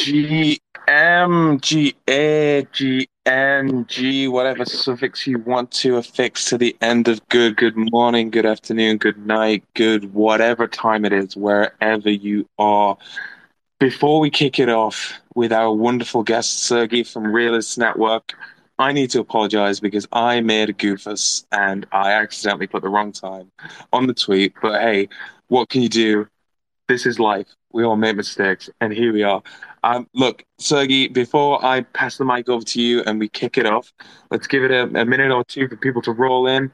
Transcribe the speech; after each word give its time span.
G 0.00 0.58
M 0.88 1.60
G 1.60 1.94
A 2.08 2.66
G 2.72 3.06
N 3.26 3.84
G 3.86 4.28
whatever 4.28 4.64
suffix 4.64 5.26
you 5.26 5.38
want 5.40 5.70
to 5.72 5.98
affix 5.98 6.46
to 6.46 6.56
the 6.56 6.74
end 6.80 7.06
of 7.06 7.20
good. 7.28 7.58
Good 7.58 7.76
morning, 7.76 8.30
good 8.30 8.46
afternoon, 8.46 8.96
good 8.96 9.18
night, 9.26 9.62
good 9.74 10.14
whatever 10.14 10.66
time 10.66 11.04
it 11.04 11.12
is, 11.12 11.36
wherever 11.36 12.08
you 12.08 12.48
are. 12.58 12.96
Before 13.78 14.20
we 14.20 14.30
kick 14.30 14.58
it 14.58 14.70
off 14.70 15.20
with 15.34 15.52
our 15.52 15.70
wonderful 15.70 16.22
guest 16.22 16.60
Sergey 16.60 17.02
from 17.02 17.24
Realis 17.24 17.76
Network, 17.76 18.32
I 18.78 18.92
need 18.92 19.10
to 19.10 19.20
apologize 19.20 19.80
because 19.80 20.08
I 20.12 20.40
made 20.40 20.70
a 20.70 20.72
goofus 20.72 21.44
and 21.52 21.86
I 21.92 22.12
accidentally 22.12 22.68
put 22.68 22.80
the 22.80 22.88
wrong 22.88 23.12
time 23.12 23.52
on 23.92 24.06
the 24.06 24.14
tweet. 24.14 24.54
But 24.62 24.80
hey, 24.80 25.10
what 25.48 25.68
can 25.68 25.82
you 25.82 25.90
do? 25.90 26.26
This 26.88 27.04
is 27.04 27.20
life. 27.20 27.48
We 27.72 27.84
all 27.84 27.94
make 27.96 28.16
mistakes, 28.16 28.68
and 28.80 28.92
here 28.92 29.12
we 29.12 29.22
are. 29.22 29.42
Um, 29.82 30.06
look, 30.14 30.44
Sergey, 30.58 31.08
before 31.08 31.64
I 31.64 31.82
pass 31.82 32.18
the 32.18 32.24
mic 32.24 32.48
over 32.48 32.64
to 32.64 32.82
you 32.82 33.02
and 33.04 33.18
we 33.18 33.28
kick 33.28 33.56
it 33.56 33.66
off, 33.66 33.92
let's 34.30 34.46
give 34.46 34.62
it 34.62 34.70
a, 34.70 34.82
a 35.00 35.04
minute 35.04 35.32
or 35.32 35.44
two 35.44 35.68
for 35.68 35.76
people 35.76 36.02
to 36.02 36.12
roll 36.12 36.46
in. 36.46 36.70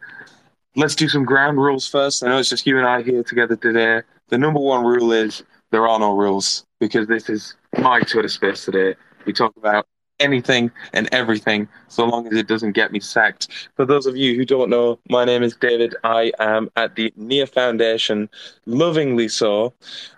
Let's 0.74 0.94
do 0.94 1.08
some 1.08 1.24
ground 1.24 1.58
rules 1.58 1.88
first. 1.88 2.22
I 2.22 2.28
know 2.28 2.38
it's 2.38 2.50
just 2.50 2.66
you 2.66 2.78
and 2.78 2.86
I 2.86 3.02
here 3.02 3.22
together 3.22 3.56
today. 3.56 4.02
The 4.28 4.38
number 4.38 4.60
one 4.60 4.84
rule 4.84 5.12
is 5.12 5.42
there 5.70 5.86
are 5.86 5.98
no 5.98 6.16
rules 6.16 6.64
because 6.80 7.06
this 7.06 7.30
is 7.30 7.54
my 7.78 8.00
Twitter 8.00 8.28
space 8.28 8.64
today. 8.64 8.94
We 9.24 9.32
talk 9.32 9.56
about 9.56 9.86
anything 10.20 10.70
and 10.92 11.08
everything 11.12 11.68
so 11.88 12.04
long 12.04 12.26
as 12.26 12.34
it 12.34 12.46
doesn't 12.46 12.72
get 12.72 12.92
me 12.92 13.00
sacked. 13.00 13.68
For 13.76 13.84
those 13.84 14.06
of 14.06 14.16
you 14.16 14.34
who 14.34 14.44
don't 14.44 14.70
know, 14.70 14.98
my 15.08 15.24
name 15.24 15.42
is 15.42 15.56
David. 15.56 15.94
I 16.04 16.32
am 16.38 16.70
at 16.76 16.96
the 16.96 17.12
Near 17.16 17.46
Foundation, 17.46 18.28
lovingly 18.66 19.28
so. 19.28 19.74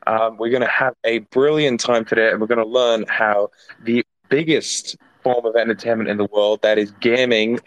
Um, 0.07 0.37
we're 0.37 0.51
going 0.51 0.63
to 0.63 0.69
have 0.69 0.95
a 1.05 1.19
brilliant 1.19 1.81
time 1.81 2.05
today 2.05 2.31
and 2.31 2.41
we're 2.41 2.47
going 2.47 2.65
to 2.65 2.67
learn 2.67 3.05
how 3.09 3.51
the 3.85 4.05
biggest 4.29 4.97
form 5.23 5.45
of 5.45 5.57
entertainment 5.57 6.09
in 6.09 6.17
the 6.17 6.27
world, 6.27 6.63
that 6.63 6.79
is 6.79 6.91
gaming, 7.01 7.59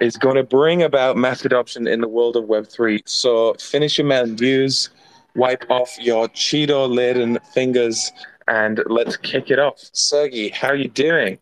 is 0.00 0.16
going 0.16 0.36
to 0.36 0.44
bring 0.44 0.82
about 0.82 1.16
mass 1.16 1.44
adoption 1.44 1.86
in 1.86 2.00
the 2.00 2.08
world 2.08 2.36
of 2.36 2.44
Web3. 2.44 3.00
So 3.06 3.54
finish 3.54 3.98
your 3.98 4.06
Mountain 4.06 4.36
Dews, 4.36 4.90
wipe 5.34 5.64
off 5.70 5.96
your 6.00 6.28
Cheeto 6.28 6.88
laden 6.88 7.38
fingers, 7.52 8.12
and 8.48 8.82
let's 8.86 9.16
kick 9.16 9.50
it 9.50 9.58
off. 9.58 9.78
Sergey, 9.92 10.48
how 10.50 10.68
are 10.68 10.76
you 10.76 10.88
doing? 10.88 11.38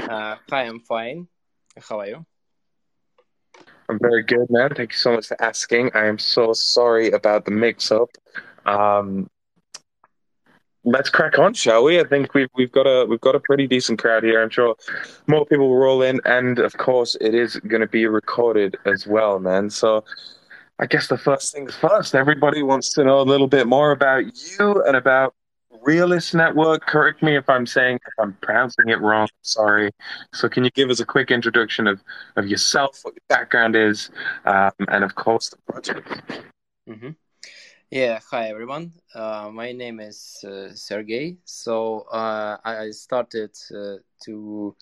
Uh, 0.00 0.36
hi, 0.48 0.62
I'm 0.62 0.80
fine. 0.80 1.28
How 1.88 2.00
are 2.00 2.06
you? 2.06 2.26
I'm 3.88 3.98
very 3.98 4.22
good, 4.22 4.46
man. 4.50 4.74
Thank 4.74 4.92
you 4.92 4.98
so 4.98 5.12
much 5.12 5.26
for 5.26 5.42
asking. 5.42 5.90
I 5.94 6.06
am 6.06 6.18
so 6.18 6.52
sorry 6.52 7.10
about 7.10 7.44
the 7.44 7.50
mix-up. 7.50 8.10
Um, 8.66 9.28
let's 10.84 11.10
crack 11.10 11.38
on, 11.38 11.54
shall 11.54 11.84
we? 11.84 11.98
I 11.98 12.04
think 12.04 12.34
we've 12.34 12.48
we've 12.54 12.70
got 12.70 12.86
a 12.86 13.06
we've 13.06 13.20
got 13.20 13.34
a 13.34 13.40
pretty 13.40 13.66
decent 13.66 13.98
crowd 13.98 14.24
here. 14.24 14.42
I'm 14.42 14.50
sure 14.50 14.76
more 15.26 15.46
people 15.46 15.68
will 15.68 15.78
roll 15.78 16.02
in, 16.02 16.20
and 16.24 16.58
of 16.58 16.76
course, 16.76 17.16
it 17.20 17.34
is 17.34 17.56
going 17.56 17.80
to 17.80 17.86
be 17.86 18.06
recorded 18.06 18.76
as 18.84 19.06
well, 19.06 19.38
man. 19.38 19.70
So. 19.70 20.04
I 20.80 20.86
guess 20.86 21.08
the 21.08 21.18
first 21.18 21.52
things 21.52 21.74
first. 21.74 22.14
Everybody 22.14 22.62
wants 22.62 22.90
to 22.90 23.02
know 23.02 23.20
a 23.20 23.22
little 23.22 23.48
bit 23.48 23.66
more 23.66 23.90
about 23.90 24.26
you 24.26 24.80
and 24.84 24.96
about 24.96 25.34
Realis 25.86 26.34
Network. 26.34 26.86
Correct 26.86 27.22
me 27.22 27.36
if 27.36 27.48
I'm 27.48 27.66
saying 27.66 27.96
if 28.06 28.14
I'm 28.18 28.34
pronouncing 28.40 28.88
it 28.88 29.00
wrong. 29.00 29.28
Sorry. 29.42 29.90
So, 30.34 30.48
can 30.48 30.64
you 30.64 30.70
give 30.70 30.90
us 30.90 31.00
a 31.00 31.06
quick 31.06 31.30
introduction 31.30 31.86
of 31.86 32.00
of 32.36 32.46
yourself, 32.46 33.00
what 33.02 33.14
your 33.14 33.22
background 33.28 33.76
is, 33.76 34.10
um, 34.44 34.72
and 34.88 35.04
of 35.04 35.14
course 35.14 35.50
the 35.50 35.72
project? 35.72 36.22
Mm-hmm. 36.88 37.10
Yeah. 37.90 38.20
Hi, 38.30 38.48
everyone. 38.48 38.92
Uh, 39.14 39.50
my 39.52 39.72
name 39.72 40.00
is 40.00 40.44
uh, 40.44 40.74
Sergey. 40.74 41.38
So 41.44 42.00
uh, 42.12 42.58
I 42.64 42.90
started 42.90 43.56
uh, 43.74 43.96
to 44.24 44.76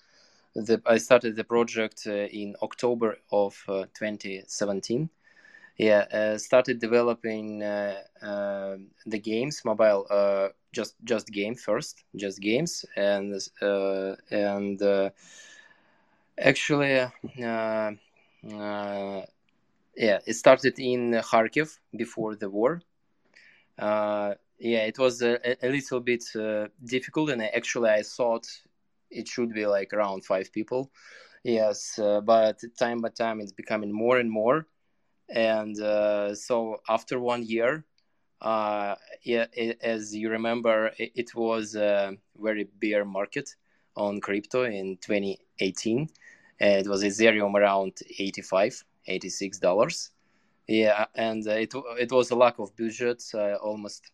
the 0.55 0.81
I 0.85 0.97
started 0.97 1.35
the 1.35 1.43
project 1.43 2.03
uh, 2.07 2.11
in 2.11 2.55
October 2.61 3.17
of 3.31 3.55
uh, 3.67 3.85
2017 3.93 5.09
yeah 5.77 6.05
uh, 6.13 6.37
started 6.37 6.79
developing 6.79 7.63
uh, 7.63 7.95
uh, 8.21 8.77
the 9.05 9.19
games 9.19 9.61
mobile 9.65 10.05
uh, 10.09 10.49
just 10.73 10.95
just 11.03 11.27
game 11.31 11.55
first 11.55 12.03
just 12.15 12.41
games 12.41 12.85
and 12.95 13.33
uh, 13.61 14.15
and 14.31 14.81
uh, 14.81 15.09
actually 16.37 17.01
yeah 19.95 20.19
it 20.25 20.33
started 20.35 20.79
in 20.79 21.11
kharkiv 21.13 21.79
before 21.95 22.35
the 22.35 22.49
war. 22.49 22.81
Yeah 24.59 24.85
it 24.85 24.97
was 24.97 25.21
a, 25.21 25.39
a 25.65 25.69
little 25.69 25.99
bit 25.99 26.23
difficult 26.83 27.29
and 27.29 27.41
actually 27.43 27.89
i 27.89 28.01
thought 28.03 28.45
it 29.11 29.27
should 29.27 29.53
be 29.53 29.65
like 29.65 29.93
around 29.93 30.25
five 30.25 30.51
people. 30.51 30.91
Yes 31.43 31.99
but 32.25 32.61
time 32.77 32.99
by 33.01 33.09
time 33.09 33.39
it's 33.41 33.53
becoming 33.53 33.91
more 33.91 34.17
and 34.17 34.29
more 34.31 34.67
and 35.29 35.79
uh, 35.79 36.33
so 36.33 36.77
after 36.87 37.19
one 37.19 37.43
year 37.43 37.85
uh, 38.41 38.95
yeah, 39.23 39.45
it, 39.53 39.79
as 39.81 40.15
you 40.15 40.29
remember 40.29 40.91
it, 40.97 41.11
it, 41.15 41.35
was 41.35 41.75
a 41.75 42.15
very 42.39 42.67
bear 42.79 43.03
market 43.03 43.55
on 43.95 44.21
crypto 44.21 44.63
in 44.63 44.97
2018 44.97 46.07
it 46.59 46.87
was 46.87 47.03
ethereum 47.03 47.55
around 47.55 47.93
85 48.19 48.83
86 49.07 49.59
dollars. 49.59 50.11
Yeah 50.67 51.05
and 51.15 51.47
uh, 51.47 51.51
it, 51.51 51.73
it 51.99 52.11
was 52.11 52.29
a 52.31 52.35
lack 52.35 52.59
of 52.59 52.75
budget 52.77 53.23
uh, 53.33 53.55
almost 53.55 54.11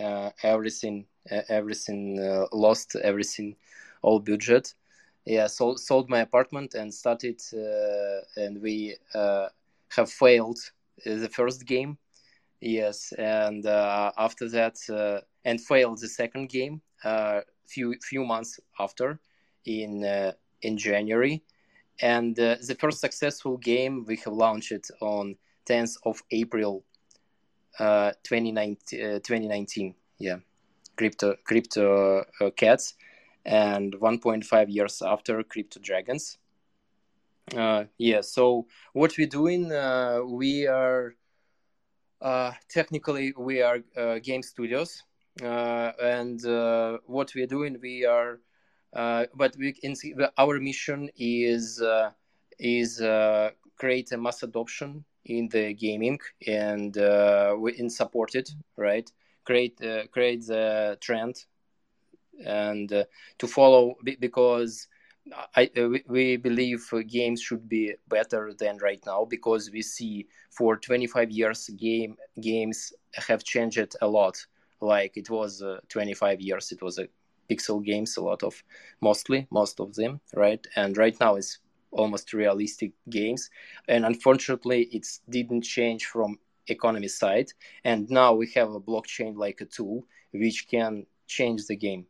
uh, 0.00 0.30
everything 0.42 1.06
uh, 1.30 1.42
everything 1.48 2.46
lost 2.52 2.96
everything 2.96 3.56
all 4.00 4.18
budget. 4.18 4.74
Yeah 5.26 5.46
sold, 5.46 5.78
sold 5.78 6.08
my 6.08 6.20
apartment 6.20 6.74
and 6.74 6.92
started 6.92 7.40
and 8.36 8.62
we 8.62 8.96
have 9.96 10.10
failed 10.10 10.58
the 11.04 11.28
first 11.28 11.66
game. 11.66 11.98
Yes, 12.60 13.12
and 13.18 13.66
uh, 13.66 14.12
after 14.16 14.48
that, 14.50 14.76
uh, 14.88 15.20
and 15.44 15.60
failed 15.60 16.00
the 16.00 16.08
second 16.08 16.48
game. 16.48 16.80
Uh, 17.04 17.40
few 17.66 17.94
few 18.02 18.24
months 18.24 18.60
after, 18.78 19.18
in 19.64 20.04
uh, 20.04 20.32
in 20.62 20.78
January, 20.78 21.42
and 22.00 22.38
uh, 22.38 22.56
the 22.66 22.76
first 22.76 23.00
successful 23.00 23.56
game 23.56 24.04
we 24.06 24.16
have 24.16 24.32
launched 24.32 24.90
on 25.00 25.36
10th 25.66 25.96
of 26.04 26.22
April, 26.30 26.84
uh, 27.80 28.12
2019, 28.22 29.20
2019. 29.20 29.94
Yeah, 30.18 30.36
crypto 30.96 31.34
crypto 31.44 32.24
cats, 32.56 32.94
and 33.44 33.94
1.5 33.94 34.66
years 34.68 35.02
after 35.02 35.42
crypto 35.42 35.80
dragons 35.80 36.38
uh, 37.56 37.84
yeah. 37.98 38.20
So 38.20 38.66
what 38.92 39.14
we're 39.18 39.26
doing, 39.26 39.72
uh, 39.72 40.20
we 40.24 40.66
are 40.66 41.14
uh, 42.22 42.52
technically 42.68 43.34
we 43.36 43.62
are 43.62 43.80
uh, 43.96 44.18
game 44.20 44.42
studios, 44.42 45.02
uh, 45.42 45.90
and 46.00 46.44
uh, 46.46 46.98
what 47.06 47.32
we're 47.34 47.48
doing, 47.48 47.78
we 47.82 48.06
are, 48.06 48.38
uh 48.94 49.26
but 49.34 49.56
we 49.58 49.74
in, 49.82 49.94
our 50.38 50.60
mission 50.60 51.10
is 51.16 51.82
is 52.58 52.98
create 53.76 54.12
a 54.12 54.16
mass 54.16 54.42
adoption 54.42 55.04
in 55.24 55.48
the 55.48 55.74
gaming 55.74 56.18
and 56.46 56.96
we 57.58 57.72
in 57.76 57.90
support 57.90 58.34
it, 58.34 58.50
right? 58.76 59.10
Create 59.44 59.80
create 60.12 60.46
the 60.46 60.96
trend 61.00 61.44
and 62.44 62.88
to 63.38 63.46
follow 63.46 63.96
because 64.20 64.86
I, 65.56 65.70
uh, 65.76 65.88
we 66.08 66.36
believe 66.36 66.88
uh, 66.92 67.00
games 67.06 67.40
should 67.40 67.68
be 67.68 67.94
better 68.08 68.52
than 68.58 68.78
right 68.78 69.00
now 69.06 69.24
because 69.24 69.70
we 69.70 69.82
see 69.82 70.26
for 70.50 70.76
25 70.76 71.30
years 71.30 71.68
game 71.76 72.16
games 72.40 72.92
have 73.14 73.44
changed 73.44 73.94
a 74.00 74.06
lot. 74.08 74.44
Like 74.80 75.16
it 75.16 75.30
was 75.30 75.62
uh, 75.62 75.78
25 75.88 76.40
years 76.40 76.72
it 76.72 76.82
was 76.82 76.98
a 76.98 77.08
pixel 77.48 77.84
games 77.84 78.16
a 78.16 78.22
lot 78.22 78.42
of 78.42 78.62
mostly 79.00 79.46
most 79.50 79.80
of 79.80 79.94
them 79.94 80.20
right? 80.34 80.66
And 80.74 80.96
right 80.96 81.18
now 81.20 81.36
it's 81.36 81.58
almost 81.92 82.32
realistic 82.32 82.92
games. 83.08 83.50
And 83.88 84.04
unfortunately 84.04 84.88
it 84.92 85.06
didn't 85.28 85.62
change 85.62 86.06
from 86.06 86.38
economy 86.66 87.08
side. 87.08 87.52
And 87.84 88.10
now 88.10 88.34
we 88.34 88.50
have 88.54 88.72
a 88.72 88.80
blockchain 88.80 89.36
like 89.36 89.60
a 89.60 89.66
tool 89.66 90.04
which 90.32 90.66
can 90.68 91.06
change 91.28 91.66
the 91.66 91.76
game 91.76 92.06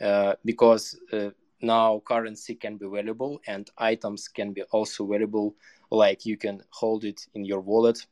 uh, 0.00 0.34
because 0.44 0.98
uh, 1.12 1.30
now 1.62 2.02
currency 2.06 2.54
can 2.54 2.76
be 2.76 2.86
valuable 2.86 3.40
and 3.46 3.70
items 3.78 4.28
can 4.28 4.52
be 4.52 4.62
also 4.70 5.06
valuable 5.06 5.54
like 5.90 6.24
you 6.24 6.36
can 6.36 6.62
hold 6.70 7.04
it 7.04 7.26
in 7.34 7.44
your 7.44 7.60
wallet 7.60 8.06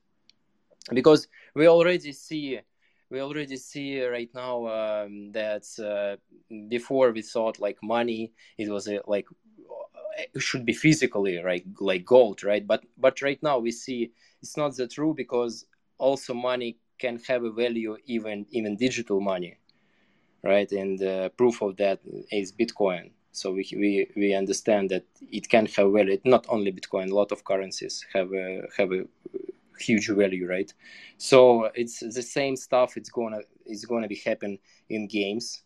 because 0.92 1.28
we 1.54 1.68
already 1.68 2.12
see 2.12 2.58
we 3.10 3.20
already 3.20 3.56
see 3.56 4.02
right 4.04 4.30
now 4.34 4.66
um, 4.66 5.32
that 5.32 5.64
uh, 5.78 6.16
before 6.68 7.10
we 7.12 7.22
thought 7.22 7.60
like 7.60 7.78
money 7.82 8.32
it 8.58 8.68
was 8.68 8.88
a, 8.88 9.00
like 9.06 9.26
it 10.34 10.42
should 10.42 10.64
be 10.64 10.72
physically 10.72 11.38
right 11.38 11.64
like 11.80 12.04
gold 12.04 12.42
right 12.42 12.66
but 12.66 12.84
but 12.98 13.22
right 13.22 13.42
now 13.42 13.58
we 13.58 13.70
see 13.70 14.10
it's 14.42 14.56
not 14.56 14.76
the 14.76 14.86
true 14.86 15.14
because 15.14 15.66
also 15.98 16.34
money 16.34 16.76
can 16.98 17.18
have 17.28 17.44
a 17.44 17.52
value 17.52 17.96
even 18.06 18.44
even 18.50 18.76
digital 18.76 19.20
money 19.20 19.56
right? 20.42 20.70
And 20.72 20.98
the 20.98 21.32
proof 21.36 21.62
of 21.62 21.76
that 21.76 22.00
is 22.30 22.52
Bitcoin. 22.52 23.10
So 23.32 23.52
we, 23.52 23.68
we, 23.72 24.10
we 24.16 24.34
understand 24.34 24.90
that 24.90 25.04
it 25.30 25.48
can 25.48 25.66
have 25.66 25.92
value. 25.92 26.18
Not 26.24 26.46
only 26.48 26.72
Bitcoin, 26.72 27.10
a 27.10 27.14
lot 27.14 27.30
of 27.30 27.44
currencies 27.44 28.04
have 28.12 28.32
a, 28.32 28.62
have 28.76 28.92
a 28.92 29.04
huge 29.78 30.08
value, 30.08 30.46
right? 30.48 30.72
So 31.16 31.70
it's 31.74 32.00
the 32.00 32.22
same 32.22 32.56
stuff. 32.56 32.96
It's 32.96 33.10
gonna 33.10 33.40
it's 33.66 33.84
gonna 33.84 34.08
be 34.08 34.20
happen 34.24 34.58
in 34.88 35.06
games. 35.06 35.62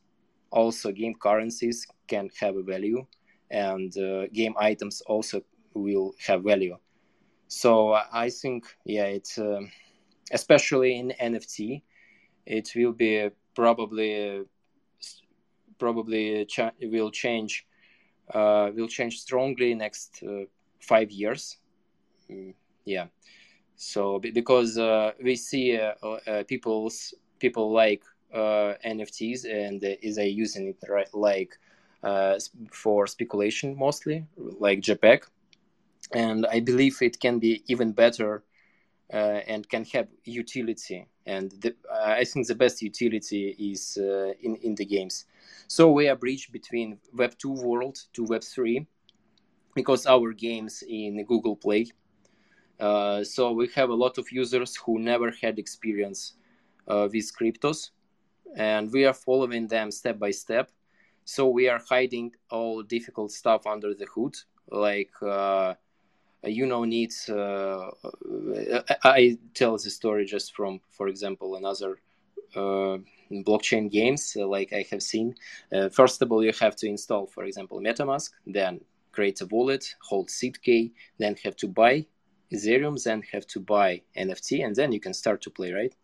Also, 0.50 0.92
game 0.92 1.14
currencies 1.14 1.86
can 2.08 2.28
have 2.40 2.56
a 2.56 2.62
value, 2.62 3.06
and 3.50 3.96
uh, 3.96 4.26
game 4.28 4.54
items 4.58 5.00
also 5.02 5.42
will 5.74 6.12
have 6.26 6.42
value. 6.42 6.76
So 7.48 7.92
I 7.92 8.30
think, 8.30 8.64
yeah, 8.84 9.04
it's 9.04 9.38
uh, 9.38 9.60
especially 10.30 10.98
in 10.98 11.12
NFT, 11.20 11.82
it 12.46 12.70
will 12.74 12.92
be 12.92 13.30
probably 13.54 14.44
probably 15.84 16.44
cha- 16.46 16.76
will 16.94 17.10
change 17.10 17.66
uh, 18.34 18.70
will 18.76 18.88
change 18.88 19.14
strongly 19.26 19.74
next 19.74 20.22
uh, 20.22 20.44
five 20.78 21.10
years. 21.10 21.58
Mm, 22.30 22.54
yeah. 22.84 23.06
So 23.76 24.20
because 24.20 24.78
uh, 24.78 25.12
we 25.26 25.34
see 25.36 25.66
uh, 25.76 25.94
uh, 26.04 26.44
people's 26.44 27.14
people 27.40 27.72
like 27.72 28.02
uh, 28.32 28.74
NFTs 28.96 29.40
and 29.44 29.82
is 30.08 30.16
they 30.16 30.28
using 30.28 30.68
it 30.68 30.80
right, 30.88 31.12
like 31.12 31.58
for 32.70 33.06
speculation 33.06 33.76
mostly, 33.76 34.26
like 34.36 34.80
JPEG 34.80 35.22
and 36.12 36.46
I 36.46 36.60
believe 36.60 36.98
it 37.00 37.20
can 37.20 37.38
be 37.38 37.62
even 37.66 37.92
better 37.92 38.42
uh, 39.12 39.40
and 39.46 39.68
can 39.68 39.84
have 39.92 40.08
utility. 40.24 41.06
And 41.26 41.50
the, 41.60 41.74
uh, 41.90 42.14
I 42.20 42.24
think 42.24 42.46
the 42.46 42.54
best 42.54 42.82
utility 42.82 43.54
is 43.58 43.98
uh, 44.00 44.32
in 44.42 44.56
in 44.56 44.74
the 44.74 44.84
games. 44.84 45.26
So 45.74 45.90
we 45.90 46.06
are 46.10 46.16
bridge 46.16 46.52
between 46.52 46.98
Web 47.14 47.32
two 47.38 47.52
world 47.52 47.96
to 48.12 48.24
Web 48.24 48.44
three 48.44 48.86
because 49.74 50.04
our 50.04 50.34
games 50.34 50.84
in 50.86 51.24
Google 51.24 51.56
Play. 51.56 51.86
Uh, 52.78 53.24
so 53.24 53.52
we 53.52 53.68
have 53.68 53.88
a 53.88 53.94
lot 53.94 54.18
of 54.18 54.30
users 54.30 54.76
who 54.76 54.98
never 54.98 55.30
had 55.30 55.58
experience 55.58 56.34
uh, 56.88 57.08
with 57.10 57.32
cryptos, 57.34 57.88
and 58.54 58.92
we 58.92 59.06
are 59.06 59.14
following 59.14 59.66
them 59.66 59.90
step 59.90 60.18
by 60.18 60.30
step. 60.30 60.70
So 61.24 61.48
we 61.48 61.70
are 61.70 61.80
hiding 61.88 62.32
all 62.50 62.82
difficult 62.82 63.32
stuff 63.32 63.66
under 63.66 63.94
the 63.94 64.08
hood, 64.14 64.36
like 64.68 65.14
uh, 65.22 65.72
you 66.44 66.66
know 66.66 66.84
needs 66.84 67.30
uh, 67.30 67.90
i 69.04 69.38
tell 69.54 69.78
the 69.78 69.90
story 69.90 70.24
just 70.24 70.54
from 70.54 70.80
for 70.90 71.08
example 71.08 71.56
another 71.56 71.98
uh, 72.56 72.98
blockchain 73.44 73.90
games 73.90 74.36
uh, 74.38 74.46
like 74.46 74.72
i 74.72 74.84
have 74.90 75.02
seen 75.02 75.34
uh, 75.72 75.88
first 75.88 76.20
of 76.22 76.30
all 76.30 76.44
you 76.44 76.52
have 76.60 76.76
to 76.76 76.86
install 76.86 77.26
for 77.26 77.44
example 77.44 77.80
metamask 77.80 78.30
then 78.46 78.80
create 79.12 79.40
a 79.40 79.46
wallet 79.46 79.94
hold 80.02 80.30
seed 80.30 80.60
key 80.62 80.92
then 81.18 81.36
have 81.44 81.56
to 81.56 81.68
buy 81.68 82.04
ethereum 82.52 83.02
then 83.02 83.22
have 83.32 83.46
to 83.46 83.60
buy 83.60 84.00
nft 84.16 84.64
and 84.64 84.76
then 84.76 84.92
you 84.92 85.00
can 85.00 85.14
start 85.14 85.40
to 85.40 85.50
play 85.50 85.72
right 85.72 85.94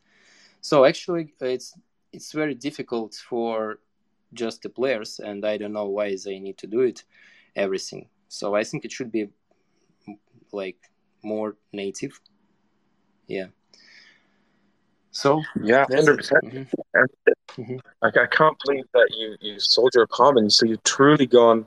so 0.61 0.85
actually 0.85 1.33
it's 1.41 1.75
it's 2.13 2.33
very 2.33 2.55
difficult 2.55 3.15
for 3.15 3.81
just 4.35 4.63
the 4.63 4.69
players 4.69 5.21
and 5.21 5.45
i 5.45 5.57
don't 5.57 5.73
know 5.73 5.89
why 5.89 6.17
they 6.25 6.39
need 6.39 6.59
to 6.59 6.67
do 6.67 6.81
it 6.81 7.05
everything 7.57 8.09
so 8.29 8.55
i 8.55 8.63
think 8.65 8.85
it 8.85 8.93
should 8.93 9.13
be 9.13 9.29
like 10.53 10.79
more 11.23 11.57
native. 11.73 12.21
Yeah. 13.27 13.47
So 15.11 15.43
yeah, 15.63 15.87
hundred 15.91 16.19
percent. 16.19 16.45
Mm-hmm. 16.45 17.61
mm-hmm. 17.63 17.77
Like 18.03 18.17
I 18.17 18.27
can't 18.27 18.57
believe 18.65 18.85
that 18.95 19.09
you 19.17 19.37
you 19.41 19.59
sold 19.59 19.93
your 19.95 20.07
commons, 20.07 20.57
so 20.57 20.67
you've 20.67 20.83
truly 20.85 21.27
gone 21.27 21.67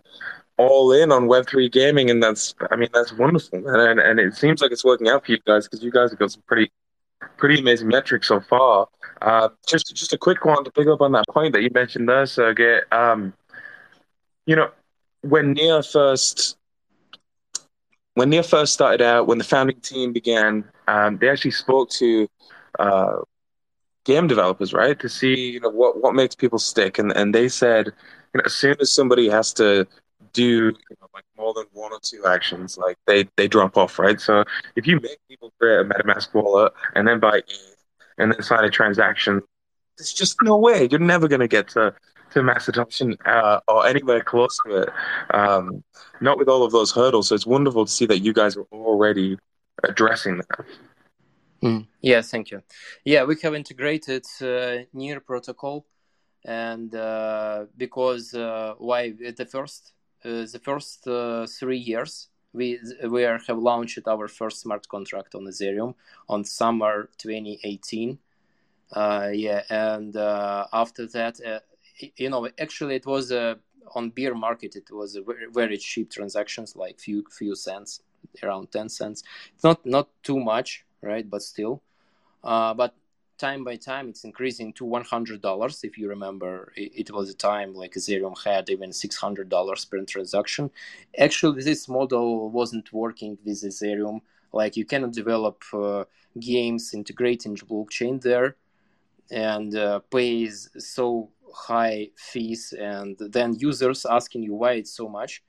all 0.58 0.92
in 0.92 1.12
on 1.12 1.28
Web 1.28 1.48
three 1.48 1.70
gaming, 1.70 2.10
and 2.10 2.22
that's 2.22 2.54
I 2.70 2.76
mean 2.76 2.90
that's 2.94 3.14
wonderful, 3.14 3.68
and 3.68 4.00
and, 4.00 4.00
and 4.00 4.20
it 4.20 4.36
seems 4.36 4.62
like 4.62 4.72
it's 4.72 4.86
working 4.86 5.08
out 5.10 5.26
for 5.26 5.32
you 5.32 5.40
guys 5.46 5.66
because 5.66 5.84
you 5.84 5.92
guys 5.92 6.12
have 6.12 6.20
got 6.20 6.32
some 6.32 6.44
pretty 6.48 6.72
pretty 7.38 7.60
amazing 7.60 7.88
metrics 7.88 8.28
so 8.28 8.40
far. 8.40 8.88
Uh, 9.22 9.50
just 9.68 9.96
just 9.96 10.14
a 10.14 10.18
quick 10.18 10.46
one 10.46 10.64
to 10.64 10.72
pick 10.72 10.88
up 10.88 11.02
on 11.02 11.12
that 11.14 11.26
point 11.30 11.54
that 11.54 11.62
you 11.62 11.70
mentioned 11.74 12.08
there, 12.08 12.26
Sergey. 12.26 12.82
Um, 12.92 13.34
you 14.46 14.56
know, 14.56 14.70
when 15.22 15.54
Near 15.54 15.84
first 15.84 16.58
when 18.14 18.30
Near 18.30 18.44
first 18.44 18.74
started 18.74 19.02
out, 19.02 19.28
when 19.28 19.38
the 19.38 19.44
founding 19.44 19.80
team 19.80 20.14
began, 20.14 20.64
um, 20.88 21.18
they 21.18 21.30
actually 21.30 21.52
spoke 21.52 21.90
to 21.92 22.28
uh, 22.80 23.18
game 24.06 24.28
developers, 24.28 24.74
right, 24.74 25.00
to 25.00 25.10
see 25.10 25.52
you 25.52 25.60
know 25.60 25.70
what 25.70 26.02
what 26.02 26.16
makes 26.16 26.36
people 26.36 26.60
stick, 26.60 27.00
and 27.00 27.12
and 27.16 27.34
they 27.34 27.50
said, 27.50 27.88
you 27.88 28.38
know, 28.38 28.44
as 28.46 28.54
soon 28.54 28.76
as 28.80 28.94
somebody 28.94 29.30
has 29.30 29.54
to 29.54 29.88
do 30.34 30.44
you 30.44 30.96
know, 31.00 31.08
like 31.14 31.26
more 31.38 31.54
than 31.54 31.66
one 31.74 31.92
or 31.92 32.00
two 32.02 32.26
actions, 32.26 32.78
like 32.78 32.98
they 33.08 33.28
they 33.38 33.48
drop 33.48 33.78
off, 33.78 34.00
right? 34.00 34.20
So 34.20 34.44
if 34.76 34.88
you 34.88 35.00
make 35.00 35.18
people 35.28 35.52
create 35.60 35.80
a 35.80 35.84
MetaMask 35.84 36.34
wallet 36.34 36.74
and 36.96 37.08
then 37.08 37.20
buy 37.20 37.38
ETH 37.38 37.78
and 38.18 38.32
then 38.32 38.42
sign 38.42 38.64
a 38.64 38.70
transaction, 38.70 39.42
there's 39.98 40.14
just 40.14 40.38
no 40.42 40.58
way 40.58 40.88
you're 40.90 41.00
never 41.00 41.28
going 41.28 41.42
to 41.42 41.48
get 41.48 41.68
to 41.70 41.94
to 42.32 42.44
mass 42.44 42.68
adoption 42.68 43.18
uh, 43.26 43.60
or 43.68 43.86
anywhere 43.86 44.22
close 44.22 44.58
to 44.66 44.84
it. 44.84 44.90
Um, 45.34 45.84
not 46.22 46.38
with 46.38 46.48
all 46.48 46.64
of 46.64 46.72
those 46.72 46.92
hurdles. 46.92 47.28
So 47.28 47.36
it's 47.36 47.46
wonderful 47.46 47.86
to 47.86 47.92
see 47.92 48.06
that 48.06 48.20
you 48.20 48.34
guys 48.34 48.56
are 48.56 48.66
already 48.72 49.38
addressing 49.84 50.38
that. 50.38 50.66
Mm. 51.64 51.88
Yeah, 52.02 52.22
thank 52.22 52.52
you. 52.52 52.64
Yeah, 53.06 53.24
we 53.26 53.36
have 53.44 53.54
integrated 53.54 54.26
uh, 54.42 54.86
Near 54.94 55.20
protocol, 55.20 55.86
and 56.44 56.94
uh, 56.96 57.66
because 57.78 58.34
uh, 58.34 58.74
why 58.80 59.12
the 59.12 59.46
first 59.46 59.94
uh, 60.26 60.46
the 60.52 60.60
first 60.64 61.08
uh, 61.08 61.46
three 61.46 61.78
years 61.78 62.30
we 62.54 62.80
we 63.08 63.26
are, 63.26 63.40
have 63.48 63.60
launched 63.60 64.08
our 64.08 64.28
first 64.28 64.62
smart 64.62 64.88
contract 64.88 65.36
on 65.36 65.46
Ethereum 65.46 65.94
on 66.28 66.44
summer 66.44 67.10
2018. 67.18 68.18
Uh, 68.94 69.30
yeah, 69.32 69.62
and 69.70 70.16
after 70.74 71.06
that, 71.08 71.40
you 72.18 72.30
know, 72.30 72.50
actually, 72.60 72.96
it 72.96 73.06
was 73.06 73.32
on 73.96 74.10
bear 74.10 74.34
market. 74.34 74.76
It 74.76 74.92
was 74.92 75.16
very, 75.26 75.46
very 75.52 75.78
cheap 75.78 76.10
transactions, 76.10 76.76
like 76.76 77.00
few 77.00 77.24
few 77.30 77.56
cents, 77.56 78.02
around 78.42 78.72
ten 78.72 78.90
cents. 78.90 79.24
It's 79.54 79.64
not 79.64 79.86
not 79.86 80.10
too 80.24 80.40
much, 80.40 80.86
right? 81.02 81.30
But 81.30 81.42
still, 81.42 81.82
uh, 82.44 82.74
but 82.74 82.96
time 83.38 83.64
by 83.64 83.76
time 83.76 84.08
it's 84.08 84.24
increasing 84.24 84.72
to 84.74 84.86
$100 84.86 85.84
if 85.84 85.98
you 85.98 86.08
remember. 86.08 86.72
It, 86.76 86.92
it, 87.02 87.12
was 87.12 87.30
a 87.30 87.34
time 87.34 87.74
like 87.74 87.94
ethereum 87.94 88.36
had 88.44 88.70
even 88.70 88.92
$600 88.92 89.90
per 89.90 90.06
transaction. 90.06 90.70
Actually 91.18 91.64
this 91.64 91.88
model 91.88 92.52
wasn't 92.52 92.94
working 92.94 93.38
with 93.44 93.64
ethereum. 93.64 94.22
Like 94.54 94.78
you 94.78 94.86
cannot 94.86 95.14
develop 95.14 95.64
uh, 95.74 96.04
games 96.40 96.94
integrating 96.94 97.56
blockchain 97.56 98.22
there 98.22 98.56
and 99.32 99.76
uh, 99.76 100.00
pays 100.12 100.70
so 100.78 101.30
high 101.54 102.10
fees 102.16 102.74
and 102.80 103.18
then 103.36 103.58
users 103.58 104.06
asking 104.06 104.44
you 104.44 104.54
why 104.54 104.74
it's 104.74 104.96
so 105.02 105.08
much 105.10 105.44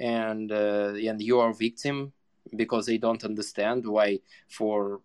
and 0.00 0.52
uh, 0.52 0.92
and 1.08 1.20
you 1.22 1.40
are 1.40 1.52
victim 1.52 2.12
because 2.56 2.86
they 2.86 2.98
don't 2.98 3.24
understand 3.24 3.86
why 3.86 4.20
for 4.48 5.00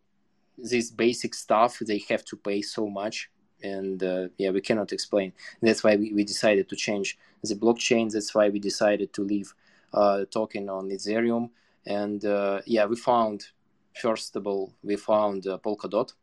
this 0.57 0.91
basic 0.91 1.33
stuff 1.33 1.79
they 1.79 2.03
have 2.09 2.23
to 2.25 2.35
pay 2.35 2.61
so 2.61 2.87
much. 2.89 3.29
And 3.61 4.03
uh, 4.03 4.27
yeah 4.37 4.51
we 4.51 4.61
cannot 4.61 4.91
explain. 4.91 5.33
That's 5.61 5.83
why 5.83 5.95
we, 5.95 6.13
we 6.13 6.23
decided 6.23 6.69
to 6.69 6.75
change 6.75 7.17
the 7.43 7.55
blockchain. 7.55 8.11
That's 8.11 8.35
why 8.35 8.49
we 8.49 8.59
decided 8.59 9.13
to 9.13 9.23
leave 9.23 9.53
uh, 9.93 10.25
token 10.31 10.69
on 10.69 10.89
ethereum. 10.89 11.49
And 11.85 12.23
uh, 12.25 12.61
yeah 12.65 12.85
we 12.85 12.95
found 12.95 13.47
first 13.95 14.35
of 14.35 14.47
all 14.47 14.73
we 14.83 14.95
found 14.95 15.47
uh, 15.47 15.57
polkadot. 15.59 16.13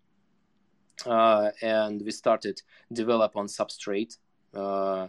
Uh, 1.07 1.51
and 1.63 2.03
we 2.03 2.11
started 2.11 2.61
develop 2.93 3.37
on 3.37 3.47
substrate. 3.47 4.19
Uh, 4.55 5.09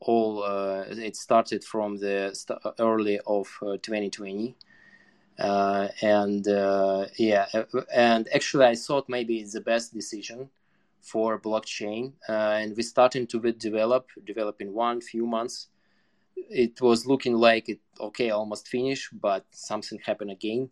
all 0.00 0.44
it 0.88 1.16
started 1.16 1.64
from 1.64 1.96
the 1.96 2.30
st- 2.32 2.58
early 2.78 3.18
of 3.26 3.46
2020. 3.60 4.54
Uh, 5.38 5.88
and 6.00 6.48
uh, 6.48 7.06
yeah, 7.18 7.46
and 7.92 8.28
actually, 8.34 8.66
I 8.66 8.74
thought 8.74 9.08
maybe 9.08 9.38
it's 9.38 9.52
the 9.52 9.60
best 9.60 9.92
decision 9.92 10.48
for 11.00 11.38
blockchain. 11.38 12.12
Uh, 12.28 12.32
and 12.60 12.76
we 12.76 12.82
started 12.82 13.28
to 13.30 13.52
develop, 13.52 14.08
develop 14.24 14.60
in 14.60 14.72
one 14.72 15.00
few 15.00 15.26
months. 15.26 15.68
It 16.36 16.80
was 16.80 17.06
looking 17.06 17.34
like 17.34 17.68
it 17.68 17.80
okay, 18.00 18.30
almost 18.30 18.68
finished, 18.68 19.08
but 19.20 19.44
something 19.50 19.98
happened 20.04 20.30
again. 20.30 20.70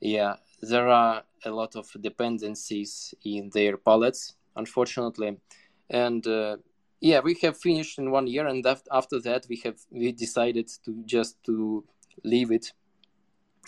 Yeah, 0.00 0.36
there 0.62 0.88
are 0.88 1.24
a 1.44 1.50
lot 1.50 1.76
of 1.76 1.88
dependencies 2.00 3.14
in 3.24 3.50
their 3.52 3.76
pallets, 3.76 4.34
unfortunately, 4.56 5.36
and 5.90 6.26
uh, 6.26 6.56
yeah, 7.00 7.20
we 7.20 7.34
have 7.42 7.56
finished 7.56 7.98
in 7.98 8.10
one 8.10 8.26
year, 8.26 8.46
and 8.46 8.64
after 8.92 9.20
that, 9.20 9.46
we 9.48 9.56
have 9.64 9.78
we 9.90 10.12
decided 10.12 10.68
to 10.84 11.02
just 11.04 11.42
to 11.44 11.84
leave 12.24 12.50
it 12.50 12.72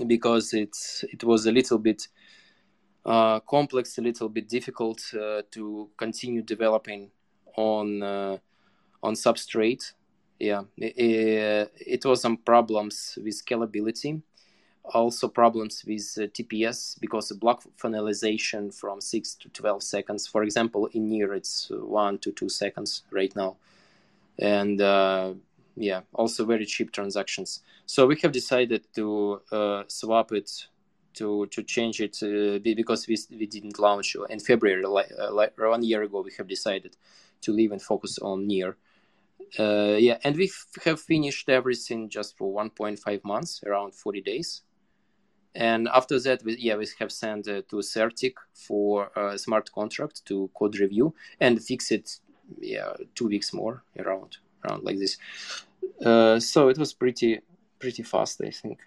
because 0.06 0.52
it's 0.52 1.04
it 1.04 1.25
was 1.25 1.47
a 1.47 1.52
little 1.52 1.78
bit 1.78 2.09
uh, 3.04 3.40
complex, 3.40 3.99
a 3.99 4.02
little 4.02 4.28
bit 4.28 4.49
difficult 4.49 5.02
uh, 5.14 5.42
to 5.50 5.88
continue 5.97 6.42
developing 6.42 7.11
on 7.56 8.02
uh, 8.02 8.38
on 9.02 9.14
Substrate. 9.14 9.92
Yeah, 10.38 10.62
it, 10.78 11.70
it 11.78 12.04
was 12.04 12.23
some 12.23 12.38
problems 12.38 13.18
with 13.23 13.35
scalability 13.44 14.23
also 14.85 15.28
problems 15.28 15.85
with 15.87 16.16
uh, 16.18 16.23
TPS 16.23 16.99
because 17.00 17.28
the 17.28 17.35
block 17.35 17.64
finalization 17.78 18.75
from 18.75 19.00
6 19.00 19.35
to 19.37 19.49
12 19.50 19.82
seconds. 19.82 20.26
For 20.26 20.42
example, 20.42 20.87
in 20.92 21.09
near 21.09 21.35
it's 21.35 21.70
1 21.70 22.18
to 22.18 22.32
2 22.32 22.49
seconds 22.49 23.02
right 23.11 23.35
now. 23.37 23.56
And 24.38 24.80
uh, 24.80 25.35
yeah, 25.76 26.00
also 26.12 26.44
very 26.44 26.66
cheap 26.66 26.92
transactions. 26.92 27.62
So 27.86 28.06
we 28.06 28.16
have 28.22 28.32
decided 28.32 28.86
to 28.94 29.40
uh, 29.52 29.82
swap 29.88 30.32
it 30.32 30.50
to 31.14 31.46
to 31.46 31.62
change 31.62 32.00
it 32.00 32.16
uh, 32.22 32.58
because 32.62 33.06
we, 33.08 33.16
we 33.30 33.46
didn't 33.46 33.78
launch 33.78 34.16
in 34.28 34.38
February 34.40 34.84
like, 34.86 35.10
uh, 35.18 35.32
like 35.32 35.58
one 35.58 35.82
year 35.82 36.02
ago 36.02 36.22
we 36.22 36.30
have 36.38 36.46
decided 36.46 36.96
to 37.40 37.52
leave 37.52 37.72
and 37.72 37.82
focus 37.82 38.18
on 38.18 38.46
near 38.46 38.76
Uh, 39.58 39.96
yeah, 39.98 40.18
and 40.22 40.36
we 40.36 40.48
have 40.84 41.00
finished 41.00 41.48
everything 41.48 42.08
just 42.08 42.36
for 42.38 42.54
1.5 42.54 43.24
months, 43.24 43.62
around 43.66 43.92
40 43.94 44.20
days 44.22 44.62
and 45.54 45.88
after 45.88 46.20
that, 46.20 46.44
we, 46.44 46.56
yeah, 46.58 46.76
we 46.76 46.86
have 46.98 47.10
sent 47.10 47.48
uh, 47.48 47.62
to 47.68 47.76
CertiK 47.76 48.34
for 48.54 49.10
a 49.16 49.36
smart 49.38 49.72
contract 49.72 50.24
to 50.26 50.50
code 50.54 50.78
review 50.78 51.14
and 51.40 51.62
fix 51.62 51.90
it. 51.90 52.20
Yeah, 52.60 52.92
two 53.14 53.28
weeks 53.28 53.52
more 53.52 53.82
around 53.98 54.38
around 54.64 54.84
like 54.84 54.98
this. 54.98 55.16
Uh, 56.04 56.38
so 56.38 56.68
it 56.68 56.78
was 56.78 56.92
pretty 56.92 57.40
pretty 57.78 58.02
fast, 58.02 58.40
I 58.44 58.50
think. 58.50 58.80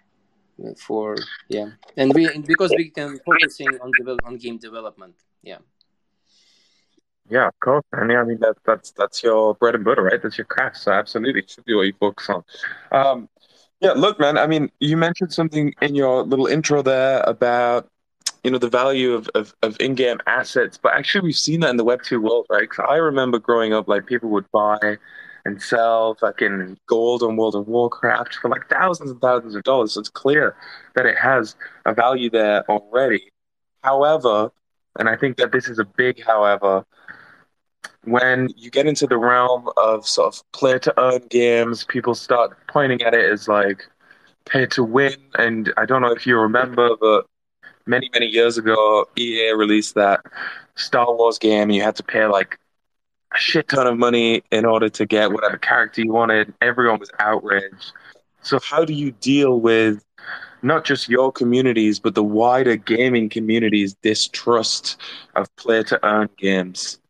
For 0.78 1.16
yeah, 1.48 1.70
and 1.96 2.14
we 2.14 2.28
because 2.38 2.72
we 2.76 2.90
can 2.90 3.18
focusing 3.26 3.68
on 3.82 3.90
develop 3.98 4.20
on 4.24 4.36
game 4.36 4.58
development. 4.58 5.14
Yeah. 5.42 5.58
Yeah, 7.28 7.48
of 7.48 7.58
course, 7.58 7.84
and 7.92 8.10
yeah, 8.10 8.20
I 8.20 8.24
mean 8.24 8.38
that 8.40 8.56
that's 8.64 8.92
that's 8.92 9.22
your 9.22 9.54
bread 9.54 9.74
and 9.74 9.84
butter, 9.84 10.02
right? 10.02 10.22
That's 10.22 10.38
your 10.38 10.44
craft. 10.44 10.76
So 10.76 10.92
absolutely, 10.92 11.40
it 11.40 11.50
should 11.50 11.64
be 11.64 11.74
what 11.74 11.86
you 11.86 11.94
focus 11.98 12.28
on. 12.28 12.44
Um, 12.92 13.28
yeah, 13.80 13.92
look, 13.92 14.20
man. 14.20 14.38
I 14.38 14.46
mean, 14.46 14.70
you 14.78 14.96
mentioned 14.96 15.32
something 15.32 15.74
in 15.82 15.94
your 15.94 16.22
little 16.22 16.46
intro 16.46 16.82
there 16.82 17.22
about 17.26 17.88
you 18.44 18.50
know 18.50 18.58
the 18.58 18.68
value 18.68 19.14
of, 19.14 19.28
of, 19.34 19.54
of 19.62 19.76
in-game 19.80 20.18
assets, 20.26 20.78
but 20.78 20.92
actually 20.92 21.22
we've 21.22 21.36
seen 21.36 21.60
that 21.60 21.70
in 21.70 21.78
the 21.78 21.84
Web 21.84 22.02
two 22.02 22.20
world, 22.20 22.46
right? 22.50 22.68
Cause 22.68 22.86
I 22.88 22.96
remember 22.96 23.38
growing 23.38 23.72
up, 23.72 23.88
like 23.88 24.06
people 24.06 24.28
would 24.30 24.50
buy 24.52 24.98
and 25.44 25.60
sell 25.60 26.14
fucking 26.14 26.78
gold 26.86 27.22
on 27.22 27.36
World 27.36 27.54
of 27.54 27.68
Warcraft 27.68 28.36
for 28.36 28.48
like 28.48 28.68
thousands 28.68 29.10
and 29.10 29.20
thousands 29.20 29.54
of 29.54 29.62
dollars. 29.62 29.92
So 29.92 30.00
it's 30.00 30.08
clear 30.08 30.56
that 30.94 31.06
it 31.06 31.18
has 31.18 31.56
a 31.84 31.92
value 31.92 32.30
there 32.30 32.68
already. 32.70 33.30
However, 33.82 34.50
and 34.98 35.08
I 35.08 35.16
think 35.16 35.36
that 35.36 35.52
this 35.52 35.68
is 35.68 35.78
a 35.78 35.84
big 35.84 36.24
however, 36.24 36.84
when 38.04 38.48
you 38.56 38.70
get 38.70 38.86
into 38.86 39.06
the 39.06 39.18
realm 39.18 39.68
of 39.76 40.06
sort 40.06 40.34
of 40.34 40.52
play 40.52 40.78
to 40.78 40.94
earn 41.00 41.22
games, 41.28 41.84
people 41.84 42.14
start 42.14 42.56
pointing 42.68 43.02
at 43.02 43.14
it 43.14 43.30
as 43.30 43.48
like 43.48 43.86
pay 44.46 44.66
to 44.66 44.84
win. 44.84 45.14
And 45.38 45.72
I 45.76 45.86
don't 45.86 46.02
know 46.02 46.12
if 46.12 46.26
you 46.26 46.38
remember, 46.38 46.96
but 47.00 47.26
many, 47.86 48.10
many 48.12 48.26
years 48.26 48.58
ago, 48.58 49.08
EA 49.16 49.52
released 49.52 49.94
that 49.94 50.20
Star 50.74 51.14
Wars 51.14 51.38
game. 51.38 51.64
And 51.64 51.74
you 51.74 51.82
had 51.82 51.96
to 51.96 52.02
pay 52.02 52.26
like 52.26 52.58
a 53.34 53.38
shit 53.38 53.68
ton 53.68 53.86
of 53.86 53.98
money 53.98 54.42
in 54.50 54.64
order 54.64 54.88
to 54.88 55.06
get 55.06 55.32
whatever 55.32 55.58
character 55.58 56.02
you 56.02 56.12
wanted. 56.12 56.54
Everyone 56.60 56.98
was 56.98 57.10
outraged. 57.18 57.92
So, 58.42 58.58
how 58.60 58.84
do 58.84 58.92
you 58.92 59.10
deal 59.12 59.60
with 59.60 60.04
not 60.62 60.84
just 60.84 61.08
your 61.08 61.32
communities, 61.32 61.98
but 61.98 62.14
the 62.14 62.22
wider 62.24 62.76
gaming 62.76 63.28
community's 63.28 63.94
distrust 63.94 64.96
of 65.34 65.54
play 65.56 65.82
to 65.84 66.04
earn 66.04 66.28
games? 66.38 67.00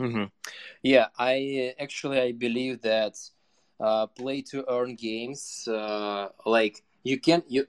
Mm-hmm. 0.00 0.24
Yeah, 0.82 1.06
I 1.18 1.74
actually 1.78 2.20
I 2.20 2.32
believe 2.32 2.82
that 2.82 3.16
uh, 3.80 4.06
play 4.06 4.42
to 4.42 4.64
earn 4.70 4.94
games 4.94 5.68
uh, 5.68 6.28
like 6.44 6.82
you 7.02 7.18
can 7.20 7.42
you 7.48 7.66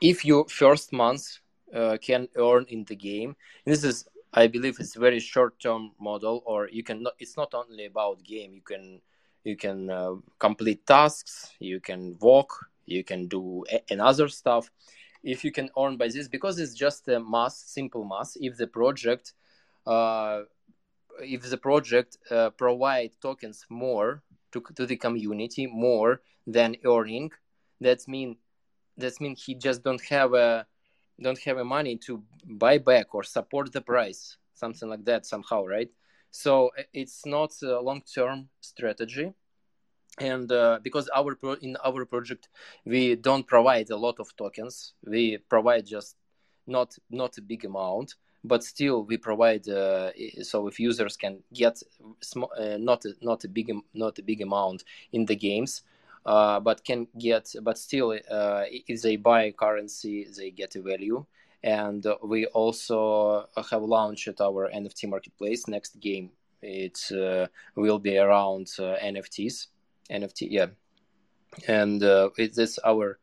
if 0.00 0.24
your 0.24 0.46
first 0.48 0.92
month 0.92 1.38
uh, 1.74 1.96
can 2.00 2.28
earn 2.36 2.66
in 2.68 2.84
the 2.84 2.96
game. 2.96 3.36
This 3.64 3.84
is 3.84 4.06
I 4.32 4.46
believe 4.46 4.76
it's 4.78 4.94
very 4.94 5.20
short 5.20 5.58
term 5.58 5.92
model, 6.00 6.42
or 6.46 6.68
you 6.68 6.82
can 6.82 7.02
not, 7.02 7.14
it's 7.18 7.36
not 7.36 7.54
only 7.54 7.86
about 7.86 8.22
game. 8.22 8.54
You 8.54 8.62
can 8.62 9.00
you 9.44 9.56
can 9.56 9.90
uh, 9.90 10.14
complete 10.38 10.86
tasks, 10.86 11.52
you 11.58 11.80
can 11.80 12.16
walk, 12.20 12.66
you 12.86 13.02
can 13.02 13.26
do 13.26 13.64
a- 13.72 13.82
another 13.90 14.28
stuff. 14.28 14.70
If 15.22 15.44
you 15.44 15.52
can 15.52 15.70
earn 15.78 15.96
by 15.96 16.08
this, 16.08 16.28
because 16.28 16.58
it's 16.58 16.74
just 16.74 17.08
a 17.08 17.20
mass, 17.20 17.56
simple 17.56 18.04
mass. 18.04 18.36
If 18.40 18.56
the 18.56 18.66
project 18.66 19.34
uh, 19.86 20.42
if 21.22 21.42
the 21.48 21.56
project 21.56 22.16
uh, 22.30 22.50
provide 22.50 23.10
tokens 23.20 23.66
more 23.68 24.22
to, 24.52 24.62
to 24.74 24.86
the 24.86 24.96
community 24.96 25.66
more 25.66 26.20
than 26.46 26.76
earning 26.84 27.30
that 27.80 28.06
mean 28.08 28.36
that 28.96 29.20
mean 29.20 29.36
he 29.36 29.54
just 29.54 29.82
don't 29.82 30.02
have 30.02 30.34
a 30.34 30.66
don't 31.20 31.38
have 31.40 31.58
money 31.64 31.96
to 31.96 32.22
buy 32.44 32.78
back 32.78 33.14
or 33.14 33.22
support 33.22 33.72
the 33.72 33.80
price 33.80 34.36
something 34.60 34.88
like 34.88 35.04
that 35.04 35.26
somehow 35.26 35.64
right? 35.64 35.90
So 36.30 36.70
it's 36.92 37.26
not 37.26 37.50
a 37.62 37.80
long 37.80 38.02
term 38.02 38.48
strategy. 38.60 39.32
And 40.18 40.50
uh, 40.52 40.78
because 40.82 41.08
our 41.14 41.34
pro- 41.34 41.62
in 41.62 41.76
our 41.84 42.04
project 42.04 42.48
we 42.84 43.16
don't 43.16 43.46
provide 43.46 43.90
a 43.90 43.96
lot 43.96 44.16
of 44.20 44.36
tokens. 44.36 44.92
We 45.04 45.38
provide 45.38 45.86
just 45.86 46.16
not 46.66 46.96
not 47.10 47.38
a 47.38 47.42
big 47.42 47.64
amount 47.64 48.14
but 48.42 48.64
still 48.64 49.04
we 49.04 49.16
provide 49.18 49.68
uh, 49.68 50.10
so 50.42 50.66
if 50.66 50.80
users 50.80 51.16
can 51.16 51.42
get 51.52 51.82
small, 52.20 52.50
uh, 52.58 52.78
not 52.78 53.04
a, 53.04 53.12
not 53.20 53.44
a 53.44 53.48
big 53.48 53.70
not 53.92 54.18
a 54.18 54.22
big 54.22 54.40
amount 54.40 54.84
in 55.12 55.26
the 55.26 55.36
games 55.36 55.82
uh, 56.26 56.60
but 56.60 56.84
can 56.84 57.06
get 57.18 57.52
but 57.62 57.78
still 57.78 58.12
uh, 58.12 58.64
if 58.70 59.02
they 59.02 59.16
buy 59.16 59.50
currency 59.50 60.26
they 60.36 60.50
get 60.50 60.76
a 60.76 60.82
value. 60.82 61.24
And 61.62 62.06
we 62.22 62.46
also 62.46 63.46
have 63.70 63.82
launched 63.82 64.40
our 64.40 64.70
nft 64.70 65.08
marketplace. 65.08 65.68
Next 65.68 66.00
game 66.00 66.30
it 66.62 66.98
uh, 67.12 67.46
will 67.74 67.98
be 67.98 68.16
around 68.18 68.68
uh, 68.78 68.96
nfts 69.02 69.66
nft 70.10 70.48
yeah. 70.50 70.66
And 71.68 72.02
it 72.02 72.56
is 72.56 72.78
our 72.84 73.18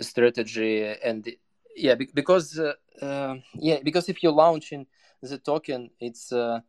strategy 0.00 0.82
and 1.04 1.28
yeah 1.76 1.94
because 1.94 2.58
uh, 2.58 2.72
uh, 3.02 3.36
yeah 3.54 3.78
because 3.82 4.08
if 4.08 4.22
you're 4.22 4.32
launching 4.32 4.86
the 5.22 5.38
token 5.38 5.90
it's 6.00 6.32
uh, 6.32 6.60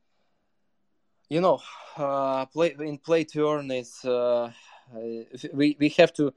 you 1.30 1.41
know 1.41 1.60
uh, 1.98 2.46
play 2.48 2.75
in 2.80 2.98
play 2.98 3.24
to 3.24 3.50
earn 3.50 3.72
is 3.72 4.03
uh, 4.06 4.51
we 5.53 5.75
we 5.79 5.89
have 5.98 6.13
to 6.13 6.33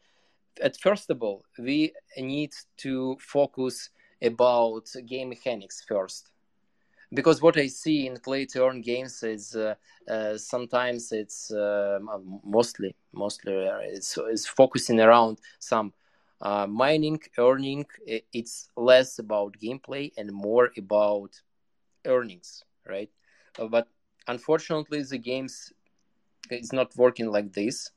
at 0.62 0.76
first 0.76 1.10
of 1.10 1.22
all 1.22 1.44
we 1.58 1.92
need 2.16 2.52
to 2.76 3.16
focus 3.20 3.90
about 4.22 4.86
game 5.06 5.28
mechanics 5.28 5.84
first. 5.86 6.30
Because 7.12 7.40
what 7.40 7.56
I 7.56 7.68
see 7.68 8.06
in 8.06 8.18
play 8.18 8.44
to 8.46 8.66
earn 8.66 8.80
games 8.80 9.22
is 9.22 9.54
uh, 9.54 9.74
uh, 10.08 10.36
sometimes 10.36 11.12
it's 11.12 11.50
uh, 11.50 11.98
mostly 12.44 12.96
mostly 13.12 13.52
it's, 13.82 14.18
it's 14.18 14.46
focusing 14.46 15.00
around 15.00 15.38
some 15.58 15.92
uh, 16.40 16.66
mining 16.66 17.20
earning 17.38 17.84
it's 18.06 18.68
less 18.76 19.18
about 19.18 19.56
gameplay 19.62 20.10
and 20.16 20.32
more 20.32 20.70
about 20.76 21.40
earnings 22.06 22.64
right? 22.86 23.10
Uh, 23.58 23.66
but 23.66 23.88
unfortunately 24.26 25.02
the 25.02 25.18
games 25.18 25.72
is 26.50 26.72
not 26.72 26.96
working 26.96 27.30
like 27.30 27.52
this 27.52 27.90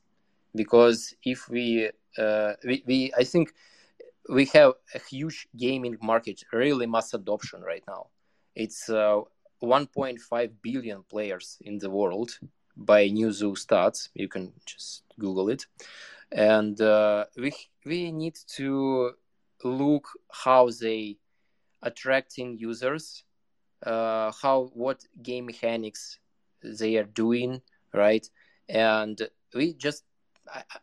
because 0.62 1.14
if 1.24 1.48
we, 1.48 1.90
uh, 2.18 2.52
we, 2.68 2.82
we 2.88 3.12
i 3.16 3.24
think 3.24 3.46
we 4.28 4.44
have 4.56 4.72
a 4.94 5.00
huge 5.10 5.48
gaming 5.56 5.96
market 6.02 6.42
really 6.52 6.86
mass 6.86 7.14
adoption 7.14 7.62
right 7.62 7.84
now. 7.88 8.08
It's 8.54 8.90
uh, 8.90 9.20
1.5 9.62 10.50
billion 10.62 11.02
players 11.08 11.56
in 11.62 11.78
the 11.78 11.88
world 11.88 12.30
by 12.76 13.08
Newzoo 13.08 13.54
stats. 13.64 14.10
You 14.14 14.28
can 14.28 14.52
just 14.66 15.04
google 15.18 15.48
it. 15.48 15.64
And 16.30 16.78
uh, 16.80 17.24
we 17.36 17.52
we 17.86 18.12
need 18.12 18.36
to 18.56 19.12
look 19.64 20.06
how 20.44 20.68
they 20.80 21.16
attracting 21.82 22.58
users 22.58 23.24
uh, 23.86 24.32
how 24.42 24.70
what 24.74 24.98
game 25.22 25.46
mechanics 25.46 26.18
they 26.62 26.96
are 26.96 27.10
doing 27.24 27.62
right? 27.94 28.28
And 28.68 29.20
we 29.54 29.74
just 29.74 30.04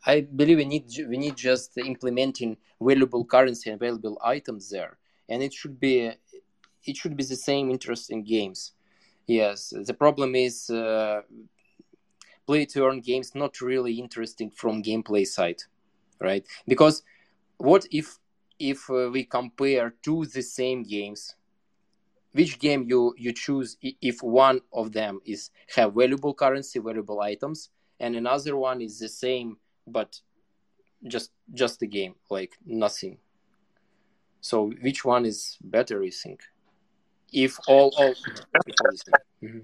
I, 0.05 0.21
believe 0.21 0.57
we 0.57 0.65
need 0.65 0.85
we 1.09 1.17
need 1.17 1.35
just 1.35 1.77
implementing 1.77 2.57
valuable 2.79 3.25
currency 3.25 3.69
and 3.69 3.79
valuable 3.79 4.17
items 4.23 4.69
there. 4.69 4.97
And 5.29 5.41
it 5.41 5.53
should 5.53 5.79
be 5.79 6.11
it 6.83 6.97
should 6.97 7.17
be 7.17 7.23
the 7.23 7.35
same 7.35 7.71
interest 7.71 8.11
in 8.11 8.23
games. 8.23 8.73
Yes 9.27 9.73
the 9.85 9.93
problem 9.93 10.35
is 10.35 10.69
uh, 10.69 11.21
play 12.45 12.65
to 12.65 12.85
earn 12.85 13.01
games 13.01 13.33
not 13.33 13.59
really 13.61 13.93
interesting 13.99 14.51
from 14.51 14.83
gameplay 14.83 15.25
side 15.25 15.61
right? 16.19 16.45
Because 16.67 17.03
what 17.57 17.85
if 17.91 18.17
if 18.59 18.89
uh, 18.89 19.09
we 19.11 19.25
compare 19.25 19.93
two 20.01 20.25
the 20.25 20.41
same 20.41 20.83
games 20.83 21.35
which 22.31 22.59
game 22.59 22.85
you 22.87 23.13
you 23.17 23.33
choose 23.33 23.77
if 23.81 24.21
one 24.21 24.61
of 24.73 24.91
them 24.91 25.19
is 25.25 25.51
have 25.75 25.93
valuable 25.93 26.33
currency 26.33 26.79
valuable 26.79 27.21
items 27.21 27.69
and 27.99 28.15
another 28.15 28.55
one 28.55 28.81
is 28.81 28.99
the 28.99 29.09
same 29.09 29.57
but 29.87 30.19
just 31.07 31.31
just 31.53 31.79
the 31.79 31.87
game 31.87 32.15
like 32.29 32.57
nothing. 32.65 33.17
So 34.41 34.71
which 34.81 35.05
one 35.05 35.25
is 35.25 35.57
better 35.61 36.03
you 36.03 36.11
think? 36.11 36.41
If 37.31 37.57
all 37.67 37.93
all 37.97 38.13
mm-hmm. 39.43 39.59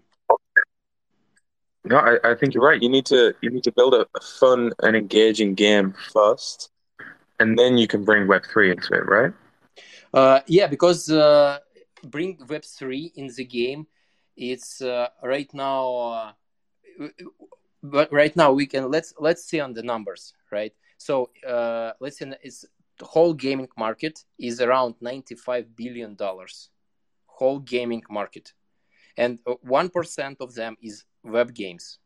no 1.86 1.98
I, 1.98 2.32
I 2.32 2.36
think 2.36 2.54
you're 2.54 2.64
right. 2.64 2.82
You 2.82 2.90
need 2.90 3.06
to 3.08 3.34
you 3.42 3.50
need 3.50 3.64
to 3.64 3.72
build 3.72 3.94
a, 3.94 4.06
a 4.16 4.22
fun 4.22 4.72
and 4.84 4.96
engaging 4.96 5.56
game 5.56 5.94
first 6.14 6.70
and 7.40 7.58
then 7.58 7.78
you 7.78 7.88
can 7.88 8.06
bring 8.06 8.28
web3 8.28 8.74
into 8.74 8.94
it 8.94 9.06
right? 9.08 9.34
Uh, 10.14 10.42
yeah 10.48 10.68
because 10.68 11.10
uh, 11.10 11.58
bring 12.04 12.38
web3 12.38 13.12
in 13.16 13.28
the 13.36 13.46
game 13.46 13.88
it's 14.36 14.82
uh, 14.82 15.08
right 15.24 15.52
now 15.54 15.96
uh, 15.96 16.32
but 17.84 18.12
right 18.12 18.36
now 18.36 18.52
we 18.52 18.66
can 18.66 18.92
let's 18.92 19.14
let's 19.20 19.44
see 19.44 19.60
on 19.60 19.74
the 19.74 19.84
numbers 19.84 20.34
right? 20.52 20.74
So 20.98 21.32
uh, 21.48 21.94
let's 22.00 22.20
say 22.20 22.32
it's 22.44 22.66
the 23.00 23.06
whole 23.06 23.34
gaming 23.34 23.70
market 23.78 24.24
is 24.38 24.62
around 24.62 24.96
95 25.02 25.76
billion 25.76 26.16
dollars. 26.16 26.70
Whole 27.26 27.60
gaming 27.60 28.04
market. 28.10 28.54
And 29.18 29.40
1% 29.46 30.36
of 30.40 30.54
them 30.54 30.78
is 30.82 31.06
web 31.24 31.54
games. 31.54 31.98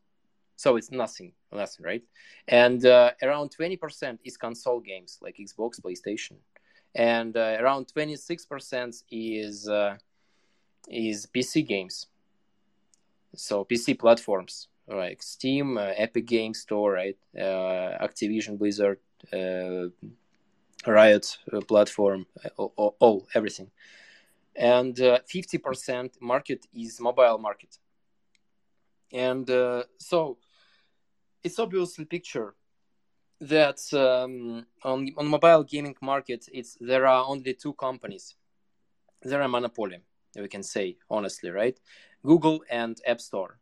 So 0.56 0.76
it's 0.76 0.90
nothing 0.90 1.32
nothing 1.52 1.84
right? 1.84 2.02
And 2.48 2.84
uh, 2.86 3.12
around 3.22 3.50
20% 3.50 4.18
is 4.24 4.36
console 4.36 4.80
games 4.80 5.18
like 5.20 5.36
xbox 5.36 5.80
playstation. 5.80 6.36
And 6.94 7.36
uh, 7.36 7.58
around 7.60 7.92
26% 7.94 9.02
is 9.10 9.68
uh, 9.68 9.96
is 10.88 11.26
pc 11.26 11.66
games. 11.66 12.06
So 13.34 13.64
pc 13.66 13.98
platforms 13.98 14.68
like 14.88 15.22
steam 15.22 15.78
uh, 15.78 15.92
epic 15.96 16.26
game 16.26 16.54
store 16.54 16.92
right? 16.92 17.18
Uh, 17.36 17.96
activision 18.00 18.58
blizzard 18.58 18.98
uh, 19.32 19.88
riot 20.86 21.38
uh, 21.52 21.60
platform 21.62 22.26
all, 22.56 22.96
all, 23.00 23.26
everything. 23.34 23.70
And 24.54 24.96
50% 24.96 26.20
market 26.20 26.66
is 26.72 26.98
mobile 27.00 27.38
market. 27.38 27.76
And 29.12 29.46
so 29.98 30.38
it's 31.44 31.58
obviously 31.58 32.06
picture 32.06 32.54
that 33.40 33.78
um, 33.92 34.64
on 34.82 35.08
on 35.18 35.26
mobile 35.26 35.62
gaming 35.62 35.94
market 36.00 36.48
it's 36.52 36.78
there 36.80 37.06
are 37.06 37.24
only 37.26 37.52
two 37.52 37.74
companies. 37.74 38.34
There 39.22 39.42
are 39.42 39.48
monopoly 39.48 39.98
we 40.34 40.48
can 40.48 40.62
say 40.62 40.96
honestly 41.10 41.50
right? 41.50 41.78
Google 42.24 42.62
and 42.70 42.98
app 43.06 43.20
store 43.20 43.58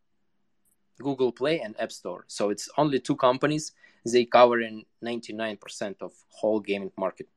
google 1.03 1.33
play 1.33 1.61
and 1.61 1.79
app 1.81 1.93
store. 1.93 2.25
So 2.29 2.51
it's 2.51 2.69
only 2.77 3.01
two 3.01 3.17
companies. 3.17 3.73
They 4.05 4.25
cover 4.25 4.61
in 4.61 4.85
99% 5.03 6.03
of 6.03 6.13
whole 6.29 6.61
gaming 6.61 6.93
market. 6.97 7.29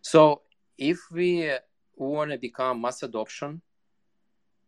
So 0.00 0.42
if 0.78 0.98
we 1.10 1.52
want 1.96 2.30
to 2.30 2.38
become 2.38 2.80
mass 2.80 3.02
adoption 3.02 3.60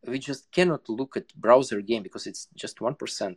we 0.06 0.18
just 0.18 0.50
cannot 0.50 0.88
look 0.88 1.16
at 1.16 1.34
browser 1.34 1.80
game 1.80 2.02
because 2.02 2.26
it's 2.26 2.48
just 2.54 2.78
1% 2.78 3.36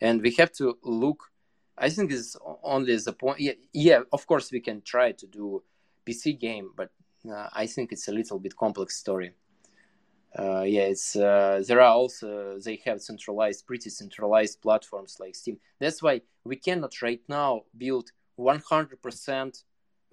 and 0.00 0.22
we 0.22 0.30
have 0.32 0.52
to 0.52 0.78
look 0.82 1.30
i 1.78 1.88
think 1.88 2.12
is 2.12 2.36
only 2.62 2.96
the 2.96 3.12
point 3.12 3.40
yeah, 3.40 3.52
yeah 3.72 4.00
of 4.12 4.26
course 4.26 4.52
we 4.52 4.60
can 4.60 4.80
try 4.82 5.12
to 5.12 5.26
do 5.26 5.62
pc 6.06 6.38
game 6.38 6.70
but 6.76 6.90
uh, 7.30 7.48
i 7.52 7.66
think 7.66 7.92
it's 7.92 8.08
a 8.08 8.12
little 8.12 8.38
bit 8.38 8.56
complex 8.56 8.96
story 8.96 9.32
uh, 10.38 10.62
yeah 10.62 10.82
it's 10.82 11.16
uh, 11.16 11.62
there 11.66 11.80
are 11.80 11.94
also 11.94 12.58
they 12.58 12.80
have 12.84 13.00
centralized 13.00 13.66
pretty 13.66 13.90
centralized 13.90 14.60
platforms 14.60 15.16
like 15.18 15.34
steam. 15.34 15.58
That's 15.80 16.02
why 16.02 16.22
we 16.44 16.56
cannot 16.56 17.00
right 17.02 17.22
now 17.28 17.62
build 17.76 18.10
100% 18.38 19.62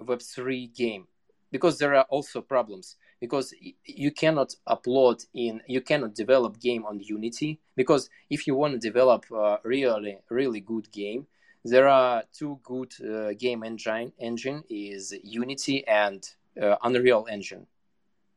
web3 0.01 0.75
game 0.75 1.07
because 1.51 1.77
there 1.77 1.93
are 1.93 2.05
also 2.09 2.41
problems. 2.41 2.95
Because 3.19 3.53
you 3.85 4.11
cannot 4.11 4.53
upload 4.67 5.25
in 5.33 5.61
you 5.67 5.79
cannot 5.81 6.13
develop 6.13 6.59
game 6.59 6.85
on 6.85 6.99
unity 6.99 7.61
because 7.77 8.09
if 8.29 8.47
you 8.47 8.55
want 8.55 8.73
to 8.73 8.79
develop 8.79 9.25
a 9.31 9.59
really 9.63 10.17
really 10.29 10.59
good 10.59 10.91
game 10.91 11.25
there 11.63 11.87
are 11.87 12.23
two 12.33 12.59
good 12.63 12.93
uh, 13.01 13.31
game 13.39 13.63
engine 13.63 14.11
engine 14.19 14.61
is 14.69 15.13
unity 15.23 15.87
and 15.87 16.27
uh, 16.61 16.75
unreal 16.83 17.25
engine 17.31 17.65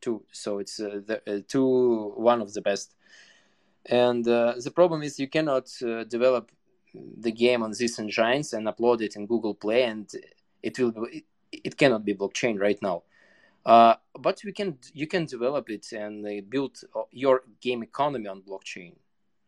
two 0.06 0.18
so 0.42 0.48
it's 0.62 0.76
uh, 0.80 1.00
the 1.08 1.16
uh, 1.26 1.40
two 1.52 1.70
one 2.32 2.40
of 2.46 2.50
the 2.56 2.62
best 2.70 2.88
and 4.04 4.26
uh, 4.28 4.54
the 4.66 4.74
problem 4.80 5.00
is 5.06 5.20
you 5.24 5.30
cannot 5.36 5.66
develop 6.16 6.44
the 7.26 7.32
game 7.44 7.62
on 7.66 7.72
these 7.78 7.98
engines 7.98 8.52
and 8.54 8.66
upload 8.66 9.00
it 9.06 9.16
in 9.16 9.26
google 9.26 9.54
play 9.54 9.82
and 9.92 10.06
it 10.62 10.78
will 10.78 10.92
be, 10.92 11.24
it, 11.68 11.76
cannot 11.76 12.02
be 12.04 12.14
blockchain 12.14 12.54
right 12.66 12.80
now 12.82 13.02
uh, 13.66 13.96
but 14.20 14.40
we 14.44 14.52
can 14.52 14.78
you 14.94 15.08
can 15.08 15.24
develop 15.26 15.68
it 15.68 15.90
and 15.92 16.24
build 16.48 16.78
your 17.10 17.42
game 17.60 17.82
economy 17.82 18.28
on 18.28 18.40
blockchain, 18.40 18.94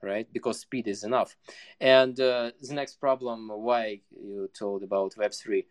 right? 0.02 0.26
Because 0.32 0.58
speed 0.58 0.88
is 0.88 1.04
enough. 1.04 1.36
And 1.80 2.18
uh, 2.18 2.50
the 2.60 2.74
next 2.74 2.98
problem, 2.98 3.48
why 3.48 4.00
you 4.10 4.50
told 4.52 4.82
about 4.82 5.16
Web 5.16 5.32
three, 5.32 5.66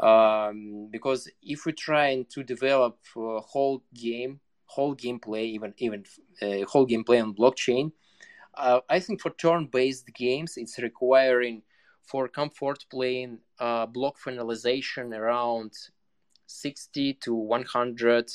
um, 0.00 0.88
because 0.90 1.28
if 1.42 1.66
we're 1.66 1.72
trying 1.72 2.24
to 2.26 2.42
develop 2.42 2.98
a 3.16 3.40
whole 3.40 3.82
game, 3.94 4.40
whole 4.66 4.94
gameplay, 4.94 5.44
even 5.44 5.74
even 5.78 6.04
uh, 6.42 6.64
whole 6.66 6.86
gameplay 6.86 7.22
on 7.22 7.34
blockchain, 7.34 7.92
uh, 8.54 8.80
I 8.88 9.00
think 9.00 9.20
for 9.20 9.30
turn-based 9.30 10.06
games, 10.14 10.56
it's 10.56 10.78
requiring 10.78 11.62
for 12.02 12.28
comfort 12.28 12.84
playing 12.90 13.38
block 13.58 14.16
finalization 14.18 15.16
around 15.16 15.72
60 16.46 17.14
to 17.14 17.34
100 17.34 18.30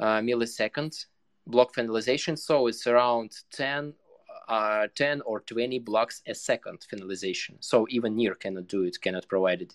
uh, 0.00 0.04
milliseconds 0.20 1.06
block 1.46 1.74
finalization. 1.74 2.38
So 2.38 2.66
it's 2.66 2.86
around 2.86 3.32
10, 3.52 3.94
uh, 4.48 4.86
10 4.94 5.22
or 5.22 5.40
20 5.40 5.78
blocks 5.80 6.22
a 6.26 6.34
second 6.34 6.80
finalization. 6.92 7.56
So 7.60 7.86
even 7.90 8.16
near 8.16 8.34
cannot 8.34 8.68
do 8.68 8.82
it, 8.84 9.00
cannot 9.00 9.28
provide 9.28 9.62
it. 9.62 9.74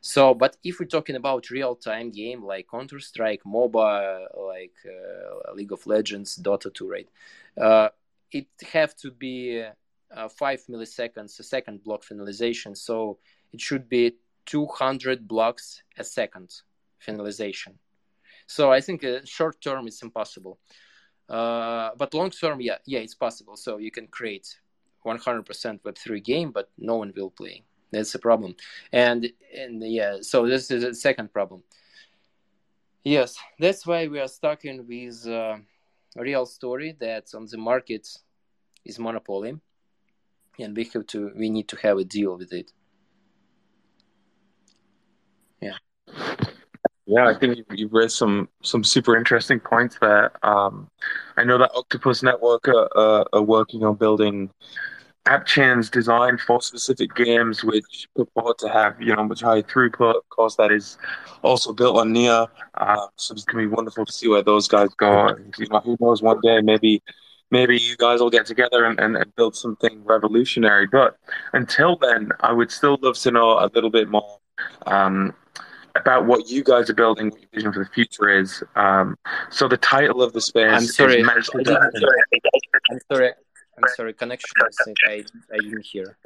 So, 0.00 0.34
but 0.34 0.56
if 0.64 0.78
we're 0.78 0.86
talking 0.86 1.16
about 1.16 1.50
real-time 1.50 2.10
game 2.10 2.44
like 2.44 2.68
Counter-Strike, 2.70 3.42
MOBA, 3.44 4.26
like 4.36 4.74
uh, 4.86 5.52
League 5.54 5.72
of 5.72 5.86
Legends, 5.86 6.36
Dota 6.36 6.72
2, 6.72 6.88
right? 6.88 7.08
Uh, 7.60 7.88
it 8.30 8.46
have 8.72 8.94
to 8.96 9.10
be 9.10 9.64
uh, 10.14 10.28
five 10.28 10.62
milliseconds 10.68 11.38
a 11.40 11.42
second 11.42 11.82
block 11.84 12.02
finalization. 12.02 12.76
So 12.76 13.18
it 13.52 13.60
should 13.60 13.88
be 13.88 14.16
200 14.46 15.26
blocks 15.26 15.82
a 15.98 16.04
second 16.04 16.54
finalization. 17.06 17.74
So 18.46 18.72
I 18.72 18.80
think 18.80 19.04
uh, 19.04 19.20
short 19.24 19.60
term 19.60 19.86
it's 19.86 20.02
impossible, 20.02 20.58
uh, 21.28 21.90
but 21.98 22.14
long 22.14 22.30
term, 22.30 22.60
yeah, 22.60 22.78
yeah, 22.86 23.00
it's 23.00 23.14
possible. 23.14 23.56
So 23.56 23.76
you 23.76 23.90
can 23.90 24.06
create 24.06 24.58
100% 25.04 25.82
Web3 25.82 26.24
game, 26.24 26.50
but 26.50 26.70
no 26.78 26.96
one 26.96 27.12
will 27.14 27.30
play. 27.30 27.62
That's 27.90 28.14
a 28.14 28.18
problem. 28.18 28.54
And 28.92 29.30
and 29.56 29.82
yeah, 29.82 30.18
so 30.20 30.46
this 30.46 30.70
is 30.70 30.84
a 30.84 30.94
second 30.94 31.32
problem. 31.32 31.62
Yes, 33.04 33.38
that's 33.58 33.86
why 33.86 34.06
we 34.08 34.20
are 34.20 34.28
stuck 34.28 34.64
in 34.64 34.86
with 34.86 35.26
uh, 35.26 35.56
a 36.16 36.22
real 36.22 36.44
story 36.44 36.96
that 37.00 37.34
on 37.34 37.46
the 37.50 37.56
market 37.56 38.06
is 38.84 38.98
monopoly, 38.98 39.58
and 40.58 40.76
we 40.76 40.84
have 40.92 41.06
to 41.06 41.30
we 41.36 41.48
need 41.48 41.68
to 41.68 41.76
have 41.76 41.98
a 41.98 42.04
deal 42.04 42.36
with 42.36 42.52
it. 42.52 42.70
Yeah. 45.60 45.78
Yeah, 47.06 47.26
I 47.26 47.38
think 47.38 47.64
you've 47.70 47.92
raised 47.94 48.16
some 48.16 48.50
some 48.62 48.84
super 48.84 49.16
interesting 49.16 49.60
points 49.60 49.96
there. 49.98 50.30
Um, 50.44 50.90
I 51.38 51.44
know 51.44 51.56
that 51.56 51.70
Octopus 51.74 52.22
Network 52.22 52.68
are, 52.68 52.88
are, 52.94 53.26
are, 53.32 53.42
working 53.42 53.82
on 53.82 53.94
building 53.94 54.50
app 55.28 55.46
chains 55.46 55.90
designed 55.90 56.40
for 56.40 56.60
specific 56.62 57.14
games, 57.14 57.62
which 57.62 58.08
purport 58.16 58.58
to 58.58 58.68
have 58.68 59.00
you 59.00 59.14
know 59.14 59.24
much 59.24 59.42
higher 59.42 59.62
throughput. 59.62 60.16
Of 60.16 60.28
course, 60.30 60.56
that 60.56 60.72
is 60.72 60.98
also 61.42 61.72
built 61.72 61.96
on 61.98 62.12
Near. 62.12 62.46
Uh, 62.74 63.06
so 63.16 63.34
it's 63.34 63.44
gonna 63.44 63.64
be 63.64 63.68
wonderful 63.68 64.06
to 64.06 64.12
see 64.12 64.28
where 64.28 64.42
those 64.42 64.66
guys 64.66 64.88
go. 64.94 65.28
And, 65.28 65.54
you 65.58 65.68
know, 65.68 65.80
who 65.80 65.96
knows? 66.00 66.22
One 66.22 66.40
day, 66.42 66.60
maybe 66.62 67.02
maybe 67.50 67.78
you 67.78 67.96
guys 67.96 68.20
will 68.20 68.30
get 68.30 68.46
together 68.46 68.84
and, 68.84 68.98
and, 68.98 69.16
and 69.16 69.34
build 69.36 69.54
something 69.54 70.02
revolutionary. 70.04 70.86
But 70.86 71.16
until 71.52 71.96
then, 71.96 72.30
I 72.40 72.52
would 72.52 72.70
still 72.70 72.98
love 73.00 73.16
to 73.18 73.30
know 73.30 73.58
a 73.58 73.70
little 73.74 73.90
bit 73.90 74.08
more. 74.08 74.38
Um, 74.86 75.34
about 75.94 76.26
what 76.26 76.48
you 76.48 76.62
guys 76.62 76.88
are 76.88 76.94
building, 76.94 77.30
what 77.30 77.40
your 77.40 77.48
vision 77.52 77.72
for 77.72 77.80
the 77.80 77.90
future 77.90 78.28
is. 78.28 78.62
Um, 78.76 79.16
so 79.50 79.66
the 79.66 79.76
title 79.76 80.22
of 80.22 80.32
the 80.32 80.40
space. 80.40 80.70
I'm 80.70 80.86
sorry. 80.86 81.22
I'm 81.24 81.42
sorry. 81.42 81.64
I'm 82.90 82.98
sorry. 83.10 83.32
I'm 83.82 83.88
sorry, 83.94 84.12
connection. 84.12 84.50
I, 85.06 85.24
I 85.52 85.58
didn't 85.58 85.86
hear. 85.86 86.16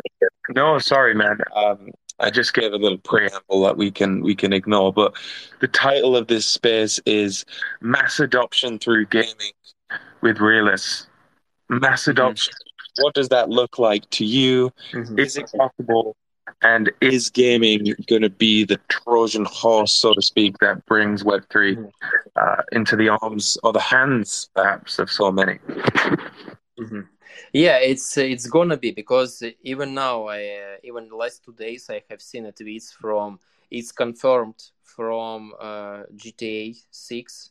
No, 0.51 0.79
sorry, 0.79 1.15
man. 1.15 1.39
Um, 1.55 1.91
I 2.19 2.31
just 2.31 2.55
gave 2.55 2.73
a 2.73 2.77
little 2.77 2.99
preamble 2.99 3.63
that 3.63 3.77
we 3.77 3.91
can 3.91 4.23
we 4.23 4.35
can 4.35 4.53
ignore, 4.53 4.93
but 4.93 5.15
the 5.61 5.69
title 5.69 6.17
of 6.17 6.29
this 6.29 6.47
space 6.47 7.01
is 7.07 7.45
mass 7.81 8.21
adoption 8.21 8.79
through 8.79 9.07
gaming 9.07 9.53
with 10.21 10.39
Realists." 10.39 11.07
Mass 11.69 12.03
mm-hmm. 12.03 12.13
adoption. 12.13 12.53
Mm-hmm. 12.55 13.03
What 13.03 13.15
does 13.15 13.29
that 13.31 13.49
look 13.49 13.79
like 13.79 14.09
to 14.11 14.25
you? 14.25 14.71
Mm-hmm. 14.93 15.19
Is 15.19 15.37
it 15.37 15.51
possible? 15.57 16.17
And 16.61 16.93
is 17.01 17.31
gaming 17.31 17.95
going 18.09 18.23
to 18.23 18.31
be 18.31 18.65
the 18.65 18.79
Trojan 18.89 19.47
horse, 19.47 19.93
so 19.93 20.13
to 20.13 20.23
speak, 20.23 20.59
that 20.59 20.85
brings 20.87 21.23
Web3 21.23 21.77
mm-hmm. 21.77 21.87
uh, 22.37 22.63
into 22.73 22.95
the 22.95 23.09
arms 23.09 23.59
or 23.63 23.73
the 23.73 23.81
hands, 23.81 24.51
perhaps, 24.55 24.99
of 24.99 25.11
so 25.11 25.33
many? 25.33 25.59
Mm-hmm. 26.79 27.01
Yeah, 27.53 27.79
it's 27.79 28.17
it's 28.17 28.47
gonna 28.47 28.77
be 28.77 28.91
because 28.93 29.43
even 29.63 29.95
now, 29.95 30.27
I 30.29 30.79
even 30.85 31.09
the 31.09 31.17
last 31.17 31.45
two 31.45 31.53
days, 31.53 31.89
I 31.91 32.03
have 32.11 32.21
seen 32.23 32.47
a 32.47 32.53
tweets 32.53 32.93
from 32.93 33.39
it's 33.71 33.93
confirmed 33.93 34.63
from 34.83 35.55
uh, 35.61 36.03
GTA 36.15 36.75
Six, 36.91 37.51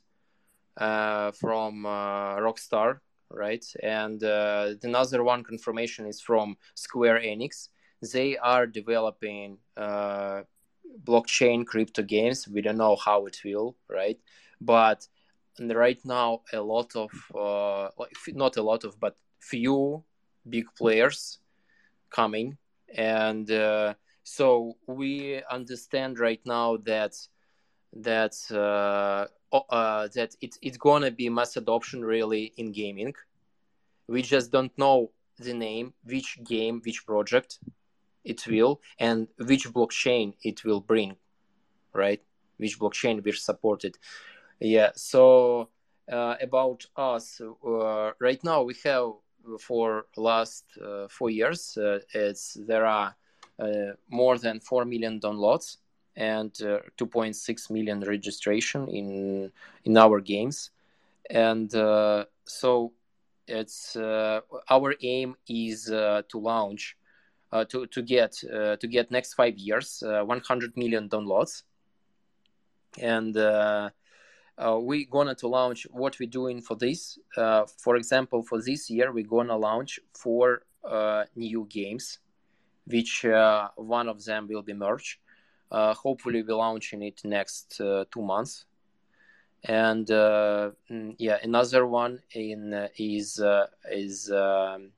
uh, 0.77 1.31
from 1.31 1.85
uh, 1.85 2.37
Rockstar, 2.37 2.99
right? 3.29 3.65
And 3.83 4.23
uh, 4.23 4.73
another 4.83 5.23
one 5.23 5.43
confirmation 5.43 6.05
is 6.07 6.21
from 6.21 6.57
Square 6.75 7.21
Enix. 7.21 7.69
They 8.13 8.37
are 8.37 8.67
developing 8.67 9.57
uh, 9.77 10.41
blockchain 11.03 11.65
crypto 11.65 12.03
games. 12.03 12.47
We 12.47 12.61
don't 12.61 12.77
know 12.77 12.95
how 12.95 13.25
it 13.27 13.39
will, 13.45 13.75
right? 13.89 14.19
But 14.61 15.07
right 15.59 15.99
now, 16.05 16.41
a 16.53 16.61
lot 16.61 16.95
of, 16.95 17.11
uh, 17.35 17.89
not 18.29 18.57
a 18.57 18.63
lot 18.63 18.83
of, 18.83 18.99
but 18.99 19.15
few 19.41 20.03
big 20.47 20.65
players 20.77 21.39
coming. 22.09 22.57
And 22.95 23.49
uh, 23.51 23.95
so 24.23 24.77
we 24.87 25.41
understand 25.49 26.19
right 26.19 26.41
now 26.45 26.77
that 26.85 27.13
that 27.93 28.35
uh, 28.51 29.27
uh, 29.55 30.07
that 30.15 30.35
it, 30.41 30.57
it's 30.61 30.77
gonna 30.77 31.11
be 31.11 31.29
mass 31.29 31.57
adoption 31.57 32.03
really 32.05 32.53
in 32.57 32.71
gaming. 32.71 33.13
We 34.07 34.21
just 34.21 34.51
don't 34.51 34.77
know 34.77 35.11
the 35.37 35.53
name, 35.53 35.93
which 36.03 36.39
game, 36.43 36.81
which 36.85 37.05
project 37.05 37.59
it 38.23 38.45
will, 38.47 38.81
and 38.99 39.27
which 39.37 39.67
blockchain 39.69 40.33
it 40.43 40.63
will 40.63 40.81
bring, 40.81 41.15
right? 41.93 42.21
Which 42.57 42.79
blockchain 42.79 43.23
will 43.23 43.33
support 43.33 43.83
it. 43.83 43.97
Yeah. 44.59 44.91
So 44.95 45.69
uh, 46.11 46.35
about 46.41 46.85
us, 46.95 47.41
uh, 47.41 48.11
right 48.19 48.43
now 48.43 48.63
we 48.63 48.75
have 48.83 49.13
for 49.59 50.05
last 50.17 50.65
uh, 50.83 51.07
four 51.07 51.29
years, 51.29 51.77
uh, 51.77 51.99
it's 52.13 52.57
there 52.67 52.85
are 52.85 53.15
uh, 53.59 53.93
more 54.09 54.37
than 54.37 54.59
four 54.59 54.85
million 54.85 55.19
downloads 55.19 55.77
and 56.15 56.51
uh, 56.61 56.79
2.6 56.97 57.71
million 57.71 58.01
registration 58.01 58.87
in 58.89 59.51
in 59.83 59.97
our 59.97 60.19
games. 60.19 60.71
And 61.29 61.73
uh, 61.73 62.25
so 62.45 62.93
it's 63.47 63.95
uh, 63.95 64.41
our 64.69 64.95
aim 65.01 65.35
is 65.47 65.89
uh, 65.89 66.21
to 66.29 66.39
launch 66.39 66.97
uh, 67.51 67.65
to 67.65 67.85
to 67.87 68.01
get 68.01 68.41
uh, 68.43 68.75
to 68.77 68.87
get 68.87 69.11
next 69.11 69.33
five 69.33 69.57
years 69.57 70.03
100 70.05 70.77
million 70.77 71.09
downloads. 71.09 71.63
And 72.99 73.35
we're 74.57 75.07
gonna 75.09 75.35
to 75.35 75.47
launch 75.47 75.87
what 75.91 76.17
we're 76.19 76.29
doing 76.29 76.61
for 76.61 76.75
this 76.75 77.17
for 77.77 77.95
example 77.95 78.43
for 78.43 78.61
this 78.61 78.89
year 78.89 79.11
we're 79.11 79.25
gonna 79.25 79.57
launch 79.57 79.99
four 80.13 80.63
new 81.35 81.65
games 81.69 82.19
which 82.85 83.25
one 83.75 84.07
of 84.07 84.23
them 84.23 84.47
will 84.47 84.61
be 84.61 84.73
merged 84.73 85.17
uh, 85.71 85.93
hopefully, 85.93 86.43
we're 86.43 86.55
launching 86.55 87.01
it 87.01 87.21
next 87.23 87.79
uh, 87.79 88.03
two 88.11 88.21
months. 88.21 88.65
And 89.63 90.09
uh, 90.11 90.71
mm, 90.89 91.15
yeah, 91.17 91.37
another 91.41 91.85
one 91.85 92.19
in 92.33 92.89
is 92.97 93.41
is 93.89 94.31
um, 94.31 94.91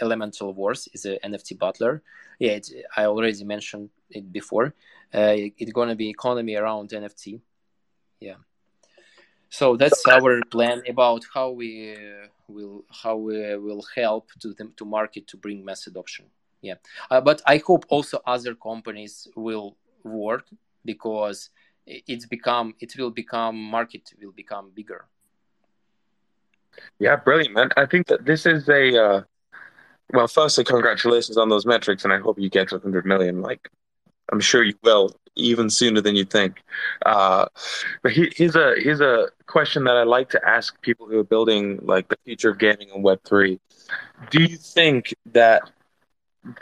Elemental 0.00 0.52
Wars 0.52 0.88
is 0.92 1.06
an 1.06 1.18
NFT 1.24 1.58
battler. 1.58 2.02
Yeah, 2.38 2.58
I 2.96 3.06
already 3.06 3.44
mentioned 3.44 3.90
it 4.10 4.30
before. 4.30 4.74
it's 5.12 5.72
gonna 5.72 5.96
be 5.96 6.10
economy 6.10 6.56
around 6.56 6.90
NFT. 6.90 7.40
Yeah 8.20 8.36
so 9.50 9.76
that's 9.76 10.06
our 10.06 10.40
plan 10.50 10.82
about 10.88 11.24
how 11.34 11.50
we 11.50 11.92
uh, 11.92 12.26
will 12.48 12.84
how 13.02 13.16
we 13.16 13.56
will 13.56 13.84
help 13.94 14.30
to 14.40 14.54
them 14.54 14.72
to 14.76 14.84
market 14.84 15.26
to 15.28 15.36
bring 15.36 15.64
mass 15.64 15.86
adoption. 15.86 16.26
Yeah. 16.62 16.74
Uh, 17.10 17.20
but 17.20 17.42
i 17.46 17.56
hope 17.58 17.84
also 17.88 18.20
other 18.26 18.54
companies 18.54 19.28
will 19.34 19.76
work 20.04 20.46
because 20.84 21.50
it's 21.86 22.26
become 22.26 22.74
it 22.80 22.94
will 22.98 23.10
become 23.10 23.56
market 23.56 24.12
will 24.22 24.32
become 24.32 24.70
bigger. 24.74 25.06
Yeah 26.98 27.16
brilliant 27.16 27.54
man. 27.54 27.70
I 27.76 27.86
think 27.86 28.06
that 28.06 28.24
this 28.24 28.46
is 28.46 28.68
a 28.68 29.04
uh, 29.04 29.22
well 30.12 30.28
firstly 30.28 30.64
congratulations 30.64 31.36
on 31.36 31.48
those 31.48 31.66
metrics 31.66 32.04
and 32.04 32.12
i 32.12 32.18
hope 32.18 32.38
you 32.38 32.50
get 32.50 32.68
to 32.68 32.76
100 32.76 33.04
million 33.06 33.42
like 33.42 33.68
i'm 34.32 34.40
sure 34.40 34.62
you 34.64 34.74
will 34.82 35.14
even 35.36 35.70
sooner 35.70 36.00
than 36.00 36.16
you 36.16 36.24
think. 36.24 36.62
Uh, 37.04 37.46
but 38.02 38.12
he, 38.12 38.32
here's 38.34 38.56
a 38.56 38.74
here's 38.78 39.00
a 39.00 39.28
question 39.46 39.82
that 39.82 39.96
i 39.96 40.04
like 40.04 40.30
to 40.30 40.40
ask 40.48 40.80
people 40.80 41.08
who 41.08 41.18
are 41.18 41.24
building 41.24 41.76
like 41.82 42.06
the 42.08 42.16
future 42.24 42.50
of 42.50 42.58
gaming 42.58 42.88
on 42.92 43.02
web3 43.02 43.58
do 44.30 44.42
you 44.42 44.56
think 44.56 45.12
that 45.26 45.62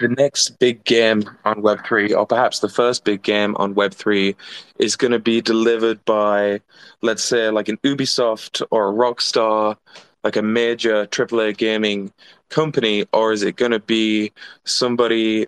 the 0.00 0.09
next 0.09 0.59
big 0.59 0.85
game 0.85 1.24
on 1.44 1.62
Web3, 1.62 2.16
or 2.16 2.26
perhaps 2.26 2.61
the 2.61 2.68
first 2.68 3.04
big 3.04 3.22
game 3.22 3.54
on 3.57 3.74
Web3, 3.74 4.35
is 4.78 4.96
going 4.96 5.12
to 5.12 5.18
be 5.18 5.40
delivered 5.40 6.04
by, 6.04 6.61
let's 7.02 7.22
say, 7.22 7.50
like 7.50 7.68
an 7.68 7.78
Ubisoft 7.78 8.62
or 8.70 8.88
a 8.88 8.92
Rockstar, 8.92 9.76
like 10.24 10.37
a 10.37 10.42
major 10.42 11.07
AAA 11.07 11.57
gaming 11.57 12.12
company, 12.48 13.07
or 13.12 13.33
is 13.33 13.42
it 13.42 13.57
going 13.57 13.72
to 13.72 13.78
be 13.78 14.33
somebody 14.64 15.46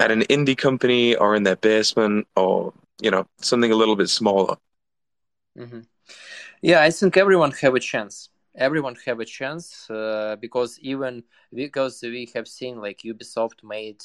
at 0.00 0.10
an 0.10 0.22
indie 0.22 0.56
company 0.56 1.14
or 1.16 1.34
in 1.34 1.42
their 1.42 1.56
basement 1.56 2.26
or, 2.36 2.72
you 3.00 3.10
know, 3.10 3.26
something 3.40 3.72
a 3.72 3.76
little 3.76 3.96
bit 3.96 4.08
smaller? 4.08 4.56
Mm-hmm. 5.58 5.80
Yeah, 6.62 6.82
I 6.82 6.90
think 6.90 7.16
everyone 7.16 7.52
have 7.52 7.74
a 7.74 7.80
chance 7.80 8.30
everyone 8.58 8.96
have 9.06 9.20
a 9.20 9.24
chance 9.24 9.88
uh, 9.88 10.36
because 10.40 10.78
even 10.80 11.22
because 11.54 12.00
we 12.02 12.28
have 12.34 12.48
seen 12.48 12.80
like 12.80 12.98
Ubisoft 13.04 13.62
made 13.62 14.02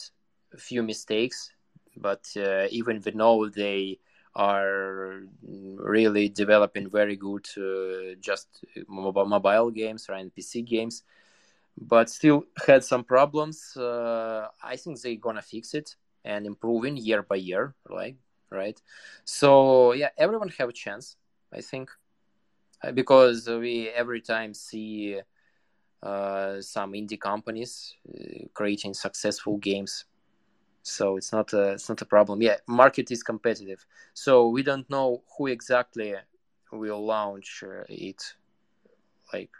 a 0.53 0.57
few 0.57 0.83
mistakes, 0.83 1.51
but 1.97 2.25
uh, 2.37 2.67
even 2.69 3.01
we 3.05 3.11
know 3.13 3.49
they 3.49 3.99
are 4.35 5.23
really 5.77 6.29
developing 6.29 6.89
very 6.89 7.15
good 7.15 7.45
uh, 7.57 8.15
just 8.19 8.63
mobile, 8.87 9.71
games 9.71 10.07
or 10.09 10.15
PC 10.35 10.61
games, 10.61 11.03
but 11.77 12.09
still 12.09 12.45
had 12.67 12.83
some 12.83 13.03
problems. 13.03 13.75
Uh, 13.75 14.47
I 14.63 14.75
think 14.75 15.01
they're 15.01 15.15
gonna 15.15 15.41
fix 15.41 15.73
it 15.73 15.95
and 16.25 16.45
improving 16.45 16.97
year 16.97 17.23
by 17.23 17.35
year, 17.35 17.75
right? 17.89 18.17
Right. 18.49 18.79
So 19.25 19.93
yeah, 19.93 20.09
everyone 20.17 20.49
have 20.59 20.69
a 20.69 20.73
chance. 20.73 21.15
I 21.51 21.61
think. 21.61 21.89
Uh, 22.83 22.91
because 22.91 23.47
we 23.47 23.89
every 23.89 24.19
time 24.19 24.53
see 24.53 25.19
uh, 26.01 26.59
some 26.59 26.93
indie 26.93 27.19
companies 27.19 27.95
uh, 28.09 28.45
creating 28.53 28.93
successful 28.93 29.57
games 29.57 30.05
so 30.81 31.15
it's 31.15 31.31
not 31.31 31.53
a 31.53 31.71
it's 31.71 31.87
not 31.87 32.01
a 32.01 32.05
problem 32.05 32.41
yeah 32.41 32.57
market 32.67 33.09
is 33.09 33.23
competitive 33.23 33.85
so 34.13 34.49
we 34.49 34.61
don't 34.61 34.89
know 34.89 35.23
who 35.37 35.47
exactly 35.47 36.13
will 36.73 37.05
launch 37.05 37.63
uh, 37.65 37.83
it 37.87 38.21
like 39.31 39.51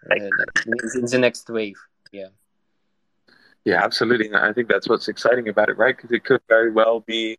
in 0.65 1.05
the 1.05 1.17
next 1.17 1.49
wave 1.49 1.79
yeah 2.13 2.27
yeah 3.65 3.83
absolutely 3.83 4.33
i 4.33 4.53
think 4.53 4.69
that's 4.69 4.87
what's 4.87 5.09
exciting 5.09 5.49
about 5.49 5.67
it 5.67 5.77
right 5.77 5.97
because 5.97 6.11
it 6.11 6.23
could 6.23 6.41
very 6.47 6.71
well 6.71 7.01
be 7.01 7.37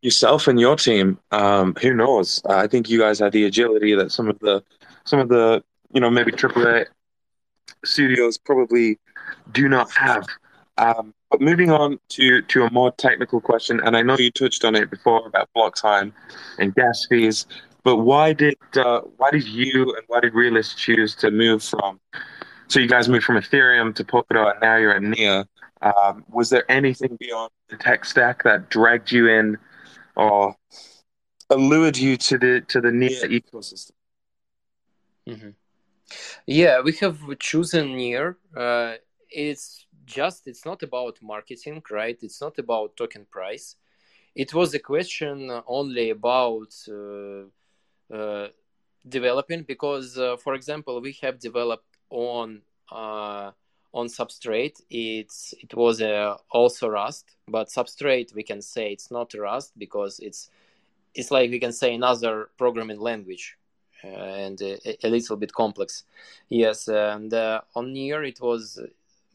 yourself 0.00 0.46
and 0.46 0.60
your 0.60 0.76
team 0.76 1.18
um, 1.32 1.74
who 1.82 1.92
knows 1.92 2.40
i 2.48 2.66
think 2.68 2.88
you 2.88 2.98
guys 2.98 3.18
have 3.18 3.32
the 3.32 3.44
agility 3.44 3.94
that 3.94 4.12
some 4.12 4.28
of 4.28 4.38
the 4.38 4.62
some 5.04 5.18
of 5.18 5.28
the 5.28 5.62
you 5.92 6.00
know 6.00 6.10
maybe 6.10 6.30
AAA 6.30 6.86
studios 7.84 8.38
probably 8.38 8.98
do 9.52 9.68
not 9.68 9.90
have. 9.92 10.26
Um, 10.78 11.14
but 11.30 11.40
moving 11.40 11.70
on 11.70 11.98
to 12.10 12.42
to 12.42 12.64
a 12.64 12.70
more 12.70 12.92
technical 12.92 13.40
question, 13.40 13.80
and 13.84 13.96
I 13.96 14.02
know 14.02 14.16
you 14.18 14.30
touched 14.30 14.64
on 14.64 14.74
it 14.74 14.90
before 14.90 15.26
about 15.26 15.48
block 15.54 15.76
time 15.76 16.12
and 16.58 16.74
gas 16.74 17.06
fees, 17.08 17.46
but 17.84 17.96
why 17.96 18.32
did 18.32 18.56
uh, 18.74 19.00
why 19.16 19.30
did 19.30 19.46
you 19.46 19.94
and 19.94 20.04
why 20.06 20.20
did 20.20 20.32
Realis 20.32 20.74
choose 20.76 21.14
to 21.16 21.30
move 21.30 21.62
from? 21.62 22.00
So 22.68 22.80
you 22.80 22.88
guys 22.88 23.08
moved 23.08 23.24
from 23.24 23.36
Ethereum 23.36 23.94
to 23.94 24.04
Polkadot, 24.04 24.52
and 24.52 24.60
now 24.60 24.76
you're 24.76 24.94
at 24.94 25.02
Near. 25.02 25.44
Um, 25.82 26.24
was 26.28 26.48
there 26.50 26.70
anything 26.70 27.16
beyond 27.18 27.50
the 27.68 27.76
tech 27.76 28.04
stack 28.04 28.44
that 28.44 28.70
dragged 28.70 29.10
you 29.10 29.28
in, 29.28 29.58
or 30.16 30.54
allured 31.50 31.96
you 31.96 32.16
to 32.16 32.38
the 32.38 32.60
to 32.68 32.80
the 32.80 32.92
Near 32.92 33.28
ecosystem? 33.28 33.92
Mm-hmm. 35.28 35.50
Yeah, 36.46 36.80
we 36.80 36.92
have 36.94 37.18
chosen 37.38 37.96
Near. 37.96 38.38
Uh, 38.56 38.94
it's 39.30 39.86
just 40.04 40.46
it's 40.46 40.64
not 40.64 40.82
about 40.82 41.18
marketing, 41.22 41.82
right? 41.90 42.18
It's 42.22 42.40
not 42.40 42.58
about 42.58 42.96
token 42.96 43.26
price. 43.30 43.76
It 44.34 44.54
was 44.54 44.72
a 44.74 44.78
question 44.78 45.50
only 45.66 46.10
about 46.10 46.72
uh, 46.88 48.14
uh, 48.14 48.48
developing 49.06 49.62
because, 49.62 50.16
uh, 50.16 50.36
for 50.36 50.54
example, 50.54 51.00
we 51.00 51.16
have 51.22 51.38
developed 51.38 51.91
on 52.12 52.60
uh, 52.90 53.50
on 53.94 54.06
Substrate, 54.06 54.80
it's 54.90 55.54
it 55.60 55.74
was 55.74 56.00
uh, 56.00 56.36
also 56.50 56.88
Rust, 56.88 57.36
but 57.48 57.68
Substrate 57.68 58.34
we 58.34 58.42
can 58.42 58.62
say 58.62 58.92
it's 58.92 59.10
not 59.10 59.34
Rust 59.34 59.72
because 59.76 60.20
it's 60.20 60.50
it's 61.14 61.30
like 61.30 61.50
we 61.50 61.58
can 61.58 61.72
say 61.72 61.94
another 61.94 62.50
programming 62.56 63.00
language 63.00 63.56
uh, 64.04 64.08
and 64.08 64.60
a, 64.62 65.06
a, 65.06 65.08
little 65.08 65.36
bit 65.36 65.52
complex. 65.52 66.04
Yes, 66.48 66.88
and 66.88 67.32
uh, 67.34 67.60
on 67.74 67.92
Near 67.92 68.22
it 68.24 68.40
was 68.40 68.80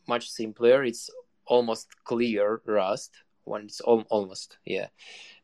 much 0.08 0.30
simpler. 0.30 0.84
It's 0.84 1.10
almost 1.46 1.88
clear 2.04 2.62
Rust 2.66 3.12
when 3.44 3.66
it's 3.66 3.82
al- 3.88 4.08
almost 4.10 4.58
yeah, 4.66 4.88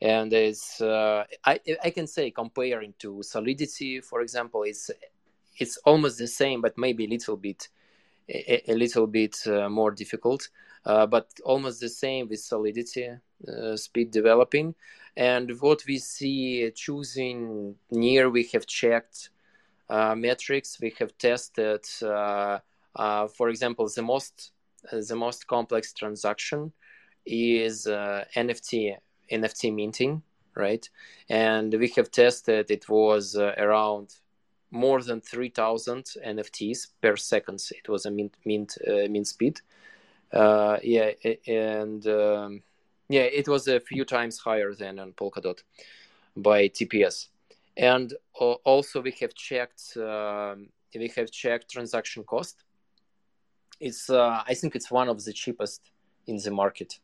and 0.02 0.34
it's 0.34 0.82
uh, 0.82 1.24
I 1.46 1.60
I 1.84 1.89
can 1.91 2.08
say 2.08 2.32
comparing 2.32 2.93
to 3.00 3.22
Solidity 3.24 4.02
for 4.02 4.22
example, 4.22 4.63
it's 4.63 4.89
it's 5.58 5.78
almost 5.86 6.18
the 6.18 6.28
same, 6.28 6.62
but 6.62 6.78
maybe 6.78 7.06
a 7.06 7.10
little 7.10 7.38
bit 7.38 7.70
a, 8.30 8.72
a 8.72 8.76
little 8.76 9.08
bit 9.08 9.36
uh, 9.48 9.70
more 9.70 9.92
difficult, 9.92 10.50
uh, 10.86 11.06
but 11.06 11.28
almost 11.44 11.80
the 11.82 11.89
same 11.89 12.28
with 12.30 12.39
Solidity 12.39 13.10
uh, 13.48 13.76
speed 13.76 14.12
developing. 14.12 14.76
And 15.16 15.52
what 15.60 15.84
we 15.88 15.98
see 16.00 16.72
choosing 16.76 17.76
near, 17.92 18.30
we 18.30 18.46
have 18.54 18.66
checked 18.66 19.30
metrics, 19.89 20.80
we 20.82 20.94
have 20.98 21.16
tested, 21.20 21.86
for 21.86 23.50
example, 23.50 23.88
the 23.96 24.02
most 24.02 24.52
the 24.92 25.16
most 25.16 25.48
complex 25.48 25.94
transaction 25.94 26.74
is 27.26 27.86
NFT 27.86 28.98
NFT 29.32 29.74
minting, 29.74 30.24
right? 30.56 30.88
And 31.30 31.74
we 31.74 31.89
have 31.89 32.12
tested 32.12 32.70
it 32.70 32.89
was 32.89 33.36
uh, 33.36 33.54
around 33.58 34.16
more 34.74 35.04
than 35.04 35.22
3000 35.22 36.04
nfts 36.26 36.88
per 37.00 37.16
second. 37.16 37.64
It 37.72 37.88
was 37.88 38.06
a 38.06 38.12
mint 38.12 38.34
mint 38.44 38.76
uh, 38.88 39.08
mint 39.08 39.28
speed. 39.28 39.62
Uh, 40.34 40.80
yeah 40.82 41.12
and 41.48 42.08
um, 42.08 42.64
yeah 43.08 43.22
it 43.22 43.48
was 43.48 43.68
a 43.68 43.80
few 43.80 44.04
times 44.04 44.40
higher 44.40 44.74
than 44.74 44.98
on 44.98 45.14
polkadot 45.14 45.62
by 46.36 46.68
tps 46.68 47.28
and 47.78 48.16
uh, 48.42 48.54
also 48.66 49.00
we 49.00 49.12
have 49.22 49.36
checked 49.36 49.96
um, 49.98 50.70
we 50.96 51.08
have 51.16 51.30
checked 51.30 51.70
transaction 51.70 52.24
cost. 52.24 52.64
It's 53.80 54.10
uh, 54.10 54.42
i 54.48 54.56
think 54.56 54.76
it's 54.76 54.90
one 54.90 55.08
of 55.08 55.24
the 55.24 55.34
cheapest 55.34 55.92
in 56.26 56.38
the 56.38 56.52
market 56.52 57.00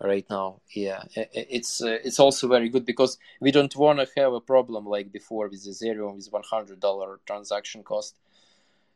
right 0.00 0.26
now. 0.30 0.60
Yeah 0.74 1.04
it's 1.14 1.82
uh, 1.82 1.98
it's 2.04 2.20
also 2.20 2.48
very 2.48 2.68
good 2.68 2.84
because 2.84 3.18
we 3.40 3.50
don't 3.50 3.74
want 3.76 3.98
to 4.00 4.08
have 4.20 4.32
a 4.32 4.40
problem 4.40 4.86
like 4.86 5.12
before 5.12 5.48
with 5.48 5.66
ethereum 5.66 6.16
with 6.16 6.28
100 6.30 6.80
dollar 6.80 7.20
transaction 7.26 7.82
cost. 7.82 8.18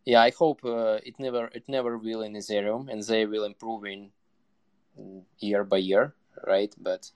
Yeah 0.04 0.22
i 0.22 0.30
hope 0.30 0.64
uh, 0.64 0.98
it 1.04 1.14
never 1.18 1.50
it 1.54 1.64
never 1.68 1.98
will 1.98 2.22
in 2.22 2.34
ethereum 2.34 2.88
and 2.90 3.02
they 3.02 3.26
will 3.26 3.44
improve 3.44 3.84
in 3.84 4.10
year 5.38 5.64
by 5.64 5.78
year 5.78 6.14
right? 6.46 6.74
But 6.80 7.10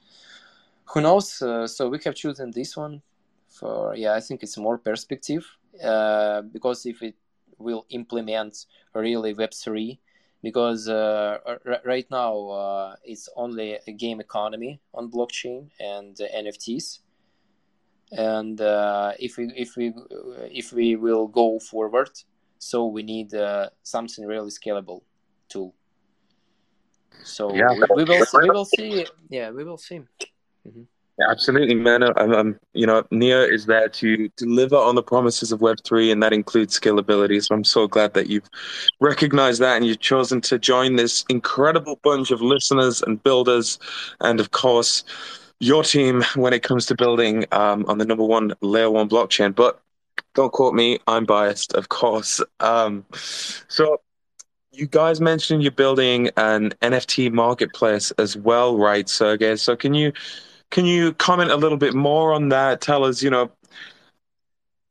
who 0.87 1.01
knows? 1.01 1.41
Uh, 1.41 1.67
so 1.67 1.89
we 1.89 1.99
have 2.05 2.15
chosen 2.15 2.51
this 2.51 2.77
one 2.77 3.03
for 3.49 3.95
yeah 3.95 4.15
i 4.15 4.21
think 4.21 4.43
it's 4.43 4.57
more 4.57 4.79
perspective 4.79 5.47
uh, 5.85 6.41
because 6.41 6.87
if 6.87 7.03
it 7.03 7.15
will 7.59 7.85
implement 7.91 8.67
really 8.95 9.35
web3 9.35 9.99
because 10.43 10.89
uh, 10.89 11.39
r- 11.47 11.81
right 11.85 12.07
now 12.11 12.49
uh, 12.49 12.97
it's 13.05 13.29
only 13.37 13.79
a 13.87 13.93
game 13.93 14.21
economy 14.21 14.81
on 14.93 15.11
blockchain 15.11 15.71
and 15.79 16.21
uh, 16.21 16.25
NFTs. 16.37 16.99
And 18.11 18.61
uh, 18.61 19.13
if 19.19 19.39
we 19.39 19.51
if 19.57 19.77
we 19.77 19.95
if 20.51 20.73
we 20.73 20.97
will 20.97 21.27
go 21.29 21.59
forward, 21.59 22.11
so 22.59 22.87
we 22.87 23.03
need 23.03 23.33
uh, 23.35 23.71
something 23.83 24.27
really 24.27 24.51
scalable 24.51 25.03
tool. 25.49 25.75
So 27.23 27.55
yeah. 27.55 27.73
we, 27.73 27.85
we, 27.97 28.05
will 28.05 28.27
we 28.43 28.51
will 28.51 28.65
see. 28.65 29.07
Yeah, 29.31 29.51
we 29.51 29.65
will 29.65 29.79
see. 29.79 30.01
Mm-hmm. 30.67 30.83
Absolutely, 31.21 31.75
man. 31.75 32.03
I'm, 32.03 32.33
I'm, 32.33 32.61
you 32.73 32.87
know, 32.87 33.05
Near 33.11 33.45
is 33.45 33.67
there 33.67 33.89
to 33.89 34.29
deliver 34.37 34.77
on 34.77 34.95
the 34.95 35.03
promises 35.03 35.53
of 35.53 35.61
Web3, 35.61 36.11
and 36.11 36.23
that 36.23 36.33
includes 36.33 36.79
scalability. 36.79 37.43
So 37.45 37.55
I'm 37.55 37.65
so 37.65 37.87
glad 37.87 38.15
that 38.15 38.29
you've 38.29 38.49
recognized 39.01 39.61
that 39.61 39.77
and 39.77 39.87
you've 39.87 40.01
chosen 40.01 40.41
to 40.43 40.59
join 40.59 40.97
this 40.97 41.25
incredible 41.29 42.01
bunch 42.03 42.31
of 42.31 42.41
listeners 42.41 43.03
and 43.03 43.23
builders, 43.23 43.79
and 44.21 44.41
of 44.41 44.51
course, 44.53 45.05
your 45.61 45.85
team 45.85 46.23
when 46.35 46.53
it 46.55 46.63
comes 46.63 46.87
to 46.87 46.95
building 46.97 47.45
um, 47.53 47.85
on 47.89 47.99
the 47.99 48.07
number 48.07 48.25
one 48.25 48.53
layer 48.63 48.91
one 48.91 49.09
blockchain. 49.09 49.55
But 49.55 49.81
don't 50.35 50.53
quote 50.53 50.75
me; 50.75 50.99
I'm 51.07 51.27
biased, 51.27 51.75
of 51.75 51.91
course. 51.91 52.41
Um, 52.61 53.05
so 53.69 54.01
you 54.73 54.87
guys 54.87 55.21
mentioned 55.21 55.63
you're 55.63 55.73
building 55.73 56.31
an 56.39 56.73
NFT 56.83 57.31
marketplace 57.33 58.11
as 58.13 58.37
well, 58.37 58.79
right, 58.79 59.09
Sergey? 59.09 59.57
So 59.57 59.77
can 59.77 59.95
you 59.95 60.13
can 60.73 60.87
you 60.87 61.13
comment 61.13 61.51
a 61.51 61.57
little 61.57 61.79
bit 61.79 61.95
more 61.95 62.33
on 62.33 62.49
that? 62.49 62.81
Tell 62.81 63.05
us, 63.05 63.23
you 63.23 63.31
know, 63.31 63.53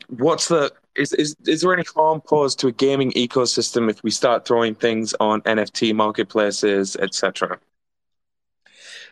what's 0.07 0.47
the 0.47 0.71
is 0.95 1.11
is 1.13 1.35
is 1.45 1.61
there 1.61 1.73
any 1.73 1.85
harm 1.95 2.21
posed 2.21 2.59
to 2.59 2.67
a 2.67 2.71
gaming 2.71 3.11
ecosystem 3.13 3.89
if 3.89 4.03
we 4.03 4.11
start 4.11 4.45
throwing 4.47 4.75
things 4.75 5.13
on 5.19 5.41
NFT 5.41 5.93
marketplaces, 5.95 6.95
etc.? 6.97 7.59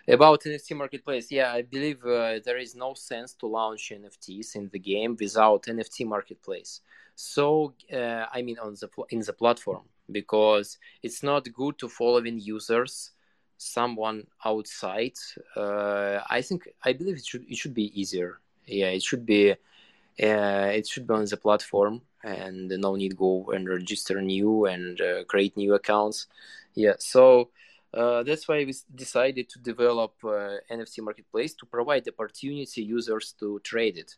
About 0.07 0.41
NFT 0.43 0.75
marketplace, 0.75 1.31
yeah, 1.31 1.51
I 1.53 1.61
believe 1.63 2.03
uh, 2.05 2.39
there 2.45 2.57
is 2.57 2.75
no 2.75 2.93
sense 2.93 3.33
to 3.35 3.47
launch 3.47 3.91
NFTs 3.95 4.55
in 4.55 4.69
the 4.71 4.79
game 4.79 5.17
without 5.19 5.63
NFT 5.63 6.05
marketplace. 6.05 6.81
So, 7.15 7.73
uh, 7.91 8.25
I 8.31 8.41
mean, 8.41 8.57
on 8.59 8.75
the 8.75 8.89
in 9.09 9.21
the 9.21 9.33
platform 9.33 9.83
because 10.11 10.77
it's 11.03 11.23
not 11.23 11.51
good 11.53 11.77
to 11.79 11.87
following 11.89 12.39
users 12.39 13.11
someone 13.59 14.25
outside 14.45 15.17
uh, 15.57 16.19
i 16.29 16.41
think 16.41 16.69
i 16.83 16.93
believe 16.93 17.17
it 17.17 17.25
should 17.25 17.45
it 17.49 17.57
should 17.57 17.73
be 17.73 17.91
easier. 17.99 18.39
Yeah 18.65 18.87
it 18.87 19.03
should 19.03 19.25
be 19.25 19.51
uh, 19.51 20.69
it 20.79 20.87
should 20.87 21.05
be 21.05 21.13
on 21.13 21.25
the 21.25 21.35
platform 21.37 22.01
and 22.23 22.69
no 22.69 22.95
need 22.95 23.17
go 23.17 23.51
and 23.53 23.67
register 23.67 24.21
new 24.21 24.65
and 24.65 25.01
uh, 25.01 25.23
create 25.25 25.57
new 25.57 25.73
accounts. 25.73 26.27
Yeah 26.73 26.93
so 26.99 27.49
uh, 27.93 28.23
that's 28.23 28.47
why 28.47 28.63
we 28.63 28.73
decided 28.95 29.49
to 29.49 29.59
develop 29.59 30.13
uh, 30.23 30.55
nft 30.71 31.01
marketplace 31.01 31.53
to 31.55 31.65
provide 31.65 32.07
opportunity 32.07 32.81
users 32.83 33.33
to 33.39 33.59
trade 33.59 33.97
it. 33.97 34.15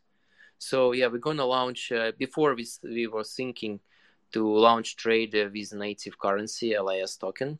So 0.58 0.92
yeah 0.92 1.08
we're 1.08 1.18
gonna 1.18 1.46
launch 1.46 1.90
uh, 1.90 2.12
before 2.16 2.54
we, 2.54 2.64
we 2.84 3.08
were 3.08 3.24
thinking 3.24 3.80
to 4.34 4.48
launch 4.48 4.94
trade 4.94 5.34
with 5.52 5.72
native 5.74 6.16
currency 6.16 6.78
lis 6.78 7.16
token 7.16 7.58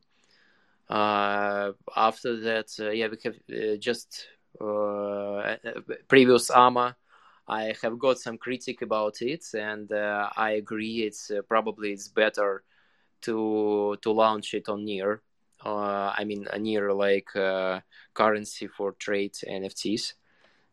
after 0.93 2.41
that, 2.41 2.71
uh, 2.81 2.91
yeah, 2.91 3.09
we 3.09 3.17
have 3.25 3.37
uh, 3.51 3.77
just 3.79 4.29
previous 6.09 6.51
AMA. 6.51 6.97
I 7.49 7.75
have 7.83 7.99
got 7.99 8.19
some 8.19 8.39
critique 8.39 8.83
about 8.83 9.21
it, 9.21 9.45
and 9.55 9.91
I 9.93 10.55
agree. 10.59 11.03
It's 11.03 11.31
probably 11.49 11.93
it's 11.93 12.09
better 12.09 12.63
to 13.23 13.97
to 14.01 14.13
launch 14.13 14.55
it 14.55 14.69
on 14.69 14.85
Near. 14.85 15.23
I 15.65 16.25
mean, 16.25 16.47
a 16.53 16.59
Near 16.59 16.93
like 16.93 17.29
currency 18.15 18.67
for 18.67 18.93
trade 18.93 19.35
NFTs 19.47 20.15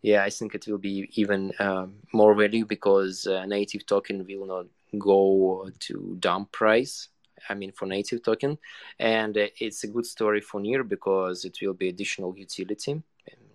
yeah 0.01 0.23
i 0.23 0.29
think 0.29 0.55
it 0.55 0.65
will 0.67 0.77
be 0.77 1.09
even 1.15 1.51
um, 1.59 1.95
more 2.13 2.33
value 2.33 2.65
because 2.65 3.27
uh, 3.27 3.45
native 3.45 3.85
token 3.85 4.25
will 4.25 4.45
not 4.45 4.65
go 4.97 5.69
to 5.79 6.15
dump 6.19 6.51
price 6.51 7.09
I 7.47 7.53
mean, 7.55 7.71
for 7.71 7.85
native 7.85 8.23
token, 8.23 8.57
and 8.99 9.37
uh, 9.37 9.47
it's 9.59 9.83
a 9.83 9.87
good 9.87 10.05
story 10.05 10.41
for 10.41 10.59
Near 10.59 10.83
because 10.83 11.45
it 11.45 11.57
will 11.61 11.73
be 11.73 11.89
additional 11.89 12.35
utility, 12.37 13.01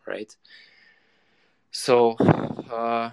right? 0.07 0.35
So, 1.71 2.13
uh, 2.13 3.11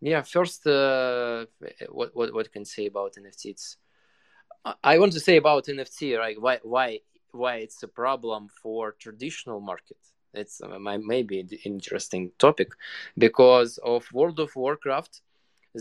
yeah, 0.00 0.22
first, 0.22 0.66
uh, 0.66 1.46
what 1.90 2.14
what 2.14 2.32
what 2.32 2.52
can 2.52 2.64
say 2.64 2.86
about 2.86 3.14
NFT? 3.14 3.46
It's 3.46 3.76
I 4.82 4.98
want 4.98 5.12
to 5.12 5.20
say 5.20 5.36
about 5.36 5.66
NFT, 5.66 6.18
right? 6.18 6.40
Why 6.40 6.60
why 6.62 7.00
why 7.32 7.56
it's 7.56 7.82
a 7.82 7.88
problem 7.88 8.48
for 8.62 8.92
traditional 8.92 9.60
market? 9.60 9.98
It's 10.32 10.60
uh, 10.60 10.78
maybe 10.78 11.40
an 11.40 11.48
interesting 11.64 12.32
topic 12.38 12.72
because 13.16 13.78
of 13.78 14.10
World 14.12 14.40
of 14.40 14.54
Warcraft. 14.56 15.20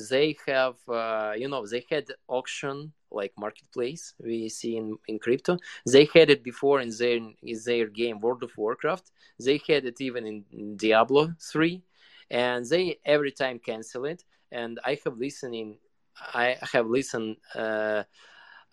They 0.09 0.35
have, 0.47 0.75
uh, 0.87 1.33
you 1.35 1.47
know, 1.47 1.65
they 1.67 1.85
had 1.89 2.05
auction 2.27 2.93
like 3.13 3.33
marketplace 3.37 4.13
we 4.19 4.49
see 4.49 4.77
in, 4.77 4.97
in 5.07 5.19
crypto. 5.19 5.57
They 5.85 6.07
had 6.13 6.29
it 6.29 6.43
before 6.43 6.81
in 6.81 6.91
their 6.97 7.17
in 7.17 7.59
their 7.65 7.87
game 7.87 8.19
World 8.19 8.43
of 8.43 8.51
Warcraft. 8.57 9.11
They 9.39 9.61
had 9.67 9.85
it 9.85 10.01
even 10.01 10.25
in 10.27 10.77
Diablo 10.77 11.33
three, 11.39 11.83
and 12.29 12.65
they 12.65 12.99
every 13.05 13.31
time 13.31 13.59
cancel 13.59 14.05
it. 14.05 14.23
And 14.51 14.79
I 14.85 14.99
have 15.03 15.17
listening, 15.17 15.77
I 16.33 16.57
have 16.73 16.87
listened. 16.87 17.37
Uh, 17.55 18.03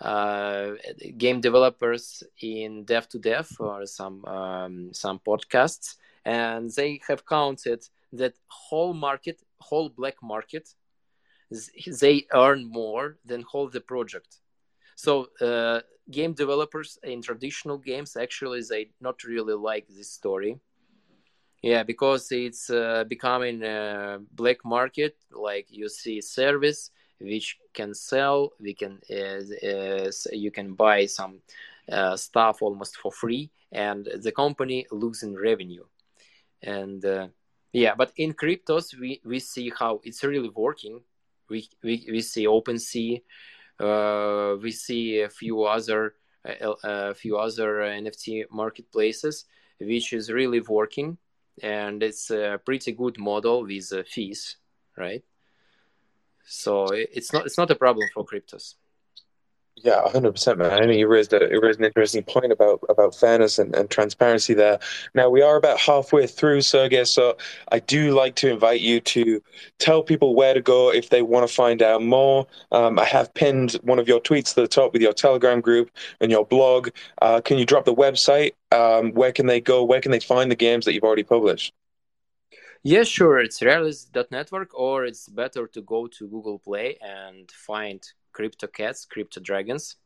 uh, 0.01 0.71
game 1.19 1.43
developers 1.43 2.23
in 2.41 2.85
Dev 2.85 3.07
to 3.11 3.19
Dev 3.19 3.49
or 3.59 3.85
some 3.85 4.25
um, 4.25 4.95
some 4.95 5.19
podcasts, 5.19 5.97
and 6.25 6.71
they 6.71 7.01
have 7.07 7.27
counted 7.27 7.87
that 8.13 8.35
whole 8.49 8.95
market, 8.95 9.43
whole 9.59 9.91
black 9.91 10.17
market 10.23 10.75
they 12.01 12.27
earn 12.33 12.65
more 12.71 13.17
than 13.25 13.43
hold 13.43 13.73
the 13.73 13.81
project. 13.81 14.39
So 14.95 15.29
uh, 15.41 15.81
game 16.11 16.33
developers 16.33 16.99
in 17.03 17.23
traditional 17.23 17.79
games 17.79 18.17
actually 18.17 18.63
they 18.69 18.91
not 19.01 19.25
really 19.25 19.55
like 19.55 19.87
this 19.89 20.11
story. 20.11 20.59
Yeah 21.63 21.83
because 21.83 22.31
it's 22.33 22.71
uh, 22.71 23.05
becoming 23.09 23.63
a 23.63 24.19
black 24.33 24.65
market. 24.65 25.17
Like 25.31 25.67
you 25.71 25.89
see 25.89 26.21
service 26.21 26.91
which 27.21 27.59
can 27.75 27.95
sell 27.95 28.53
we 28.61 28.75
can 28.75 29.01
uh, 29.11 29.43
uh, 29.67 30.11
you 30.33 30.51
can 30.51 30.75
buy 30.75 31.07
some 31.07 31.41
uh, 31.91 32.17
stuff 32.17 32.63
almost 32.63 32.97
for 32.97 33.13
free 33.13 33.51
and 33.73 34.09
the 34.23 34.33
company 34.33 34.87
losing 34.91 35.35
revenue. 35.37 35.85
And 36.63 37.05
uh, 37.05 37.29
yeah 37.73 37.95
but 37.95 38.13
in 38.17 38.35
cryptos 38.35 38.99
we 38.99 39.21
we 39.25 39.39
see 39.39 39.73
how 39.79 40.01
it's 40.05 40.25
really 40.25 40.51
working 40.51 41.01
we 41.51 41.69
we, 41.83 42.07
we 42.11 42.21
see 42.21 42.47
OpenSea 42.47 43.23
uh, 43.81 44.57
we 44.63 44.71
see 44.71 45.21
a 45.21 45.29
few 45.29 45.65
other 45.65 46.15
uh, 46.45 46.75
a 46.85 47.15
few 47.15 47.37
other 47.37 47.81
nft 47.81 48.45
marketplaces 48.51 49.45
which 49.79 50.13
is 50.13 50.31
really 50.31 50.61
working 50.61 51.19
and 51.63 52.03
it's 52.03 52.31
a 52.31 52.61
pretty 52.65 52.93
good 52.93 53.19
model 53.19 53.65
with 53.67 53.93
uh, 53.93 54.03
fees 54.07 54.57
right? 54.97 55.25
So 56.47 56.87
it's 56.93 57.33
not 57.33 57.47
it's 57.47 57.59
not 57.59 57.71
a 57.71 57.75
problem 57.75 58.09
for 58.13 58.25
cryptos 58.25 58.75
yeah, 59.77 60.09
hundred 60.11 60.33
percent, 60.33 60.59
man. 60.59 60.71
I 60.73 60.87
mean, 60.87 60.99
you 60.99 61.09
raised 61.09 61.33
a 61.33 61.49
you 61.51 61.61
raised 61.61 61.79
an 61.79 61.87
interesting 61.87 62.23
point 62.23 62.53
about 62.53 62.81
about 62.89 63.15
fairness 63.15 63.59
and, 63.59 63.75
and 63.75 63.89
transparency 63.89 64.53
there. 64.53 64.79
Now 65.15 65.31
we 65.31 65.43
are 65.43 65.57
about 65.57 65.81
halfway 65.81 66.27
through, 66.27 66.61
Sergey, 66.63 67.05
so 67.05 67.37
I 67.73 67.79
do 67.79 68.13
like 68.13 68.35
to 68.37 68.51
invite 68.51 68.81
you 68.81 69.01
to 69.01 69.43
tell 69.79 70.03
people 70.03 70.35
where 70.35 70.53
to 70.53 70.61
go 70.61 70.93
if 70.93 71.09
they 71.09 71.23
want 71.23 71.49
to 71.49 71.55
find 71.55 71.83
out 71.83 72.03
more. 72.03 72.47
Um, 72.73 72.99
I 72.99 73.05
have 73.07 73.33
pinned 73.33 73.73
one 73.83 73.99
of 73.99 74.07
your 74.07 74.21
tweets 74.21 74.55
to 74.55 74.61
the 74.61 74.69
top 74.69 74.93
with 74.93 75.03
your 75.03 75.15
Telegram 75.15 75.61
group 75.61 75.91
and 76.21 76.31
your 76.31 76.45
blog. 76.45 76.91
Uh, 77.23 77.41
can 77.41 77.57
you 77.57 77.65
drop 77.65 77.85
the 77.87 77.95
website? 77.95 78.53
Um, 78.73 79.13
where 79.13 79.33
can 79.33 79.47
they 79.47 79.61
go? 79.61 79.83
Where 79.85 80.01
can 80.01 80.13
they 80.13 80.21
find 80.21 80.51
the 80.51 80.57
games 80.57 80.85
that 80.85 80.93
you've 80.93 81.05
already 81.05 81.25
published? 81.25 81.73
Yeah, 82.83 83.03
sure. 83.03 83.39
It's 83.39 83.61
Realis.network, 83.61 84.71
or 84.73 85.05
it's 85.05 85.29
better 85.29 85.67
to 85.67 85.83
go 85.83 86.07
to 86.07 86.29
Google 86.29 86.59
Play 86.59 86.97
and 87.03 87.51
find 87.51 88.03
crypto 88.33 88.67
cats, 88.67 89.05
crypto 89.05 89.41
dragons. 89.41 89.97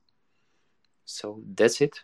So 1.04 1.42
that's 1.54 1.80
it. 1.80 2.00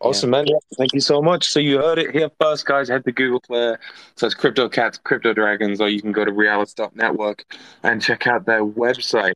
Awesome, 0.00 0.32
yeah. 0.32 0.42
man. 0.42 0.58
Thank 0.76 0.94
you 0.94 1.00
so 1.00 1.22
much. 1.22 1.46
So 1.46 1.60
you 1.60 1.78
heard 1.78 1.98
it 1.98 2.10
here 2.10 2.30
first, 2.40 2.66
guys. 2.66 2.88
Head 2.88 3.04
to 3.04 3.12
Google 3.12 3.40
Play, 3.40 3.76
so 4.16 4.26
it's 4.26 4.34
Crypto 4.34 4.68
Cats, 4.68 4.98
Crypto 4.98 5.32
Dragons, 5.32 5.80
or 5.80 5.88
you 5.88 6.02
can 6.02 6.12
go 6.12 6.24
to 6.24 6.32
Realis.network 6.32 7.44
and 7.82 8.02
check 8.02 8.26
out 8.26 8.46
their 8.46 8.64
website. 8.64 9.34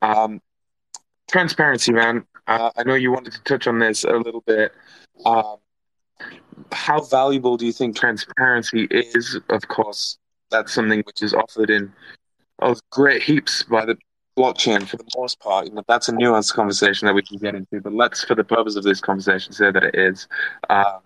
Um, 0.00 0.40
transparency, 1.30 1.92
man. 1.92 2.24
Uh, 2.46 2.70
I 2.76 2.82
know 2.84 2.94
you 2.94 3.12
wanted 3.12 3.34
to 3.34 3.42
touch 3.44 3.66
on 3.66 3.78
this 3.78 4.04
a 4.04 4.12
little 4.12 4.40
bit. 4.40 4.72
Um, 5.24 5.56
how 6.72 7.02
valuable 7.02 7.56
do 7.56 7.66
you 7.66 7.72
think 7.72 7.96
transparency 7.96 8.88
is? 8.90 9.38
Of 9.50 9.68
course, 9.68 10.18
that's 10.50 10.72
something 10.72 11.02
which 11.06 11.22
is 11.22 11.34
offered 11.34 11.70
in 11.70 11.92
of 12.58 12.80
great 12.90 13.22
heaps 13.22 13.62
by 13.62 13.86
the 13.86 13.96
blockchain 14.36 14.86
for 14.86 14.96
the 14.96 15.06
most 15.16 15.38
part. 15.40 15.66
You 15.66 15.72
know, 15.72 15.82
that's 15.88 16.08
a 16.08 16.12
nuanced 16.12 16.54
conversation 16.54 17.06
that 17.06 17.14
we 17.14 17.22
can 17.22 17.38
get 17.38 17.54
into, 17.54 17.80
but 17.80 17.92
let's, 17.92 18.24
for 18.24 18.34
the 18.34 18.44
purpose 18.44 18.76
of 18.76 18.84
this 18.84 19.00
conversation, 19.00 19.52
say 19.52 19.70
that 19.70 19.84
it 19.84 19.94
is. 19.94 20.28
Um, 20.68 21.00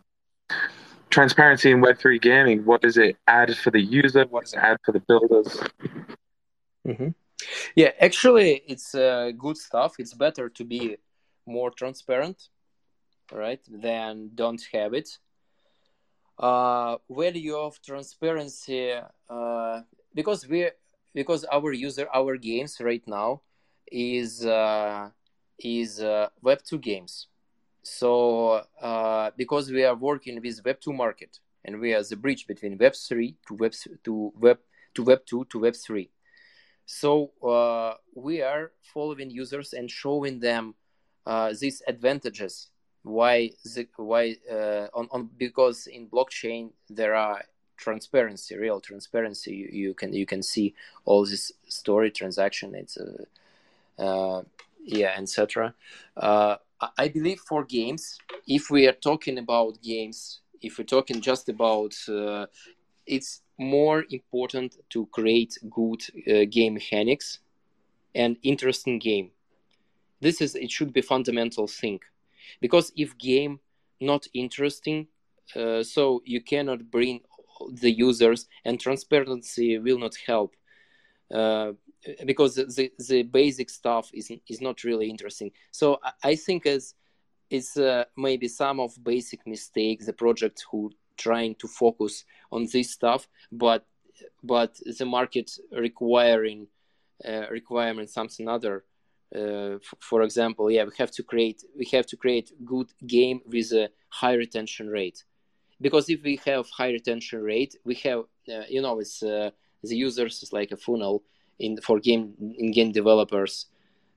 transparency 1.10 1.70
in 1.70 1.80
Web3 1.80 2.20
gaming, 2.20 2.64
what 2.64 2.82
does 2.82 2.96
it 2.96 3.16
add 3.26 3.56
for 3.56 3.70
the 3.70 3.80
user? 3.80 4.24
What 4.28 4.44
does 4.44 4.54
it 4.54 4.58
add 4.58 4.78
for 4.84 4.92
the 4.92 5.00
builders? 5.00 5.60
Mm-hmm. 6.87 7.08
Yeah, 7.74 7.90
actually, 8.00 8.62
it's 8.66 8.94
uh, 8.94 9.32
good 9.37 9.56
stuff. 9.56 9.94
It's 9.98 10.14
better 10.14 10.48
to 10.48 10.64
be 10.64 10.96
more 11.46 11.70
transparent, 11.70 12.48
right, 13.32 13.60
than 13.68 14.30
don't 14.34 14.62
have 14.72 14.94
it. 14.94 15.18
Uh, 16.38 16.96
value 17.08 17.56
of 17.56 17.80
transparency, 17.80 18.92
uh, 19.30 19.80
because 20.14 20.48
we 20.48 20.68
because 21.14 21.44
our 21.44 21.72
user 21.72 22.09
our 22.12 22.37
games 22.37 22.81
right 22.81 23.07
now 23.07 23.42
is 23.90 24.44
uh, 24.44 25.11
is 25.59 26.00
uh, 26.00 26.29
web 26.42 26.61
2 26.64 26.79
games. 26.79 27.29
So 27.83 28.62
uh, 28.81 29.31
because 29.37 29.70
we 29.70 29.85
are 29.85 29.94
working 29.94 30.40
with 30.42 30.61
web 30.64 30.81
2 30.81 30.92
market 30.92 31.38
and 31.64 31.81
we 31.81 31.94
are 31.94 32.03
the 32.03 32.16
bridge 32.16 32.46
between 32.46 32.79
web 32.79 32.94
3 32.94 33.37
to 33.48 33.55
web 33.55 33.72
to 34.05 34.33
web 34.38 34.59
to 34.94 35.03
web 35.03 35.20
2 35.27 35.46
to 35.50 35.59
web 35.59 35.74
3 35.77 36.11
so 36.87 37.33
uh, 37.42 37.94
we 38.14 38.42
are 38.42 38.72
following 38.83 39.31
users 39.31 39.72
and 39.72 39.90
showing 39.90 40.40
them 40.40 40.74
uh, 41.27 41.55
these 41.59 41.83
advantages. 41.88 42.70
Why 43.03 43.50
the, 43.64 43.87
why 43.96 44.37
uh, 44.50 44.88
on, 44.94 45.09
on 45.11 45.31
because 45.37 45.87
in 45.87 46.09
blockchain 46.09 46.70
there 46.88 47.14
are 47.14 47.42
transparency, 47.76 48.56
real 48.56 48.80
transparency. 48.80 49.54
You, 49.54 49.68
you 49.72 49.94
can 49.94 50.12
you 50.12 50.26
can 50.26 50.42
see 50.42 50.74
all 51.04 51.24
this 51.24 51.52
story 51.68 52.10
transaction. 52.10 52.74
It's 52.74 52.96
uh, 52.96 53.24
uh, 54.02 54.42
yeah, 54.84 55.14
etc. 55.16 55.74
Uh, 56.16 56.56
I 56.98 57.08
believe 57.08 57.40
for 57.40 57.64
games, 57.64 58.18
if 58.46 58.70
we 58.70 58.87
are 58.87 58.92
talking 58.92 59.38
about 59.38 59.82
games, 59.82 60.40
if 60.60 60.78
we're 60.78 60.84
talking 60.84 61.20
just 61.20 61.48
about, 61.48 61.94
uh, 62.08 62.46
it's 63.06 63.42
more 63.58 64.04
important 64.10 64.76
to 64.90 65.06
create 65.06 65.58
good 65.70 66.02
uh, 66.28 66.44
game 66.50 66.74
mechanics 66.74 67.38
and 68.14 68.37
interesting 68.42 68.98
game. 68.98 69.30
This 70.20 70.40
is 70.40 70.54
it 70.54 70.70
should 70.70 70.92
be 70.92 71.02
fundamental 71.02 71.66
thing, 71.66 72.00
because 72.60 72.92
if 72.96 73.16
game 73.18 73.60
not 74.00 74.26
interesting, 74.34 75.06
uh, 75.54 75.82
so 75.82 76.22
you 76.24 76.40
cannot 76.40 76.90
bring 76.90 77.20
the 77.72 77.90
users 77.90 78.46
and 78.64 78.80
transparency 78.80 79.78
will 79.78 79.98
not 79.98 80.14
help 80.26 80.54
uh, 81.32 81.72
because 82.26 82.54
the, 82.56 82.92
the 83.08 83.22
basic 83.22 83.70
stuff 83.70 84.10
is, 84.12 84.30
is 84.48 84.60
not 84.60 84.84
really 84.84 85.08
interesting. 85.08 85.50
So 85.70 85.98
i 86.22 86.34
think 86.36 86.66
as 86.66 86.94
it's 87.50 87.76
uh, 87.76 88.04
maybe 88.16 88.48
some 88.48 88.80
of 88.80 88.92
basic 89.02 89.46
mistakes 89.46 90.06
the 90.06 90.12
project 90.12 90.64
who 90.70 90.90
trying 91.16 91.54
to 91.56 91.68
focus 91.68 92.24
on 92.50 92.66
this 92.72 92.90
stuff 92.90 93.28
but 93.52 93.86
but 94.42 94.78
the 94.98 95.04
market 95.04 95.50
requiring 95.70 96.66
uh, 97.28 97.46
requirement 97.50 98.10
something 98.10 98.48
other 98.48 98.84
uh, 99.34 99.76
f- 99.76 99.94
for 100.00 100.22
example 100.22 100.70
yeah 100.70 100.84
we 100.84 100.92
have 100.98 101.10
to 101.10 101.22
create 101.22 101.64
we 101.76 101.86
have 101.92 102.06
to 102.06 102.16
create 102.16 102.52
good 102.64 102.90
game 103.06 103.40
with 103.46 103.72
a 103.72 103.88
high 104.08 104.34
retention 104.34 104.88
rate 104.88 105.24
because 105.85 106.09
if 106.09 106.23
we 106.23 106.40
have 106.47 106.64
high 106.70 106.92
retention 106.99 107.42
rate 107.42 107.73
we 107.85 107.94
have 108.07 108.20
uh, 108.55 108.66
you 108.75 108.81
know 108.85 108.99
it's 108.99 109.23
uh, 109.23 109.51
the 109.83 109.97
users 110.09 110.42
is 110.42 110.51
like 110.53 110.72
a 110.72 110.76
funnel 110.87 111.22
in 111.59 111.72
for 111.87 112.01
game 112.01 112.24
in 112.59 112.72
game 112.72 112.91
developers. 113.01 113.66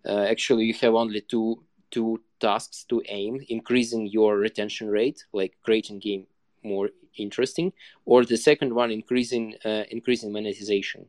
Uh, 0.10 0.24
actually 0.34 0.64
you 0.70 0.74
have 0.86 0.94
only 1.04 1.22
two 1.34 1.50
two 1.92 2.22
tasks 2.40 2.86
to 2.92 3.02
aim 3.20 3.34
increasing 3.50 4.04
your 4.08 4.38
retention 4.38 4.88
rate 4.90 5.20
like 5.34 5.54
creating 5.66 6.00
game 6.00 6.24
more 6.64 6.90
interesting 7.26 7.74
or 8.06 8.24
the 8.24 8.38
second 8.38 8.72
one 8.74 8.90
increasing 8.92 9.46
uh, 9.66 9.84
increasing 9.98 10.32
monetization 10.32 11.06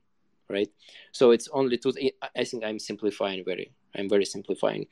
right? 0.51 0.71
So 1.13 1.31
it's 1.35 1.49
only 1.53 1.77
two 1.83 1.93
i 2.41 2.45
think 2.49 2.65
i'm 2.65 2.81
simplifying 2.91 3.45
very 3.45 3.71
i'm 3.95 4.09
very 4.09 4.25
simplifying. 4.25 4.87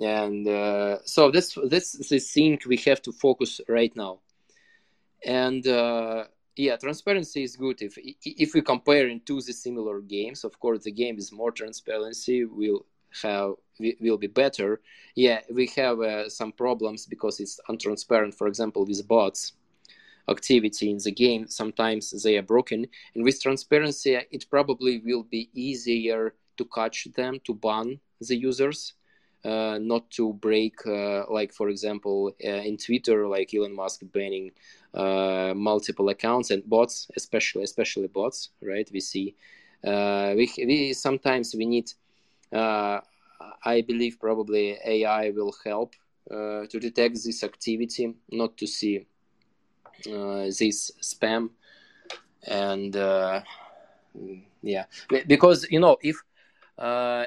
And 0.00 0.48
uh, 0.48 0.96
so 1.04 1.30
that's 1.30 1.56
that's 1.72 1.90
the 2.08 2.18
thing 2.18 2.58
we 2.66 2.78
have 2.88 3.00
to 3.02 3.12
focus 3.12 3.60
right 3.68 3.94
now 4.04 4.14
and 5.24 5.66
uh, 5.66 6.24
yeah 6.56 6.76
transparency 6.76 7.42
is 7.42 7.56
good. 7.56 7.82
If 7.82 7.98
if 8.24 8.54
we 8.54 8.62
compare 8.62 9.08
into 9.08 9.40
the 9.40 9.52
similar 9.52 10.00
games 10.00 10.44
of 10.44 10.58
course 10.58 10.84
the 10.84 10.92
game 10.92 11.18
is 11.18 11.32
more 11.32 11.50
transparency 11.50 12.44
will 12.44 12.86
have 13.22 13.54
will 14.00 14.18
be 14.18 14.26
better. 14.26 14.80
Yeah 15.14 15.40
we 15.50 15.66
have 15.76 16.00
uh, 16.00 16.28
some 16.28 16.52
problems 16.52 17.06
because 17.06 17.40
it's 17.40 17.60
untransparent. 17.68 18.34
For 18.34 18.46
example 18.46 18.84
with 18.84 19.06
bots 19.06 19.52
activity 20.28 20.90
in 20.90 20.98
the 20.98 21.12
game 21.12 21.46
sometimes 21.48 22.10
they 22.22 22.36
are 22.38 22.42
broken. 22.42 22.86
And 23.14 23.24
with 23.24 23.42
transparency 23.42 24.18
it 24.30 24.46
probably 24.50 25.00
will 25.04 25.24
be 25.24 25.50
easier 25.54 26.34
to 26.56 26.64
catch 26.66 27.08
them 27.16 27.40
to 27.44 27.54
ban 27.54 28.00
the 28.20 28.36
users 28.36 28.94
uh, 29.44 29.78
not 29.80 30.10
to 30.10 30.32
break 30.34 30.74
uh, 30.86 31.24
like 31.30 31.52
for 31.52 31.68
example 31.68 32.32
uh, 32.44 32.48
in 32.48 32.76
twitter 32.76 33.26
like 33.28 33.52
elon 33.54 33.74
musk 33.74 34.00
banning 34.12 34.50
uh, 34.94 35.52
multiple 35.56 36.08
accounts 36.08 36.50
and 36.50 36.62
bots, 36.68 37.08
especially 37.16 37.64
especially 37.64 38.06
bots. 38.06 38.50
Right? 38.62 38.88
We 38.92 39.00
see 39.00 39.34
uh, 39.84 40.34
we 40.36 40.48
we 40.58 40.92
sometimes 40.92 41.54
we 41.54 41.66
need. 41.66 41.90
Uh, 42.52 43.00
I 43.64 43.80
believe 43.80 44.18
probably 44.20 44.78
AI 44.84 45.30
will 45.30 45.52
help 45.64 45.94
to 46.30 46.66
detect 46.80 47.22
this 47.24 47.42
activity, 47.42 48.14
not 48.30 48.56
to 48.58 48.66
see 48.66 49.06
this 50.04 50.92
spam 51.02 51.50
and 52.46 52.94
yeah 54.62 54.84
because 55.26 55.66
you 55.70 55.80
know 55.80 55.96
if 56.02 56.16
uh, 56.78 57.26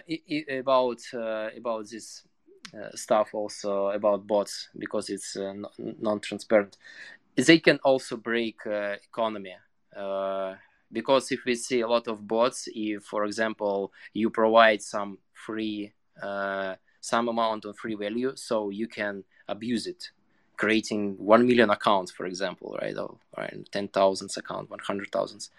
about 0.50 1.00
uh, 1.14 1.50
about 1.56 1.90
this 1.90 2.24
uh, 2.74 2.96
stuff 2.96 3.34
also 3.34 3.90
about 3.90 4.28
bots 4.28 4.70
because 4.78 5.10
it's 5.10 5.36
uh, 5.38 5.54
non-transparent. 5.78 6.78
They 7.36 7.60
can 7.60 7.80
also 7.84 8.18
break 8.18 8.66
uh, 8.66 8.96
economy 9.04 9.56
because 10.92 11.32
if 11.32 11.44
we 11.46 11.56
see 11.56 11.82
a 11.82 11.88
lot 11.88 12.08
of 12.08 12.28
bots, 12.28 12.68
if 12.74 13.04
for 13.04 13.26
example 13.26 13.92
you 14.14 14.30
provide 14.30 14.82
some 14.82 15.18
free 15.34 15.94
some 17.00 17.30
amount 17.30 17.64
of 17.66 17.78
free 17.78 17.96
value, 17.96 18.34
so 18.36 18.70
you 18.70 18.88
can 18.88 19.24
abuse 19.48 19.88
it 19.88 20.10
creating 20.58 21.16
1 21.20 21.48
million 21.48 21.70
accounts 21.70 22.12
for 22.12 22.26
example 22.26 22.76
right 22.82 22.98
or, 22.98 23.16
or 23.38 23.48
10000 23.72 24.30
account 24.38 24.70
100000 24.70 25.50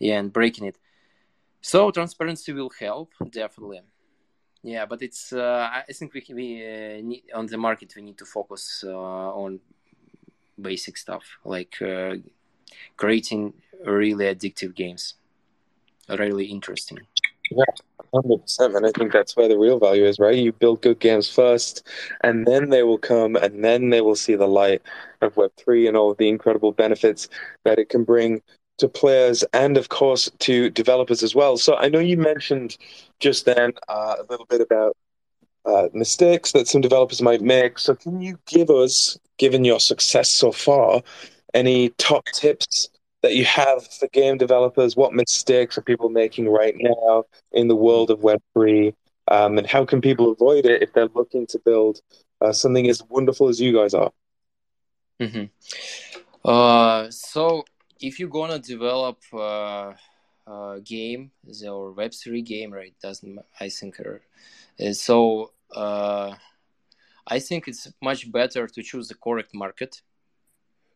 yeah 0.00 0.18
and 0.18 0.32
breaking 0.32 0.66
it 0.66 0.76
so 1.60 1.90
transparency 1.90 2.52
will 2.52 2.72
help 2.78 3.12
definitely. 3.30 3.80
Yeah 4.62 4.86
but 4.86 5.02
it's 5.02 5.32
uh, 5.32 5.68
i 5.88 5.92
think 5.92 6.12
we, 6.14 6.24
we 6.34 6.66
uh, 6.66 7.00
need, 7.02 7.24
on 7.34 7.46
the 7.46 7.58
market 7.58 7.94
we 7.96 8.02
need 8.02 8.18
to 8.18 8.24
focus 8.24 8.84
uh, 8.86 8.90
on 9.44 9.60
basic 10.60 10.96
stuff 10.96 11.24
like 11.44 11.80
uh, 11.80 12.14
creating 12.96 13.54
really 13.84 14.24
addictive 14.24 14.74
games. 14.74 15.14
Really 16.08 16.46
interesting. 16.46 16.98
Yeah 17.50 17.64
100% 18.14 18.74
and 18.74 18.86
i 18.86 18.90
think 18.92 19.12
that's 19.12 19.36
where 19.36 19.48
the 19.48 19.58
real 19.58 19.78
value 19.78 20.04
is 20.04 20.18
right? 20.18 20.36
You 20.36 20.52
build 20.52 20.80
good 20.80 20.98
games 20.98 21.28
first 21.28 21.86
and 22.22 22.46
then 22.46 22.70
they 22.70 22.82
will 22.82 22.98
come 22.98 23.36
and 23.36 23.62
then 23.62 23.90
they 23.90 24.00
will 24.00 24.16
see 24.16 24.34
the 24.34 24.46
light 24.46 24.82
of 25.20 25.34
web3 25.34 25.88
and 25.88 25.96
all 25.96 26.10
of 26.10 26.16
the 26.16 26.28
incredible 26.28 26.72
benefits 26.72 27.28
that 27.64 27.78
it 27.78 27.88
can 27.90 28.04
bring 28.04 28.40
to 28.78 28.88
players 28.88 29.44
and, 29.52 29.76
of 29.76 29.88
course, 29.88 30.30
to 30.40 30.70
developers 30.70 31.22
as 31.22 31.34
well. 31.34 31.56
So 31.56 31.76
I 31.76 31.88
know 31.88 31.98
you 31.98 32.16
mentioned 32.16 32.76
just 33.20 33.44
then 33.44 33.72
uh, 33.88 34.16
a 34.18 34.24
little 34.30 34.46
bit 34.46 34.60
about 34.60 34.96
uh, 35.64 35.88
mistakes 35.92 36.52
that 36.52 36.68
some 36.68 36.80
developers 36.80 37.20
might 37.20 37.42
make. 37.42 37.78
So 37.78 37.94
can 37.94 38.20
you 38.20 38.38
give 38.46 38.70
us, 38.70 39.18
given 39.36 39.64
your 39.64 39.80
success 39.80 40.30
so 40.30 40.52
far, 40.52 41.02
any 41.54 41.90
top 41.90 42.24
tips 42.26 42.88
that 43.22 43.34
you 43.34 43.44
have 43.44 43.86
for 43.86 44.08
game 44.08 44.38
developers? 44.38 44.96
What 44.96 45.12
mistakes 45.12 45.76
are 45.76 45.82
people 45.82 46.08
making 46.08 46.48
right 46.48 46.74
now 46.78 47.24
in 47.52 47.68
the 47.68 47.76
world 47.76 48.10
of 48.10 48.20
Web3? 48.20 48.94
Um, 49.30 49.58
and 49.58 49.66
how 49.66 49.84
can 49.84 50.00
people 50.00 50.30
avoid 50.30 50.64
it 50.64 50.82
if 50.82 50.92
they're 50.92 51.08
looking 51.14 51.46
to 51.48 51.58
build 51.58 52.00
uh, 52.40 52.52
something 52.52 52.88
as 52.88 53.02
wonderful 53.08 53.48
as 53.48 53.60
you 53.60 53.74
guys 53.74 53.92
are? 53.92 54.10
Mm-hmm. 55.20 55.44
Uh, 56.44 57.10
so 57.10 57.64
if 58.00 58.18
you're 58.18 58.28
gonna 58.28 58.58
develop 58.58 59.18
uh, 59.32 59.92
a 60.46 60.80
game 60.82 61.30
or 61.66 61.92
web 61.92 62.12
three 62.12 62.42
game, 62.42 62.72
right? 62.72 62.94
Doesn't 63.00 63.38
I 63.60 63.68
think 63.68 64.00
uh, 64.00 64.92
so? 64.92 65.52
Uh, 65.74 66.34
I 67.26 67.38
think 67.40 67.68
it's 67.68 67.88
much 68.00 68.30
better 68.32 68.66
to 68.66 68.82
choose 68.82 69.08
the 69.08 69.14
correct 69.14 69.54
market. 69.54 70.00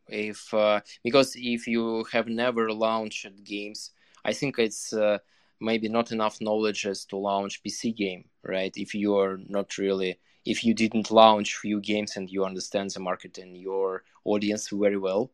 If 0.08 0.52
uh, 0.54 0.80
because 1.04 1.34
if 1.36 1.66
you 1.66 2.04
have 2.12 2.28
never 2.28 2.72
launched 2.72 3.44
games, 3.44 3.90
I 4.24 4.32
think 4.32 4.58
it's 4.58 4.92
uh, 4.92 5.18
maybe 5.60 5.88
not 5.88 6.12
enough 6.12 6.40
knowledge 6.40 6.86
as 6.86 7.04
to 7.06 7.16
launch 7.16 7.62
PC 7.62 7.94
game, 7.94 8.24
right? 8.42 8.72
If 8.76 8.94
you 8.94 9.16
are 9.18 9.38
not 9.48 9.78
really 9.78 10.18
if 10.44 10.64
you 10.64 10.74
didn't 10.74 11.10
launch 11.10 11.56
few 11.56 11.80
games 11.80 12.16
and 12.16 12.30
you 12.30 12.44
understand 12.44 12.90
the 12.90 13.00
market 13.00 13.38
and 13.38 13.56
your 13.56 14.02
audience 14.24 14.68
very 14.68 14.98
well, 14.98 15.30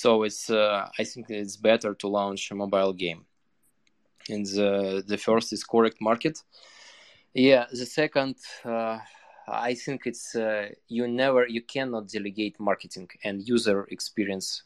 so 0.00 0.22
it's 0.22 0.48
uh, 0.48 0.88
I 0.98 1.04
think 1.04 1.30
it's 1.30 1.56
better 1.56 1.94
to 1.94 2.08
launch 2.08 2.50
a 2.50 2.54
mobile 2.54 2.92
game. 2.92 3.26
And 4.28 4.46
the 4.46 5.02
the 5.06 5.18
first 5.18 5.52
is 5.52 5.64
correct 5.64 6.00
market. 6.00 6.42
Yeah, 7.34 7.66
the 7.70 7.86
second. 7.86 8.36
Uh, 8.64 8.98
I 9.48 9.74
think 9.74 10.06
it's 10.06 10.34
uh, 10.34 10.68
you 10.88 11.08
never 11.08 11.46
you 11.46 11.62
cannot 11.62 12.08
delegate 12.08 12.60
marketing 12.60 13.08
and 13.24 13.46
user 13.54 13.86
experience 13.90 14.62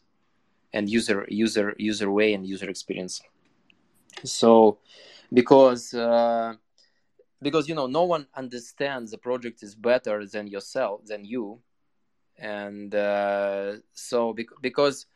and 0.73 0.89
user 0.89 1.27
user 1.29 1.75
user 1.79 2.11
way 2.11 2.35
and 2.35 2.47
user 2.47 2.69
experience. 2.69 3.23
So 4.25 4.79
because 5.33 5.95
uh, 5.95 6.55
because 7.41 7.69
you 7.69 7.75
know 7.75 7.87
no 7.87 8.05
one 8.05 8.27
understands 8.35 9.11
the 9.11 9.19
project 9.19 9.63
is 9.63 9.75
better 9.75 10.27
than 10.27 10.47
yourself 10.47 11.05
than 11.07 11.25
you 11.25 11.61
and 12.39 12.95
uh, 12.95 13.77
so 13.93 14.35
because 14.61 15.07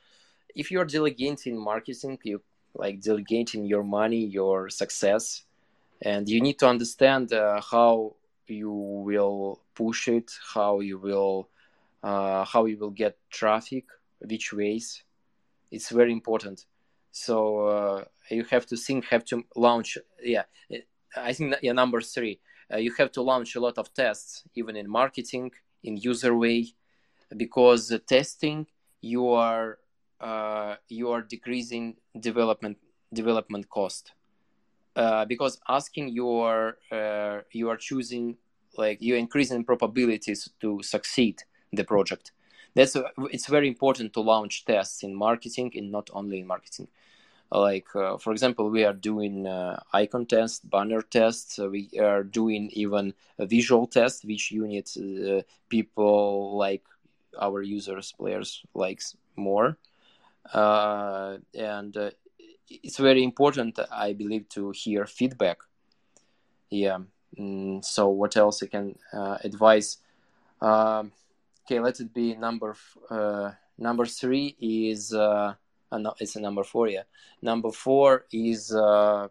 if 0.57 0.71
you're 0.71 0.91
delegating 0.99 1.57
marketing 1.73 2.19
you 2.25 2.43
like 2.75 3.01
delegating 3.01 3.65
your 3.65 3.85
money 3.85 4.23
your 4.41 4.69
success 4.69 5.45
and 6.03 6.29
you 6.29 6.41
need 6.41 6.59
to 6.59 6.67
understand 6.67 7.33
uh, 7.33 7.61
how 7.61 8.15
you 8.49 8.71
will 8.71 9.61
push 9.75 10.09
it 10.09 10.31
how 10.55 10.81
you 10.81 10.99
will 10.99 11.49
uh, 12.03 12.45
how 12.45 12.65
you 12.67 12.77
will 12.79 12.91
get 13.05 13.17
traffic 13.31 13.85
which 14.21 14.53
ways. 14.53 15.03
It's 15.71 15.91
very 15.91 16.13
important. 16.13 16.65
So 17.11 17.67
uh, 17.67 18.05
you 18.31 18.45
have 18.45 18.67
to 18.67 18.77
think 18.77 19.07
have 19.07 19.25
to 19.25 19.45
launch 19.55 19.99
yeah 20.23 20.43
i 21.17 21.33
think 21.33 21.55
yeah 21.63 21.73
number 21.73 22.01
three 22.01 22.41
uh, 22.73 22.77
you 22.77 22.93
have 22.99 23.13
to 23.13 23.23
launch 23.23 23.55
a 23.55 23.61
lot 23.61 23.79
of 23.79 23.93
tests 23.95 24.43
even 24.55 24.75
in 24.77 24.91
marketing 24.91 25.51
in 25.85 25.97
user 25.97 26.37
way 26.37 26.67
because 27.37 27.93
testing 28.07 28.67
you 29.01 29.29
are 29.29 29.79
uh, 30.21 30.77
you 30.89 31.11
are 31.11 31.23
decreasing 31.23 31.97
development 32.19 32.79
development 33.13 33.69
cost. 33.69 34.13
Uh, 34.95 35.27
because 35.27 35.61
asking 35.69 36.09
your 36.09 36.79
uh, 36.91 37.41
you 37.53 37.69
are 37.69 37.77
choosing 37.77 38.37
like 38.79 38.99
you're 39.01 39.19
increasing 39.19 39.65
probabilities 39.65 40.49
to 40.61 40.83
succeed 40.83 41.43
the 41.73 41.85
project. 41.85 42.33
That's 42.75 42.97
a, 42.97 43.11
it's 43.31 43.47
very 43.47 43.69
important 43.69 44.13
to 44.15 44.21
launch 44.21 44.65
tests 44.65 45.03
in 45.03 45.15
marketing 45.15 45.73
and 45.77 45.91
not 45.91 46.11
only 46.13 46.41
in 46.41 46.47
marketing. 46.47 46.89
Like 47.51 47.95
uh, 47.95 48.17
for 48.19 48.33
example 48.33 48.71
we 48.71 48.85
are 48.85 48.93
doing 48.93 49.47
uh, 49.47 49.81
icon 49.93 50.27
test 50.27 50.69
banner 50.69 51.03
tests 51.03 51.59
uh, 51.59 51.69
we 51.69 51.91
are 52.01 52.25
doing 52.25 52.71
even 52.73 53.15
a 53.39 53.47
visual 53.47 53.87
test 53.87 54.25
which 54.25 54.51
unit 54.51 54.91
uh, 54.97 55.43
people 55.69 56.57
like 56.57 56.83
our 57.41 57.63
users 57.63 58.13
players 58.13 58.63
likes 58.75 59.17
more 59.37 59.79
and 60.55 61.97
uh, 61.97 62.11
it's 62.69 62.99
very 62.99 63.23
important 63.23 63.79
i 63.93 64.13
believe 64.13 64.49
to 64.49 64.71
hear 64.71 65.07
feedback. 65.07 65.59
Yeah 66.71 66.99
mm, 67.39 67.85
so 67.85 68.09
what 68.09 68.37
else 68.37 68.63
i 68.63 68.67
can 68.67 68.97
uh, 69.13 69.39
advise? 69.45 69.99
Um, 70.61 71.13
okay 71.65 71.81
let 71.81 72.01
it 72.01 72.13
be 72.15 72.35
number 72.35 72.75
uh, 73.11 73.51
number 73.79 74.07
three 74.07 74.57
is 74.61 75.13
uh, 75.13 75.55
no, 75.93 76.15
it's 76.19 76.37
a 76.37 76.41
number 76.41 76.65
four 76.65 76.89
yeah. 76.89 77.03
Number 77.43 77.71
four 77.71 78.25
is 78.33 78.73
uh, 78.75 79.29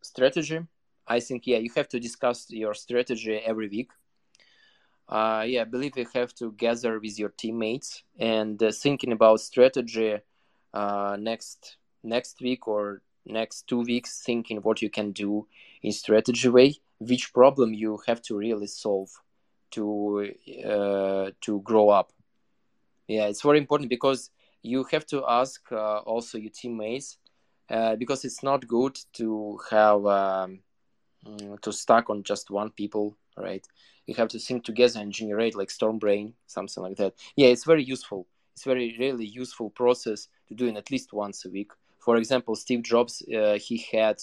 strategy. 0.00 0.60
I 1.06 1.20
think 1.20 1.46
yeah 1.46 1.58
you 1.58 1.70
have 1.76 1.88
to 1.88 2.00
discuss 2.00 2.50
your 2.50 2.74
strategy 2.74 3.36
every 3.36 3.68
week. 3.68 3.90
Uh, 5.06 5.44
yeah, 5.46 5.60
I 5.62 5.64
believe 5.64 5.96
you 5.96 6.06
have 6.14 6.34
to 6.36 6.52
gather 6.52 6.98
with 6.98 7.18
your 7.18 7.28
teammates 7.28 8.04
and 8.18 8.62
uh, 8.62 8.72
thinking 8.72 9.12
about 9.12 9.40
strategy 9.40 10.18
uh, 10.74 11.16
next 11.18 11.76
next 12.02 12.40
week 12.40 12.68
or 12.68 13.00
next 13.24 13.66
two 13.66 13.80
weeks 13.80 14.22
thinking 14.26 14.58
what 14.58 14.82
you 14.82 14.90
can 14.90 15.12
do 15.12 15.46
in 15.82 15.92
strategy 15.92 16.48
way 16.48 16.74
which 16.98 17.32
problem 17.32 17.72
you 17.72 18.00
have 18.06 18.20
to 18.20 18.36
really 18.36 18.66
solve 18.66 19.10
to 19.70 20.30
uh, 20.64 21.30
to 21.40 21.60
grow 21.62 21.88
up. 21.88 22.12
Yeah 23.08 23.26
it's 23.26 23.42
very 23.42 23.58
important 23.58 23.88
because 23.88 24.30
you 24.62 24.84
have 24.90 25.06
to 25.06 25.24
ask 25.28 25.60
uh, 25.72 25.98
also 25.98 26.38
your 26.38 26.50
teammates 26.50 27.18
uh, 27.70 27.96
because 27.96 28.24
it's 28.24 28.42
not 28.42 28.66
good 28.66 28.98
to 29.14 29.58
have 29.70 30.04
um, 30.06 30.60
mm, 31.26 31.60
to 31.60 31.72
stuck 31.72 32.10
on 32.10 32.22
just 32.22 32.50
one 32.50 32.70
people 32.70 33.16
right? 33.36 33.66
You 34.06 34.14
have 34.14 34.28
to 34.28 34.38
think 34.38 34.64
together 34.64 35.00
and 35.00 35.12
generate 35.12 35.56
like 35.56 35.70
storm 35.70 35.98
brain 35.98 36.34
something 36.46 36.82
like 36.82 36.96
that. 36.96 37.14
Yeah 37.36 37.48
it's 37.48 37.64
very 37.64 37.84
useful 37.84 38.26
it's 38.54 38.64
very 38.64 38.94
really 38.98 39.26
useful 39.26 39.70
process 39.70 40.28
to 40.48 40.54
do 40.54 40.66
it 40.66 40.76
at 40.76 40.90
least 40.90 41.12
once 41.12 41.44
a 41.44 41.50
week. 41.50 41.72
For 41.98 42.16
example, 42.16 42.54
Steve 42.54 42.82
Jobs, 42.82 43.22
uh, 43.22 43.58
he 43.58 43.84
had, 43.90 44.22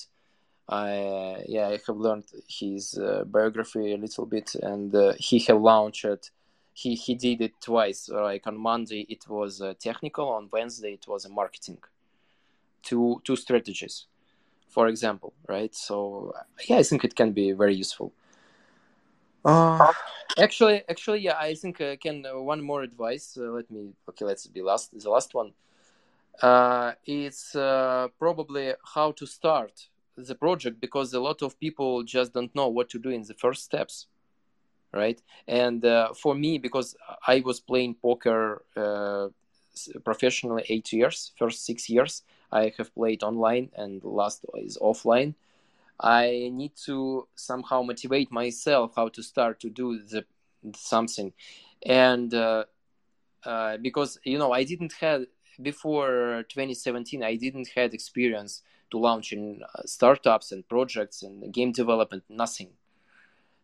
uh, 0.70 1.36
yeah, 1.48 1.68
I 1.68 1.80
have 1.86 1.98
learned 1.98 2.26
his 2.48 2.98
uh, 2.98 3.26
biography 3.26 3.94
a 3.94 3.98
little 3.98 4.26
bit, 4.26 4.56
and 4.56 4.96
uh, 4.96 5.14
he 5.18 5.40
have 5.40 5.60
launched. 5.60 6.32
He 6.74 6.96
he 6.96 7.16
did 7.16 7.42
it 7.42 7.60
twice. 7.60 8.08
Like 8.08 8.48
on 8.48 8.58
Monday, 8.58 9.06
it 9.10 9.28
was 9.28 9.62
uh, 9.62 9.74
technical. 9.78 10.30
On 10.30 10.48
Wednesday, 10.52 10.94
it 10.94 11.06
was 11.08 11.26
a 11.26 11.30
marketing. 11.30 11.80
Two 12.84 13.22
two 13.26 13.36
strategies, 13.36 14.06
for 14.70 14.88
example, 14.88 15.34
right? 15.50 15.76
So 15.76 16.34
yeah, 16.70 16.78
I 16.78 16.84
think 16.84 17.04
it 17.04 17.16
can 17.16 17.34
be 17.34 17.52
very 17.52 17.76
useful. 17.76 18.14
Uh, 19.44 19.92
actually, 20.38 20.84
actually, 20.90 21.20
yeah, 21.20 21.38
I 21.40 21.56
think 21.56 21.82
uh, 21.82 21.96
can 21.98 22.26
uh, 22.26 22.40
one 22.40 22.62
more 22.62 22.84
advice. 22.84 23.38
Uh, 23.38 23.52
let 23.52 23.70
me 23.72 23.94
okay, 24.10 24.26
let's 24.26 24.48
be 24.48 24.62
last 24.62 24.98
the 24.98 25.10
last 25.10 25.34
one. 25.34 25.54
It's 27.06 27.52
probably 28.20 28.74
how 28.96 29.12
to 29.14 29.26
start 29.26 29.88
the 30.18 30.36
project 30.36 30.80
because 30.80 31.14
a 31.14 31.20
lot 31.20 31.42
of 31.42 31.60
people 31.60 32.04
just 32.04 32.34
don't 32.34 32.54
know 32.56 32.68
what 32.68 32.90
to 32.90 33.00
do 33.00 33.10
in 33.10 33.24
the 33.24 33.34
first 33.34 33.64
steps. 33.64 34.08
right? 34.94 35.22
And 35.48 35.84
uh, 35.86 36.14
for 36.14 36.36
me, 36.36 36.58
because 36.58 36.96
I 37.28 37.42
was 37.46 37.60
playing 37.60 37.96
poker 37.96 38.64
uh, 38.76 39.30
professionally 40.04 40.64
eight 40.70 40.92
years, 40.92 41.32
first 41.38 41.66
six 41.66 41.90
years 41.90 42.24
I 42.52 42.74
have 42.78 42.94
played 42.94 43.24
online, 43.24 43.70
and 43.76 44.04
last 44.04 44.46
is 44.56 44.78
offline. 44.78 45.36
I 46.00 46.50
need 46.52 46.74
to 46.86 47.28
somehow 47.36 47.84
motivate 47.84 48.32
myself 48.32 48.94
how 48.96 49.10
to 49.10 49.24
start 49.24 49.60
to 49.62 49.70
do 49.70 50.00
the 50.00 50.26
something, 50.76 51.34
and 51.86 52.34
uh, 52.34 52.66
uh, 53.46 53.78
because 53.78 54.20
you 54.24 54.38
know 54.38 54.52
I 54.52 54.64
didn't 54.64 54.94
have 54.94 55.26
before 55.62 56.44
2017 56.50 57.24
I 57.24 57.36
didn't 57.36 57.70
had 57.76 57.94
experience 57.94 58.62
to 58.92 58.98
launch 58.98 59.32
in 59.32 59.62
uh, 59.64 59.84
startups 59.86 60.52
and 60.52 60.68
projects 60.68 61.24
and 61.24 61.54
game 61.54 61.72
development 61.72 62.24
nothing, 62.30 62.70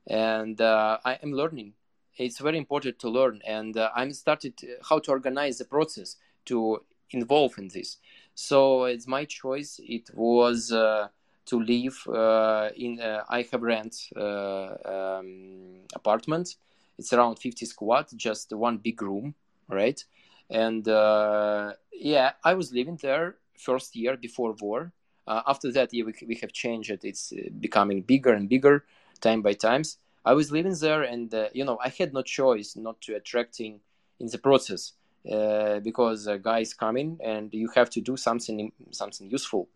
and 0.08 0.60
uh, 0.62 0.98
I 1.06 1.20
am 1.24 1.34
learning. 1.34 1.74
It's 2.18 2.40
very 2.40 2.58
important 2.58 2.98
to 3.00 3.10
learn, 3.10 3.42
and 3.46 3.78
uh, 3.78 3.92
I'm 3.96 4.12
started 4.12 4.54
how 4.90 5.00
to 5.00 5.12
organize 5.12 5.60
the 5.60 5.66
process 5.66 6.16
to 6.46 6.84
involve 7.12 7.58
in 7.58 7.70
this. 7.70 7.98
So 8.34 8.86
it's 8.86 9.08
my 9.08 9.26
choice. 9.26 9.80
It 9.84 10.10
was 10.14 10.72
uh, 10.72 11.08
to 11.48 11.62
live 11.62 11.98
uh, 12.08 12.70
in 12.76 13.00
uh, 13.00 13.24
I 13.30 13.45
have 13.52 13.62
rent 13.62 13.95
uh, 14.16 14.76
um, 14.86 15.80
apartment. 15.95 16.56
It's 16.98 17.14
around 17.14 17.38
50 17.38 17.66
square, 17.66 18.06
just 18.16 18.54
one 18.54 18.78
big 18.78 19.02
room, 19.02 19.36
right? 19.68 20.04
And 20.50 20.88
uh, 20.88 21.74
yeah, 21.93 22.32
I 22.43 22.54
was 22.54 22.72
living 22.74 22.98
there 23.02 23.36
first 23.58 23.95
year 23.95 24.18
before 24.18 24.54
war. 24.60 24.91
Uh, 25.28 25.41
after 25.48 25.72
that, 25.74 25.93
yeah, 25.93 26.06
we, 26.06 26.14
we 26.26 26.36
have 26.36 26.54
changed 26.54 26.89
it. 26.91 27.04
It's 27.04 27.34
becoming 27.60 28.02
bigger 28.02 28.34
and 28.34 28.48
bigger, 28.48 28.86
time 29.22 29.41
by 29.41 29.54
times. 29.54 29.98
I 30.26 30.34
was 30.34 30.52
living 30.52 30.76
there, 30.80 31.04
and 31.04 31.34
you 31.54 31.64
know, 31.64 31.78
I 31.84 31.89
had 31.89 32.14
no 32.14 32.22
choice 32.22 32.76
not 32.76 33.00
to 33.02 33.16
attracting 33.16 33.80
in 34.20 34.28
the 34.28 34.38
process. 34.38 34.93
Uh, 35.30 35.80
because 35.82 36.26
a 36.28 36.38
guy 36.38 36.60
is 36.60 36.74
coming 36.74 37.20
and 37.22 37.54
you 37.54 37.68
have 37.76 37.89
to 37.89 38.00
do 38.00 38.16
something 38.16 38.72
something 38.91 39.30
useful 39.30 39.68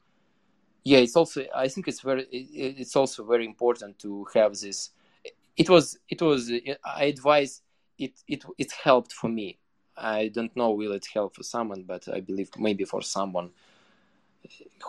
yeah 0.84 0.98
it's 1.00 1.16
also 1.16 1.46
i 1.56 1.68
think 1.68 1.88
it's 1.88 2.02
very 2.02 2.24
it, 2.32 2.76
it's 2.80 2.96
also 2.96 3.24
very 3.24 3.46
important 3.46 3.98
to 4.00 4.26
have 4.34 4.58
this. 4.58 4.92
It 5.58 5.70
was 5.70 5.98
it 6.10 6.22
was 6.22 6.52
i 6.86 7.04
advise 7.06 7.62
it 7.98 8.14
it 8.28 8.44
it 8.58 8.72
helped 8.72 9.12
for 9.14 9.30
me. 9.30 9.58
I 9.98 10.30
don't 10.30 10.56
know 10.56 10.72
will 10.72 10.94
it 10.94 11.08
help 11.14 11.36
for 11.36 11.44
someone 11.44 11.84
but 11.84 12.08
i 12.08 12.20
believe 12.22 12.50
maybe 12.58 12.86
for 12.86 13.02
someone 13.02 13.52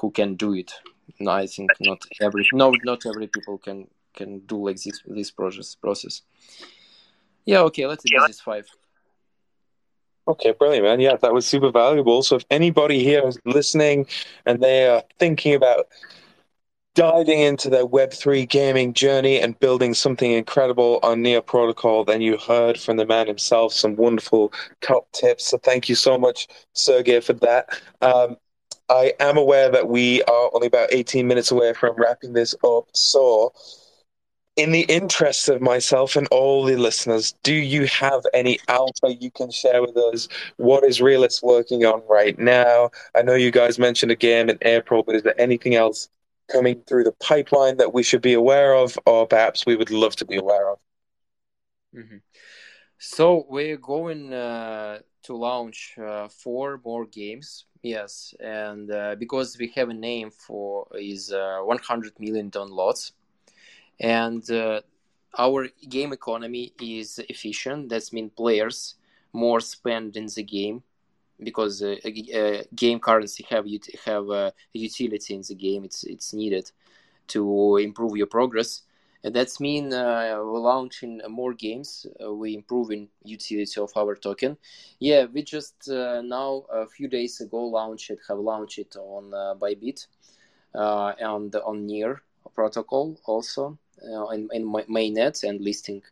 who 0.01 0.11
can 0.11 0.35
do 0.37 0.55
it. 0.55 0.73
No 1.21 1.33
i 1.33 1.47
think 1.47 1.71
not 1.81 2.03
every 2.21 2.47
no 2.53 2.73
not 2.85 3.05
every 3.07 3.27
people 3.27 3.59
can 3.59 3.89
can 4.15 4.41
do 4.41 4.67
like 4.67 4.81
this 4.81 5.03
this 5.07 5.31
process 5.31 5.75
process. 5.75 6.23
Yeah 7.45 7.61
okay 7.63 7.87
let's 7.87 8.05
do 8.05 8.19
this 8.27 8.41
five 8.41 8.67
Okay, 10.29 10.53
brilliant, 10.53 10.85
man. 10.85 11.01
Yeah, 11.01 11.17
that 11.17 11.33
was 11.35 11.47
super 11.47 11.71
valuable. 11.71 12.23
So, 12.23 12.37
if 12.37 12.45
anybody 12.51 13.03
here 13.03 13.27
is 13.27 13.39
listening 13.45 14.07
and 14.47 14.63
they 14.63 14.87
are 14.87 15.03
thinking 15.19 15.55
about 15.55 15.89
diving 16.95 17.41
into 17.41 17.69
their 17.71 17.87
Web3 17.87 18.47
gaming 18.47 18.93
journey 18.95 19.41
and 19.41 19.59
building 19.59 19.95
something 19.95 20.31
incredible 20.31 21.01
on 21.03 21.23
Near 21.23 21.41
Protocol, 21.43 22.05
then 22.05 22.21
you 22.21 22.37
heard 22.39 22.79
from 22.79 22.97
the 22.99 23.07
man 23.07 23.27
himself 23.27 23.73
some 23.73 23.97
wonderful 23.97 24.53
top 24.81 25.11
tips. 25.13 25.47
So, 25.47 25.59
thank 25.59 25.89
you 25.89 25.97
so 25.97 26.17
much, 26.19 26.47
Sergey, 26.73 27.21
for 27.21 27.33
that. 27.35 27.69
Um, 28.01 28.37
I 28.89 29.15
am 29.21 29.39
aware 29.39 29.71
that 29.71 29.89
we 29.89 30.23
are 30.25 30.51
only 30.55 30.69
about 30.69 30.93
18 30.93 31.27
minutes 31.27 31.51
away 31.51 31.73
from 31.75 31.97
wrapping 31.97 32.33
this 32.33 32.55
up. 32.65 32.85
So, 32.95 33.53
in 34.57 34.71
the 34.73 34.83
interest 34.83 35.49
of 35.49 35.63
myself 35.63 36.15
and 36.15 36.29
all 36.31 36.65
the 36.65 36.77
listeners, 36.77 37.35
do 37.43 37.55
you 37.55 37.87
have 37.87 38.23
any 38.35 38.59
alpha 38.69 39.15
you 39.19 39.31
can 39.31 39.51
share 39.51 39.81
with 39.81 39.97
us? 39.97 40.29
What 40.57 40.85
is 40.85 41.01
Realis 41.01 41.43
working 41.43 41.87
on 41.87 42.03
right 42.09 42.39
now? 42.39 42.91
I 43.15 43.23
know 43.23 43.35
you 43.35 43.51
guys 43.51 43.79
mentioned 43.79 44.13
a 44.13 44.17
game 44.17 44.51
in 44.51 44.59
April, 44.63 45.03
but 45.03 45.17
is 45.17 45.23
there 45.23 45.41
anything 45.41 45.75
else 45.75 46.09
coming 46.51 46.83
through 46.87 47.05
the 47.05 47.13
pipeline 47.13 47.79
that 47.79 47.95
we 47.95 48.03
should 48.03 48.21
be 48.21 48.35
aware 48.35 48.75
of, 48.75 48.99
or 49.07 49.27
perhaps 49.27 49.65
we 49.65 49.77
would 49.77 49.91
love 49.91 50.17
to 50.17 50.27
be 50.27 50.37
aware 50.37 50.71
of? 50.71 50.79
Mm-hmm. 51.97 52.17
So 52.99 53.47
we're 53.49 53.79
going 53.79 54.35
uh, 54.35 54.99
to 55.25 55.37
launch 55.37 55.97
uh, 55.99 56.29
four 56.29 56.79
more 56.85 57.07
games. 57.07 57.65
Yes, 57.83 58.35
and 58.39 58.91
uh, 58.93 59.17
because 59.19 59.57
we 59.59 59.73
have 59.75 59.89
a 59.89 59.95
name 59.95 60.31
for 60.31 60.87
is 60.95 61.33
uh, 61.33 61.61
100 61.63 62.21
million 62.21 62.51
downloads 62.51 63.13
and 64.01 64.49
uh, 64.51 64.81
our 65.39 65.69
game 65.89 66.13
economy 66.13 66.73
is 66.81 67.19
efficient. 67.29 67.89
That 67.89 68.13
means 68.13 68.33
players 68.37 68.97
more 69.33 69.61
spend 69.61 70.17
in 70.17 70.27
the 70.27 70.43
game 70.43 70.83
because 71.43 71.83
uh, 71.83 71.97
uh, 72.35 72.63
game 72.75 73.01
currency 73.01 73.45
have 73.51 73.67
have 74.05 74.29
uh, 74.31 74.51
utility 74.73 75.35
in 75.35 75.43
the 75.43 75.55
game. 75.55 75.85
It's 75.85 76.05
it's 76.05 76.33
needed 76.33 76.71
to 77.29 77.77
improve 77.79 78.17
your 78.17 78.27
progress. 78.27 78.83
And 79.25 79.35
that's 79.35 79.61
mean 79.61 79.93
uh, 79.93 80.35
we're 80.39 80.59
launching 80.59 81.21
more 81.29 81.55
games. 81.55 82.07
Uh, 82.23 82.35
we 82.35 82.55
improving 82.55 83.09
utility 83.25 83.81
of 83.81 83.93
our 83.97 84.17
token. 84.17 84.57
Yeah 84.99 85.27
we 85.33 85.43
just 85.43 85.89
now 85.89 86.65
a 86.73 86.87
few 86.87 87.09
days 87.09 87.41
ago 87.41 87.65
launched 87.67 88.11
have 88.29 88.39
launched 88.39 88.79
it 88.79 88.97
on 88.97 89.31
bybit 89.61 90.07
and 90.75 91.55
on 91.55 91.87
near 91.87 92.23
protocol 92.51 93.19
also 93.25 93.79
uh, 94.05 94.27
in, 94.29 94.49
in 94.53 94.67
mainnet 94.67 95.43
and 95.45 95.61
listing. 95.61 96.03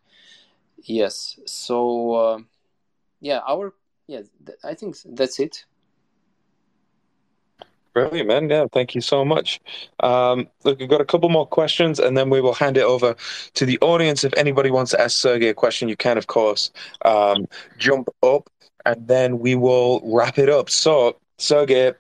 Yes. 0.83 1.39
So 1.47 2.13
uh, 2.15 2.39
yeah, 3.21 3.41
our 3.47 3.75
yeah, 4.07 4.23
th- 4.45 4.59
I 4.65 4.75
think 4.75 4.97
that's 5.05 5.39
it. 5.39 5.65
Brilliant, 7.93 8.29
man. 8.29 8.49
Yeah, 8.49 8.67
thank 8.73 8.95
you 8.95 9.01
so 9.01 9.25
much. 9.25 9.61
Um, 10.01 10.49
look, 10.63 10.79
we've 10.79 10.89
got 10.89 11.01
a 11.01 11.05
couple 11.05 11.29
more 11.29 11.47
questions, 11.47 11.99
and 11.99 12.17
then 12.17 12.31
we 12.31 12.41
will 12.41 12.55
hand 12.55 12.77
it 12.77 12.85
over 12.85 13.17
to 13.55 13.67
the 13.67 13.79
audience. 13.81 14.23
If 14.23 14.33
anybody 14.37 14.71
wants 14.71 14.93
to 14.93 15.01
ask 15.01 15.19
Sergey 15.19 15.49
a 15.49 15.55
question, 15.55 15.89
you 15.89 15.97
can, 15.97 16.17
of 16.17 16.29
course, 16.29 16.71
um, 17.05 17.49
jump 17.79 18.09
up, 18.23 18.49
and 18.87 19.09
then 19.09 19.41
we 19.41 19.57
will 19.57 20.01
wrap 20.05 20.39
it 20.39 20.49
up. 20.49 20.71
So, 20.71 21.19
Sergey, 21.39 21.93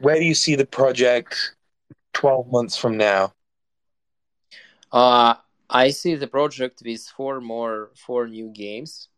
where 0.00 0.16
do 0.16 0.24
you 0.24 0.34
see 0.34 0.54
the 0.54 0.66
project 0.66 1.54
12 2.12 2.52
months 2.52 2.76
from 2.76 2.98
now? 2.98 3.32
Uh, 4.92 5.34
I 5.70 5.90
see 5.90 6.14
the 6.14 6.28
project 6.28 6.82
with 6.84 7.02
four 7.08 7.40
more 7.40 7.90
four 7.96 8.28
new 8.28 8.48
games. 8.50 9.08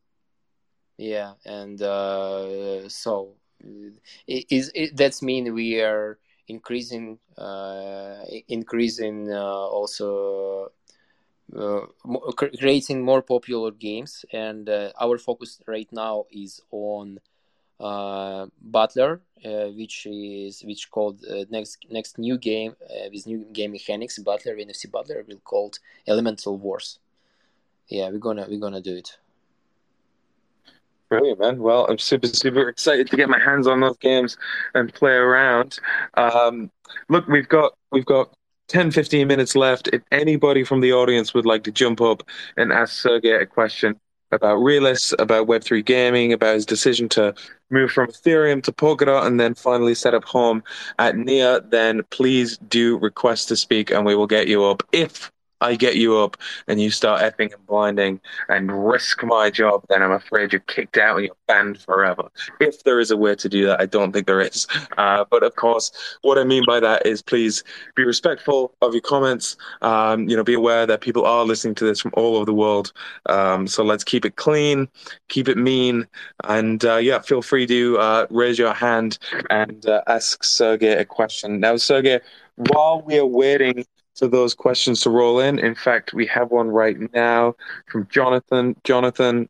Yeah, 0.99 1.35
and 1.45 1.81
uh, 1.83 2.89
so 2.89 3.35
it 4.27 4.45
is 4.51 4.71
it, 4.75 4.97
that's 4.97 5.23
mean 5.23 5.53
we 5.55 5.81
are 5.81 6.19
increasing 6.49 7.19
uh, 7.37 8.23
increasing 8.49 9.33
uh, 9.33 9.43
also 9.43 10.73
uh, 11.57 11.81
creating 12.59 13.05
more 13.05 13.23
popular 13.23 13.71
games 13.71 14.25
and 14.33 14.69
uh, 14.69 14.91
our 15.01 15.19
focus 15.19 15.61
right 15.67 15.89
now 15.93 16.25
is 16.31 16.61
on 16.71 17.19
Butler, 17.79 19.21
uh, 19.45 19.67
which 19.69 20.07
is 20.07 20.63
which 20.65 20.91
called 20.91 21.25
uh, 21.31 21.45
next 21.51 21.79
next 21.91 22.19
new 22.19 22.39
game 22.39 22.75
uh, 22.83 23.09
with 23.13 23.27
new 23.27 23.45
game 23.53 23.73
mechanics. 23.73 24.19
Butler 24.19 24.57
NFC 24.57 24.91
Butler 24.91 25.25
will 25.27 25.39
called 25.39 25.79
Elemental 26.07 26.57
Wars. 26.57 26.99
Yeah, 27.89 28.11
we're 28.11 28.19
gonna 28.19 28.47
we're 28.49 28.61
gonna 28.61 28.81
do 28.81 28.97
it. 28.97 29.19
Brilliant, 31.11 31.39
man. 31.39 31.59
Well, 31.61 31.87
I'm 31.89 31.99
super, 31.99 32.27
super 32.27 32.69
excited 32.69 33.09
to 33.11 33.17
get 33.17 33.29
my 33.29 33.39
hands 33.39 33.67
on 33.67 33.81
those 33.81 33.99
games 33.99 34.39
and 34.75 34.93
play 34.93 35.13
around. 35.13 35.79
Um, 36.15 36.71
look, 37.09 37.29
we've 37.29 37.49
got 37.49 37.77
we've 37.93 38.07
got 38.07 38.35
10, 38.69 38.91
15 38.91 39.29
minutes 39.29 39.55
left. 39.55 39.89
If 39.93 40.03
anybody 40.11 40.65
from 40.65 40.81
the 40.81 40.93
audience 40.93 41.35
would 41.35 41.47
like 41.47 41.65
to 41.65 41.71
jump 41.71 42.01
up 42.01 42.23
and 42.57 42.73
ask 42.73 42.95
Sergey 42.95 43.31
a 43.31 43.47
question, 43.47 44.01
about 44.35 44.59
Realis, 44.59 45.15
about 45.19 45.47
Web3 45.47 45.85
gaming, 45.85 46.33
about 46.33 46.55
his 46.55 46.67
decision 46.67 47.09
to 47.11 47.35
move 47.71 47.91
from 47.91 48.09
Ethereum 48.09 48.63
to 48.65 48.73
Polkadot, 48.73 49.27
and 49.27 49.41
then 49.41 49.55
finally 49.55 49.95
set 49.95 50.15
up 50.15 50.25
home 50.25 50.63
at 50.99 51.17
Near, 51.17 51.61
then 51.61 52.03
please 52.11 52.59
do 52.69 52.99
request 52.99 53.49
to 53.49 53.57
speak 53.57 53.91
and 53.91 54.05
we 54.05 54.15
will 54.15 54.27
get 54.27 54.49
you 54.49 54.65
up. 54.65 54.83
If 54.93 55.33
I 55.65 55.77
get 55.77 55.97
you 55.97 56.19
up 56.19 56.37
and 56.69 56.81
you 56.81 56.91
start 56.91 57.23
effing 57.23 57.53
and 57.53 57.67
blinding 57.67 58.21
and 58.49 58.87
risk 58.87 59.25
my 59.25 59.51
job, 59.51 59.85
then 59.89 60.03
I'm 60.03 60.13
afraid 60.13 60.53
you're 60.53 60.61
kicked 60.61 60.99
out 60.99 61.17
and 61.17 61.27
you're 61.27 61.37
banned 61.49 61.81
forever. 61.81 62.29
If 62.61 62.85
there 62.85 63.01
is 63.01 63.11
a 63.11 63.17
way 63.17 63.35
to 63.35 63.49
do 63.49 63.67
that, 63.67 63.81
I 63.81 63.87
don't 63.87 64.13
think 64.13 64.27
there 64.27 64.41
is. 64.41 64.67
Uh, 64.99 65.25
but 65.31 65.43
of 65.43 65.57
course, 65.57 65.91
what 66.23 66.39
I 66.39 66.45
mean 66.45 66.65
by 66.67 66.81
that 66.81 67.07
is 67.07 67.23
please 67.23 67.65
be 67.95 68.05
respectful 68.05 68.75
of 68.83 68.93
your 68.93 69.01
comments. 69.01 69.57
Um, 69.83 70.29
you 70.29 70.37
know, 70.37 70.45
be 70.45 70.55
aware 70.55 70.87
that 70.87 71.01
people 71.01 71.25
are 71.25 71.45
listening 71.45 71.75
to 71.77 71.85
this 71.85 72.01
from 72.01 72.13
all 72.15 72.37
over 72.37 72.45
the 72.45 72.55
world. 72.55 72.93
Um, 73.27 73.67
so 73.67 73.83
let's 73.83 74.05
keep 74.05 74.25
it 74.25 74.37
clean, 74.37 74.89
keep 75.29 75.49
it 75.49 75.57
mean, 75.57 76.07
and 76.45 76.85
uh, 76.85 76.97
yeah, 76.97 77.21
feel 77.21 77.43
free 77.43 77.67
to 77.67 77.99
uh, 77.99 78.27
raise 78.31 78.59
your 78.59 78.75
hand 78.75 79.19
and 79.51 79.87
uh, 79.87 80.03
ask 80.07 80.45
Sergey 80.45 80.93
a 80.93 81.05
question. 81.05 81.61
Now, 81.61 81.77
Sergey, 81.77 82.21
while 82.57 83.03
we 83.03 83.19
are 83.19 83.27
waiting 83.27 83.85
for 84.17 84.29
those 84.29 84.55
questions 84.55 85.01
to 85.03 85.11
roll 85.11 85.41
in. 85.41 85.59
In 85.59 85.75
fact, 85.75 86.15
we 86.15 86.27
have 86.27 86.51
one 86.51 86.69
right 86.69 86.97
now 87.13 87.55
from 87.89 88.07
Jonathan. 88.11 88.77
Jonathan, 88.85 89.49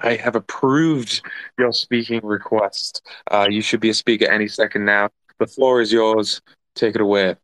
I 0.00 0.16
have 0.16 0.36
approved 0.36 1.22
your 1.58 1.72
speaking 1.72 2.20
request. 2.24 3.06
Uh, 3.30 3.46
you 3.50 3.62
should 3.62 3.80
be 3.80 3.90
a 3.90 3.94
speaker 3.94 4.26
any 4.26 4.48
second 4.48 4.84
now. 4.84 5.10
The 5.38 5.46
floor 5.46 5.80
is 5.80 5.92
yours. 5.92 6.40
Take 6.74 6.94
it 6.94 7.00
away. 7.00 7.36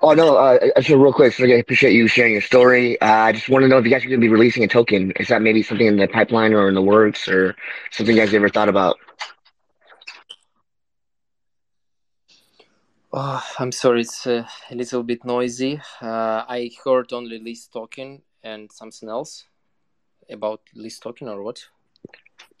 Oh 0.00 0.12
no, 0.12 0.36
uh, 0.36 0.58
actually, 0.76 0.96
real 0.96 1.12
quick, 1.12 1.32
so 1.32 1.44
I 1.44 1.48
appreciate 1.48 1.92
you 1.92 2.06
sharing 2.06 2.32
your 2.32 2.42
story. 2.42 3.00
Uh, 3.00 3.06
I 3.06 3.32
just 3.32 3.48
want 3.48 3.64
to 3.64 3.68
know 3.68 3.78
if 3.78 3.84
you 3.84 3.90
guys 3.90 4.04
are 4.04 4.08
going 4.08 4.20
to 4.20 4.24
be 4.24 4.28
releasing 4.28 4.62
a 4.62 4.68
token. 4.68 5.12
Is 5.18 5.28
that 5.28 5.42
maybe 5.42 5.62
something 5.62 5.86
in 5.86 5.96
the 5.96 6.06
pipeline 6.06 6.52
or 6.52 6.68
in 6.68 6.74
the 6.74 6.82
works, 6.82 7.28
or 7.28 7.56
something 7.90 8.14
you 8.14 8.22
guys 8.22 8.32
ever 8.32 8.48
thought 8.48 8.68
about? 8.68 8.96
Oh, 13.12 13.42
I'm 13.58 13.72
sorry, 13.72 14.02
it's 14.02 14.26
uh, 14.26 14.46
a 14.70 14.74
little 14.74 15.02
bit 15.02 15.24
noisy. 15.24 15.80
Uh, 16.00 16.44
I 16.46 16.70
heard 16.84 17.12
only 17.12 17.38
LIS 17.38 17.66
token 17.66 18.22
and 18.44 18.70
something 18.70 19.08
else 19.08 19.46
about 20.30 20.60
LIS 20.74 20.98
token 21.00 21.28
or 21.28 21.42
what? 21.42 21.64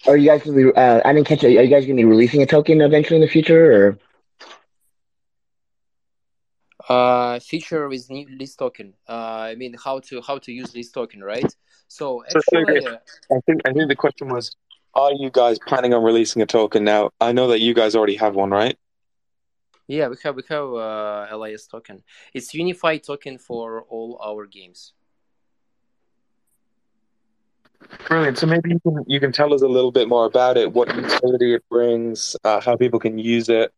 Are 0.06 0.16
you 0.16 0.30
guys? 0.30 0.42
Gonna 0.42 0.56
be, 0.56 0.72
uh, 0.74 1.02
I 1.04 1.12
didn't 1.12 1.26
catch 1.28 1.44
it. 1.44 1.56
Are 1.56 1.62
you 1.62 1.68
guys 1.68 1.84
going 1.84 1.96
to 1.96 2.02
be 2.02 2.04
releasing 2.04 2.42
a 2.42 2.46
token 2.46 2.80
eventually 2.80 3.16
in 3.16 3.20
the 3.20 3.28
future, 3.28 3.72
or? 3.72 3.98
Uh, 6.88 7.38
feature 7.40 7.88
with 7.88 8.08
new 8.10 8.26
LIS 8.38 8.56
token. 8.56 8.94
Uh, 9.08 9.12
I 9.50 9.54
mean, 9.56 9.74
how 9.84 10.00
to 10.00 10.22
how 10.26 10.38
to 10.38 10.52
use 10.52 10.74
LIS 10.74 10.90
token, 10.90 11.22
right? 11.22 11.44
So 11.88 12.24
So, 12.28 12.38
actually, 12.38 12.80
Sergey, 12.80 12.86
uh, 12.86 12.96
I 13.36 13.40
think 13.46 13.60
I 13.66 13.72
think 13.72 13.88
the 13.88 13.96
question 13.96 14.28
was, 14.28 14.56
are 14.94 15.12
you 15.12 15.30
guys 15.30 15.58
planning 15.58 15.92
on 15.92 16.02
releasing 16.02 16.42
a 16.42 16.46
token 16.46 16.84
now? 16.84 17.10
I 17.20 17.32
know 17.32 17.48
that 17.48 17.60
you 17.60 17.74
guys 17.74 17.94
already 17.94 18.16
have 18.16 18.34
one, 18.34 18.50
right? 18.50 18.76
yeah, 19.88 20.08
we 20.08 20.16
have 20.22 20.36
we 20.36 20.42
have 20.48 20.72
uh, 20.74 21.36
LIS 21.36 21.66
token. 21.66 22.02
It's 22.34 22.52
unified 22.54 23.02
token 23.04 23.38
for 23.38 23.82
all 23.88 24.20
our 24.22 24.46
games. 24.46 24.92
Brilliant. 28.06 28.38
So 28.38 28.46
maybe 28.46 28.70
you 28.70 28.80
can 28.80 29.04
you 29.06 29.18
can 29.18 29.32
tell 29.32 29.54
us 29.54 29.62
a 29.62 29.66
little 29.66 29.92
bit 29.92 30.08
more 30.08 30.26
about 30.26 30.58
it, 30.58 30.72
what 30.72 30.94
utility 30.94 31.54
it 31.54 31.64
brings, 31.70 32.36
uh, 32.44 32.60
how 32.60 32.76
people 32.76 33.00
can 33.00 33.18
use 33.18 33.48
it. 33.48 33.72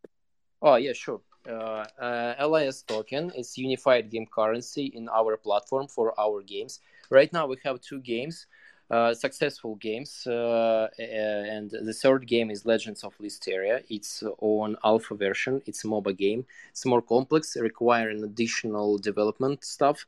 Oh 0.61 0.75
yeah, 0.75 0.93
sure. 0.93 1.21
Uh, 1.49 1.84
uh, 1.99 2.47
LIS 2.47 2.82
token 2.82 3.30
is 3.30 3.57
unified 3.57 4.11
game 4.11 4.26
currency 4.26 4.86
in 4.86 5.09
our 5.09 5.36
platform 5.36 5.86
for 5.86 6.18
our 6.20 6.43
games. 6.43 6.80
Right 7.11 7.32
now 7.32 7.47
we 7.47 7.57
have 7.64 7.80
two 7.80 8.01
games, 8.01 8.47
uh, 8.91 9.14
successful 9.14 9.76
games, 9.76 10.26
uh, 10.26 10.88
and 10.99 11.70
the 11.70 11.95
third 11.95 12.26
game 12.26 12.51
is 12.51 12.66
Legends 12.66 13.05
of 13.05 13.16
Listeria. 13.18 13.82
It's 13.88 14.22
on 14.41 14.76
alpha 14.84 15.14
version. 15.14 15.62
It's 15.66 15.84
a 15.84 15.88
MOBA 15.88 16.16
game. 16.16 16.47
It's 16.70 16.84
more 16.84 17.03
complex, 17.03 17.57
requiring 17.57 18.22
additional 18.22 18.99
development 18.99 19.64
stuff. 19.64 20.07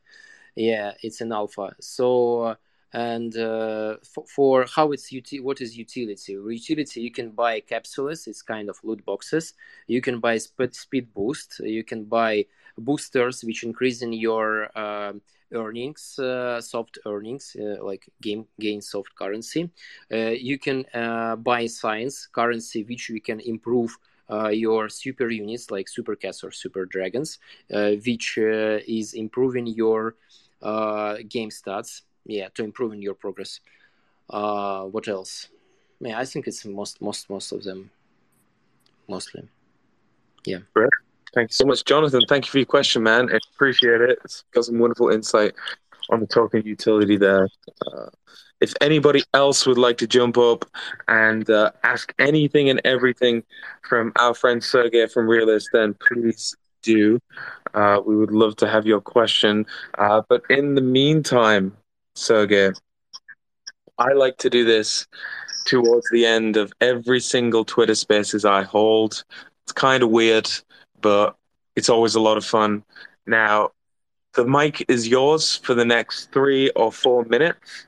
Yeah, 0.55 0.93
it's 1.01 1.21
an 1.21 1.31
alpha. 1.31 1.75
So 1.79 2.57
and 2.93 3.35
uh, 3.37 3.97
for, 4.03 4.23
for 4.27 4.65
how 4.75 4.91
it's 4.91 5.11
uti- 5.11 5.39
what 5.39 5.61
is 5.61 5.77
utility? 5.77 6.33
Utility 6.33 7.01
you 7.01 7.11
can 7.11 7.31
buy 7.31 7.59
capsules 7.59 8.27
it's 8.27 8.41
kind 8.41 8.69
of 8.69 8.77
loot 8.83 9.03
boxes. 9.03 9.53
You 9.87 10.01
can 10.01 10.19
buy 10.19 10.37
speed, 10.37 10.75
speed 10.75 11.13
boost 11.13 11.59
you 11.59 11.83
can 11.83 12.05
buy 12.05 12.45
boosters 12.77 13.43
which 13.43 13.63
increase 13.63 14.01
in 14.01 14.13
your 14.13 14.69
uh, 14.77 15.13
earnings 15.53 16.17
uh, 16.19 16.61
soft 16.61 16.97
earnings 17.05 17.55
uh, 17.59 17.83
like 17.83 18.07
game 18.21 18.45
gain 18.59 18.81
soft 18.81 19.15
currency. 19.15 19.71
Uh, 20.11 20.29
you 20.29 20.59
can 20.59 20.85
uh, 20.93 21.35
buy 21.35 21.65
science 21.65 22.27
currency 22.27 22.83
which 22.83 23.09
you 23.09 23.19
can 23.21 23.39
improve 23.39 23.97
uh, 24.29 24.49
your 24.49 24.87
super 24.87 25.29
units 25.29 25.71
like 25.71 25.87
super 25.87 26.15
cats 26.15 26.43
or 26.43 26.51
super 26.51 26.85
dragons 26.85 27.39
which 28.05 28.37
is 28.37 29.13
improving 29.13 29.65
your 29.67 30.15
game 31.27 31.49
stats 31.49 32.01
yeah 32.25 32.47
to 32.53 32.63
improving 32.63 33.01
your 33.01 33.13
progress 33.13 33.59
uh 34.29 34.83
what 34.83 35.07
else 35.07 35.49
yeah 35.99 36.19
i 36.19 36.25
think 36.25 36.47
it's 36.47 36.65
most 36.65 37.01
most 37.01 37.29
most 37.29 37.51
of 37.51 37.63
them 37.63 37.89
mostly 39.07 39.47
yeah 40.45 40.59
Thank 41.33 41.49
you 41.49 41.53
so 41.55 41.65
much, 41.65 41.83
Jonathan. 41.83 42.21
Thank 42.29 42.45
you 42.45 42.51
for 42.51 42.59
your 42.59 42.67
question, 42.67 43.01
man. 43.01 43.27
I 43.33 43.39
appreciate 43.55 44.01
it. 44.01 44.19
It's 44.23 44.43
got 44.53 44.65
some 44.65 44.77
wonderful 44.77 45.09
insight 45.09 45.53
on 46.11 46.19
the 46.19 46.27
token 46.27 46.61
utility 46.63 47.17
there. 47.17 47.49
Uh, 47.87 48.09
if 48.61 48.73
anybody 48.81 49.23
else 49.33 49.65
would 49.65 49.79
like 49.79 49.97
to 49.97 50.07
jump 50.07 50.37
up 50.37 50.65
and 51.07 51.49
uh, 51.49 51.71
ask 51.83 52.13
anything 52.19 52.69
and 52.69 52.79
everything 52.85 53.43
from 53.81 54.13
our 54.17 54.35
friend 54.35 54.63
Sergey 54.63 55.07
from 55.07 55.27
Realis, 55.27 55.65
then 55.73 55.95
please 55.95 56.55
do. 56.83 57.19
Uh, 57.73 57.99
we 58.05 58.15
would 58.15 58.31
love 58.31 58.55
to 58.57 58.67
have 58.67 58.85
your 58.85 59.01
question. 59.01 59.65
Uh, 59.97 60.21
but 60.29 60.43
in 60.51 60.75
the 60.75 60.81
meantime, 60.81 61.75
Sergey, 62.15 62.71
I 63.97 64.13
like 64.13 64.37
to 64.37 64.49
do 64.49 64.65
this 64.65 65.07
towards 65.65 66.07
the 66.11 66.25
end 66.25 66.57
of 66.57 66.73
every 66.81 67.19
single 67.19 67.65
Twitter 67.65 67.95
Spaces 67.95 68.45
I 68.45 68.63
hold. 68.63 69.23
It's 69.63 69.71
kind 69.71 70.03
of 70.03 70.09
weird, 70.09 70.49
but 71.01 71.35
it's 71.75 71.89
always 71.89 72.15
a 72.15 72.19
lot 72.19 72.37
of 72.37 72.45
fun. 72.45 72.83
Now, 73.25 73.71
the 74.33 74.45
mic 74.45 74.85
is 74.89 75.07
yours 75.07 75.57
for 75.57 75.73
the 75.73 75.85
next 75.85 76.31
three 76.31 76.69
or 76.71 76.91
four 76.91 77.23
minutes. 77.25 77.87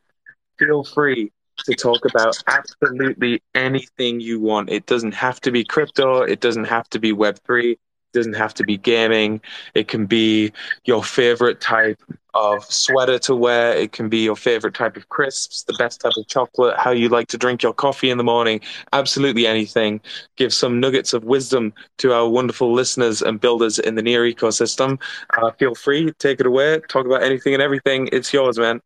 Feel 0.58 0.84
free 0.84 1.32
to 1.66 1.74
talk 1.74 2.06
about 2.06 2.38
absolutely 2.48 3.42
anything 3.54 4.20
you 4.20 4.40
want. 4.40 4.70
It 4.70 4.86
doesn't 4.86 5.14
have 5.14 5.42
to 5.42 5.52
be 5.52 5.64
crypto, 5.64 6.22
it 6.22 6.40
doesn't 6.40 6.66
have 6.66 6.90
to 6.90 7.00
be 7.00 7.14
Web3, 7.14 7.72
it 7.74 7.80
doesn't 8.16 8.36
have 8.36 8.56
to 8.56 8.64
be 8.64 8.78
gaming. 8.78 9.42
It 9.76 9.88
can 9.88 10.08
be 10.08 10.54
your 10.86 11.04
favorite 11.04 11.62
type 11.62 12.02
of 12.34 12.66
sweater 12.66 13.20
to 13.20 13.36
wear, 13.36 13.74
it 13.76 13.92
can 13.94 14.10
be 14.10 14.24
your 14.24 14.36
favorite 14.36 14.74
type 14.76 14.98
of 14.98 15.10
crisps, 15.10 15.64
the 15.64 15.74
best 15.74 16.02
type 16.02 16.14
of 16.18 16.28
chocolate, 16.28 16.78
how 16.78 16.92
you 16.92 17.10
like 17.10 17.28
to 17.30 17.38
drink 17.38 17.64
your 17.64 17.74
coffee 17.74 18.10
in 18.10 18.18
the 18.18 18.24
morning, 18.24 18.62
absolutely 18.94 19.48
anything. 19.48 20.02
Give 20.38 20.54
some 20.54 20.80
nuggets 20.80 21.14
of 21.14 21.24
wisdom 21.24 21.74
to 22.00 22.14
our 22.14 22.28
wonderful 22.30 22.74
listeners 22.74 23.22
and 23.22 23.40
builders 23.40 23.80
in 23.80 23.96
the 23.96 24.04
near 24.04 24.24
ecosystem. 24.24 25.00
Uh, 25.38 25.52
feel 25.52 25.76
free, 25.76 26.12
take 26.20 26.40
it 26.42 26.46
away, 26.48 26.82
talk 26.90 27.06
about 27.06 27.24
anything 27.24 27.54
and 27.54 27.64
everything. 27.64 28.10
It's 28.12 28.34
yours, 28.34 28.58
man. 28.60 28.82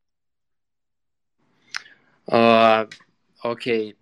uh 2.31 2.85
okay 3.43 3.93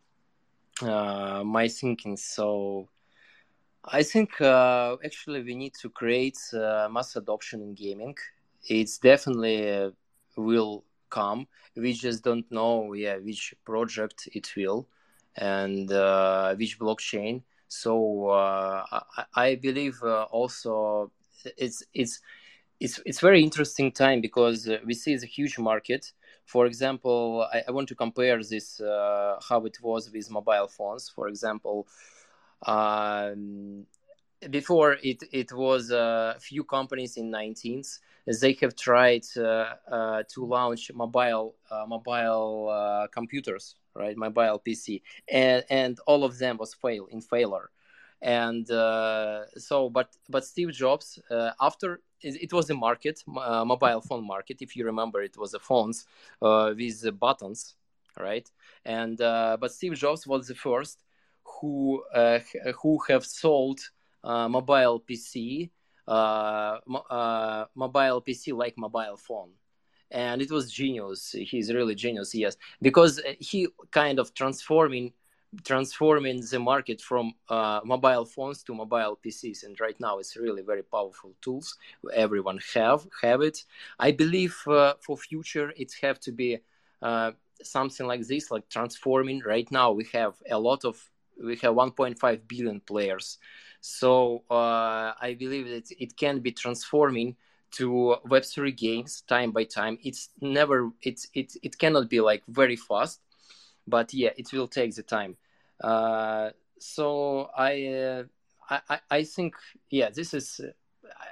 uh 0.81 1.43
my 1.45 1.67
thinking 1.67 2.17
so 2.17 2.87
i 3.91 4.03
think 4.03 4.39
uh 4.41 4.95
actually 5.03 5.41
we 5.43 5.55
need 5.55 5.73
to 5.73 5.89
create 5.89 6.37
uh, 6.53 6.87
mass 6.91 7.15
adoption 7.15 7.61
in 7.61 7.73
gaming. 7.73 8.15
It's 8.69 8.97
definitely 8.97 9.71
uh, 9.71 9.91
will 10.35 10.83
come. 11.09 11.47
We 11.75 11.93
just 11.93 12.23
don't 12.23 12.49
know 12.51 12.93
yeah 12.93 13.17
which 13.17 13.53
project 13.65 14.27
it 14.33 14.47
will 14.57 14.87
and 15.35 15.91
uh, 15.91 16.55
which 16.55 16.79
blockchain. 16.79 17.43
So 17.69 18.27
uh, 18.29 18.83
I, 18.91 19.23
I 19.35 19.55
believe 19.55 19.99
uh, 20.03 20.23
also 20.23 21.11
it's 21.57 21.83
it's 21.93 22.19
it's 22.79 22.99
it's 23.05 23.19
very 23.19 23.41
interesting 23.43 23.91
time 23.91 24.21
because 24.21 24.69
we 24.85 24.93
see 24.93 25.13
it's 25.13 25.23
a 25.23 25.27
huge 25.27 25.57
market. 25.59 26.11
For 26.45 26.65
example 26.65 27.47
i, 27.53 27.63
I 27.67 27.71
want 27.71 27.87
to 27.89 27.95
compare 27.95 28.41
this 28.43 28.81
how 29.49 29.63
it 29.65 29.77
was 29.81 30.11
with 30.11 30.29
mobile 30.31 30.67
phones. 30.67 31.09
For 31.09 31.27
example 31.29 31.87
um, 32.65 33.85
before 34.49 34.97
it 35.03 35.23
it 35.31 35.51
was 35.51 35.89
a 35.91 36.35
few 36.39 36.63
companies 36.63 37.17
in 37.17 37.31
19th 37.31 37.99
they 38.41 38.53
have 38.61 38.75
tried 38.75 39.23
uh, 39.37 39.73
uh, 39.91 40.23
to 40.29 40.45
launch 40.45 40.91
mobile 40.93 41.55
uh, 41.71 41.85
mobile 41.87 43.07
computers 43.11 43.75
right? 43.95 44.15
Mobile 44.15 44.61
pc 44.65 45.01
and 45.27 45.63
and 45.69 45.99
all 46.05 46.23
of 46.23 46.37
them 46.37 46.57
was 46.57 46.73
fail 46.73 47.07
in 47.07 47.21
failure. 47.21 47.69
And 48.21 48.69
uh, 48.71 49.45
so 49.57 49.89
but 49.89 50.15
but 50.29 50.45
steve 50.45 50.71
jobs 50.71 51.19
uh, 51.31 51.51
after 51.61 52.01
it, 52.21 52.51
was 52.51 52.69
a 52.69 52.75
market 52.75 53.23
uh, 53.27 53.63
mobile 53.65 54.01
phone 54.01 54.25
market. 54.25 54.57
If 54.61 54.75
you 54.75 54.85
remember 54.85 55.21
it 55.21 55.37
was 55.37 55.51
the 55.51 55.59
phones 55.59 56.05
with 56.41 57.01
the 57.01 57.11
buttons 57.11 57.75
right? 58.19 58.49
And 58.85 59.17
but 59.17 59.71
steve 59.71 59.93
jobs 59.95 60.27
was 60.27 60.47
the 60.47 60.55
first 60.55 61.03
who 61.59 62.03
uh, 62.13 62.39
who 62.81 62.99
have 63.07 63.25
sold 63.25 63.79
uh, 64.23 64.47
mobile 64.47 64.99
pc 64.99 65.69
uh, 66.07 66.77
mobile 67.75 68.21
pc 68.21 68.55
like 68.55 68.77
mobile 68.77 69.17
phone 69.17 69.49
and 70.11 70.41
it 70.41 70.49
was 70.51 70.71
genius 70.71 71.35
he's 71.37 71.73
really 71.73 71.95
genius 71.95 72.33
yes 72.33 72.55
because 72.81 73.19
he 73.39 73.67
kind 73.91 74.19
of 74.19 74.33
transforming 74.33 75.11
transforming 75.63 76.41
the 76.51 76.59
market 76.59 77.01
from 77.01 77.33
uh, 77.49 77.79
mobile 77.83 78.25
phones 78.25 78.63
to 78.63 78.73
mobile 78.73 79.17
PCs, 79.23 79.63
and 79.65 79.79
right 79.79 79.99
now 79.99 80.19
it's 80.19 80.35
really 80.35 80.61
very 80.61 80.83
powerful 80.83 81.33
tools. 81.41 81.77
Everyone 82.13 82.59
have 82.73 83.07
have 83.21 83.41
it. 83.41 83.63
I 83.99 84.11
believe 84.11 84.55
uh, 84.67 84.95
for 84.99 85.17
future 85.17 85.73
it 85.77 85.93
have 86.01 86.19
to 86.21 86.31
be 86.31 86.59
uh, 87.01 87.31
something 87.63 88.05
like 88.05 88.25
this, 88.27 88.51
like 88.51 88.67
transforming. 88.69 89.41
Right 89.45 89.69
now 89.71 89.91
we 89.91 90.05
have 90.13 90.35
a 90.49 90.59
lot 90.59 90.85
of 90.85 90.97
we 91.43 91.55
have 91.57 91.73
1.5 91.73 92.47
billion 92.47 92.79
players. 92.81 93.37
So 93.81 94.43
uh, 94.49 95.13
I 95.21 95.35
believe 95.37 95.67
that 95.69 95.91
it 95.99 96.17
can 96.17 96.39
be 96.39 96.51
transforming 96.51 97.35
to 97.71 98.15
Web3 98.25 98.71
games 98.71 99.21
time 99.21 99.51
by 99.51 99.63
time. 99.65 99.97
It's 100.03 100.29
never 100.41 100.91
it's 101.01 101.27
it 101.33 101.53
it 101.61 101.77
cannot 101.77 102.09
be 102.09 102.21
like 102.21 102.43
very 102.47 102.75
fast, 102.75 103.21
but 103.87 104.13
yeah, 104.13 104.31
it 104.37 104.51
will 104.53 104.67
take 104.67 104.95
the 104.95 105.03
time. 105.03 105.37
Uh, 105.81 106.51
so 106.79 107.49
I, 107.57 107.85
uh, 107.87 108.23
I 108.69 108.99
I 109.09 109.23
think 109.23 109.55
yeah, 109.89 110.09
this 110.09 110.33
is 110.33 110.61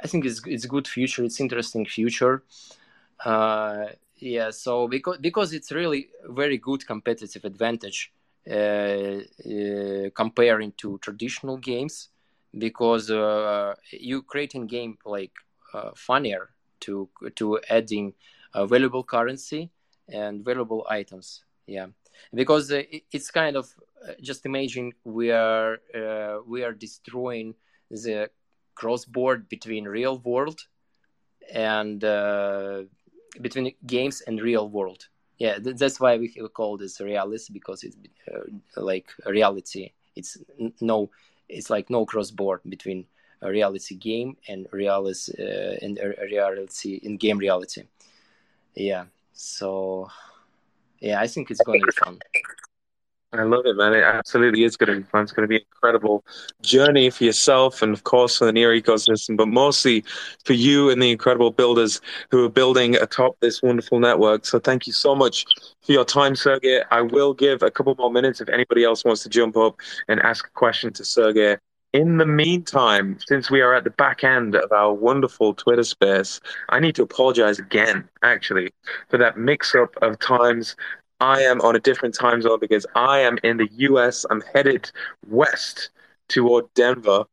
I 0.04 0.08
think 0.08 0.26
it's 0.26 0.42
it's 0.46 0.66
good 0.66 0.88
future. 0.88 1.24
It's 1.24 1.40
interesting 1.40 1.86
future. 1.86 2.44
Uh, 3.24 3.88
yeah, 4.18 4.52
so 4.52 4.88
because 4.88 5.18
because 5.18 5.54
it's 5.54 5.72
really 5.72 6.10
very 6.30 6.58
good 6.58 6.86
competitive 6.86 7.44
advantage 7.46 8.14
comparing 10.16 10.72
to 10.78 10.98
traditional 11.00 11.58
games 11.58 12.10
because 12.58 13.12
uh, 13.12 13.76
you 13.92 14.22
creating 14.22 14.68
game 14.68 14.98
like 15.06 15.34
uh, 15.74 15.92
funnier 15.96 16.50
to 16.82 17.10
to 17.36 17.60
adding 17.70 18.14
uh, 18.54 18.66
valuable 18.66 19.04
currency 19.04 19.72
and 20.10 20.44
valuable 20.46 20.86
items. 20.90 21.44
Yeah, 21.68 21.88
because 22.34 22.72
uh, 22.72 22.84
it's 23.12 23.32
kind 23.32 23.56
of 23.56 23.74
just 24.22 24.46
imagine 24.46 24.94
we 25.04 25.32
are 25.32 25.80
we 26.48 26.64
are 26.64 26.74
destroying 26.74 27.56
the 27.90 28.30
cross 28.76 29.06
board 29.06 29.50
between 29.50 29.86
real 29.86 30.20
world 30.20 30.60
and 31.52 32.00
between 33.42 33.74
games 33.86 34.22
and 34.22 34.42
real 34.42 34.70
world 34.70 35.08
yeah 35.38 35.58
th- 35.60 35.78
that's 35.78 36.00
why 36.00 36.18
we 36.18 36.30
call 36.30 36.78
this 36.78 37.00
realis 37.00 37.52
because 37.52 37.84
it's 37.84 37.98
uh, 38.34 38.82
like 38.82 39.08
reality. 39.26 39.92
It's 40.16 40.38
no 40.80 41.10
it's 41.50 41.70
like 41.70 41.90
no 41.90 42.06
cross 42.06 42.32
board 42.32 42.62
between 42.70 43.06
a 43.42 43.50
reality 43.50 43.96
game 43.96 44.38
and 44.48 44.68
reality 44.72 45.34
uh, 45.40 45.76
and 45.82 46.00
a 46.00 46.26
reality 46.26 47.00
in 47.04 47.18
game 47.18 47.38
reality. 47.38 47.84
Yeah 48.76 49.06
so 49.36 50.10
yeah 51.02 51.20
i 51.20 51.28
think 51.28 51.52
it's 51.52 51.62
going 51.62 51.82
to 51.82 51.86
be 51.86 51.92
fun 51.92 52.18
I 53.40 53.44
love 53.44 53.66
it, 53.66 53.76
man. 53.76 53.94
It 53.94 54.04
absolutely 54.04 54.64
is 54.64 54.78
going 54.78 54.94
to 54.94 55.02
be 55.02 55.08
fun. 55.08 55.24
It's 55.24 55.32
going 55.32 55.44
to 55.44 55.48
be 55.48 55.58
an 55.58 55.66
incredible 55.72 56.24
journey 56.62 57.10
for 57.10 57.24
yourself 57.24 57.82
and, 57.82 57.94
of 57.94 58.04
course, 58.04 58.38
for 58.38 58.46
the 58.46 58.54
Near 58.54 58.70
ecosystem, 58.70 59.38
but 59.38 59.48
mostly 59.48 60.04
for 60.44 60.54
you 60.54 60.90
and 60.90 61.02
the 61.02 61.12
incredible 61.12 61.52
builders 61.52 62.02
who 62.32 62.46
are 62.46 62.50
building 62.50 62.96
atop 62.96 63.38
this 63.40 63.62
wonderful 63.62 64.00
network. 64.00 64.46
So, 64.46 64.60
thank 64.60 64.88
you 64.88 64.94
so 64.94 65.16
much 65.16 65.46
for 65.82 65.92
your 65.92 66.06
time, 66.06 66.36
Sergey. 66.36 66.82
I 66.92 67.02
will 67.02 67.34
give 67.34 67.64
a 67.64 67.72
couple 67.72 67.96
more 67.96 68.12
minutes 68.12 68.42
if 68.42 68.50
anybody 68.50 68.84
else 68.84 69.04
wants 69.06 69.24
to 69.24 69.30
jump 69.30 69.58
up 69.58 69.80
and 70.08 70.20
ask 70.22 70.48
a 70.48 70.52
question 70.52 70.94
to 70.94 71.06
Sergey. 71.06 71.58
In 71.94 72.18
the 72.18 72.26
meantime, 72.26 73.18
since 73.26 73.50
we 73.50 73.62
are 73.62 73.74
at 73.74 73.86
the 73.86 73.90
back 73.90 74.26
end 74.26 74.54
of 74.54 74.70
our 74.74 74.94
wonderful 74.94 75.54
Twitter 75.54 75.84
space, 75.84 76.42
I 76.68 76.82
need 76.82 76.94
to 76.96 77.04
apologize 77.04 77.58
again, 77.58 78.10
actually, 78.22 78.74
for 79.08 79.18
that 79.18 79.38
mix 79.38 79.74
up 79.74 79.96
of 80.02 80.20
times 80.20 80.76
I 81.20 81.42
am 81.42 81.62
on 81.62 81.76
a 81.76 81.80
different 81.80 82.16
time 82.16 82.42
zone 82.42 82.60
because 82.60 82.86
I 82.96 83.20
am 83.20 83.38
in 83.44 83.58
the 83.58 83.70
US. 83.72 84.26
I'm 84.30 84.42
headed 84.54 84.92
west 85.28 85.90
toward 86.28 86.74
Denver 86.74 87.26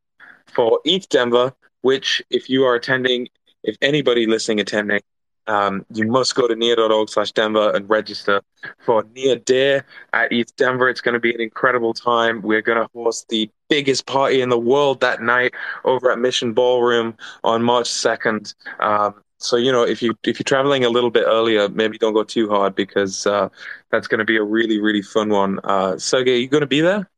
for 0.46 0.80
ETH 0.84 1.08
Denver, 1.08 1.52
which, 1.80 2.22
if 2.30 2.48
you 2.48 2.64
are 2.64 2.74
attending, 2.74 3.28
if 3.62 3.76
anybody 3.82 4.26
listening 4.26 4.60
attending, 4.60 5.00
um, 5.48 5.84
you 5.92 6.06
must 6.06 6.34
go 6.34 6.46
to 6.46 6.54
near.org 6.54 7.08
slash 7.08 7.32
Denver 7.32 7.70
and 7.74 7.88
register 7.90 8.42
for 8.78 9.04
Near 9.14 9.36
Day 9.36 9.80
at 10.12 10.32
ETH 10.32 10.54
Denver. 10.56 10.88
It's 10.88 11.00
going 11.00 11.14
to 11.14 11.20
be 11.20 11.34
an 11.34 11.40
incredible 11.40 11.94
time. 11.94 12.42
We're 12.42 12.62
going 12.62 12.78
to 12.78 12.88
host 12.94 13.28
the 13.28 13.50
biggest 13.68 14.06
party 14.06 14.40
in 14.40 14.50
the 14.50 14.58
world 14.58 15.00
that 15.00 15.20
night 15.20 15.54
over 15.84 16.12
at 16.12 16.18
Mission 16.18 16.52
Ballroom 16.52 17.16
on 17.42 17.62
March 17.62 17.88
2nd. 17.90 18.54
Um, 18.78 19.22
so 19.42 19.56
you 19.56 19.72
know, 19.72 19.82
if 19.82 20.02
you 20.02 20.14
if 20.24 20.38
you're 20.38 20.44
traveling 20.44 20.84
a 20.84 20.88
little 20.88 21.10
bit 21.10 21.24
earlier, 21.26 21.68
maybe 21.68 21.98
don't 21.98 22.14
go 22.14 22.24
too 22.24 22.48
hard 22.48 22.74
because 22.74 23.26
uh, 23.26 23.48
that's 23.90 24.06
going 24.06 24.20
to 24.20 24.24
be 24.24 24.36
a 24.36 24.42
really 24.42 24.80
really 24.80 25.02
fun 25.02 25.28
one. 25.28 25.58
Uh, 25.64 25.98
Sergey, 25.98 26.38
you 26.38 26.48
going 26.48 26.62
to 26.62 26.66
be 26.66 26.80
there? 26.80 27.08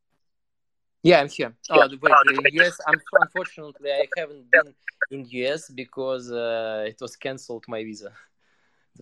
Yeah, 1.02 1.20
I'm 1.20 1.28
here. 1.28 1.54
Oh, 1.70 1.86
wait, 1.86 2.00
the 2.00 2.50
US. 2.62 2.80
I'm, 2.86 2.98
unfortunately, 3.20 3.90
I 3.90 4.06
haven't 4.16 4.50
been 4.50 4.74
in 5.10 5.26
US 5.42 5.68
because 5.68 6.32
uh, 6.32 6.84
it 6.86 6.96
was 7.00 7.14
cancelled 7.16 7.64
my 7.68 7.84
visa. 7.84 8.10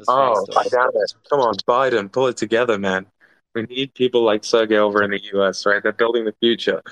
oh, 0.09 0.45
damn 0.71 0.89
it! 0.95 1.15
Come 1.31 1.41
on, 1.41 1.55
Biden, 1.69 2.11
pull 2.11 2.27
it 2.27 2.37
together, 2.37 2.77
man. 2.77 3.07
We 3.55 3.63
need 3.63 3.95
people 3.95 4.25
like 4.25 4.45
Sergey 4.45 4.79
over 4.79 5.03
in 5.03 5.11
the 5.13 5.23
US, 5.35 5.65
right? 5.65 5.83
They're 5.83 5.93
building 5.93 6.25
the 6.25 6.35
future. 6.41 6.83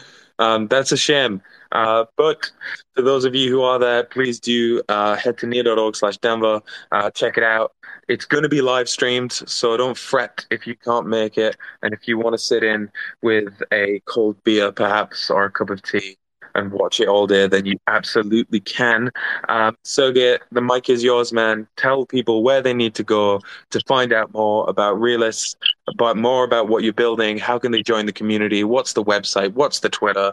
Um, 0.41 0.67
that's 0.69 0.91
a 0.91 0.97
shame. 0.97 1.43
Uh, 1.71 2.07
but 2.17 2.51
for 2.97 3.03
those 3.03 3.25
of 3.25 3.35
you 3.35 3.51
who 3.51 3.63
are 3.63 3.79
there, 3.79 4.03
please 4.05 4.41
do 4.41 4.83
uh, 4.89 5.15
head 5.15 5.39
to 5.39 5.47
near.org 5.47 5.95
slash 5.95 6.17
Denver. 6.17 6.61
Uh, 6.91 7.11
check 7.11 7.37
it 7.37 7.45
out. 7.45 7.73
It's 8.09 8.25
going 8.25 8.43
to 8.43 8.49
be 8.49 8.61
live 8.61 8.89
streamed, 8.89 9.33
so 9.33 9.77
don't 9.77 9.97
fret 9.97 10.45
if 10.51 10.67
you 10.67 10.75
can't 10.75 11.07
make 11.07 11.39
it. 11.39 11.57
And 11.83 11.95
if 11.95 12.09
you 12.09 12.19
want 12.19 12.35
to 12.35 12.39
sit 12.39 12.65
in 12.65 12.91
with 13.23 13.63
a 13.73 14.01
cold 14.07 14.43
beer, 14.43 14.73
perhaps, 14.73 15.31
or 15.31 15.45
a 15.45 15.51
cup 15.51 15.71
of 15.71 15.83
tea, 15.83 16.17
and 16.55 16.73
watch 16.73 17.01
it 17.01 17.09
all 17.09 17.27
day, 17.27 17.47
then 17.47 17.67
you 17.67 17.79
absolutely 17.87 18.61
can. 18.61 19.11
Um, 19.49 19.77
Sergey, 19.85 20.39
the 20.53 20.61
mic 20.61 20.89
is 20.89 21.03
yours, 21.03 21.33
man. 21.33 21.67
Tell 21.77 22.07
people 22.07 22.43
where 22.43 22.63
they 22.63 22.75
need 22.75 22.95
to 22.95 23.05
go 23.05 23.41
to 23.71 23.81
find 23.87 24.13
out 24.13 24.33
more 24.33 24.69
about 24.69 24.97
Realis, 24.97 25.55
but 25.97 26.17
more 26.17 26.45
about 26.45 26.69
what 26.69 26.83
you're 26.83 26.93
building. 26.93 27.39
How 27.39 27.59
can 27.59 27.73
they 27.73 27.83
join 27.83 28.07
the 28.07 28.13
community? 28.13 28.65
What's 28.65 28.93
the 28.93 29.05
website? 29.05 29.53
What's 29.53 29.81
the 29.81 29.89
Twitter? 29.89 30.33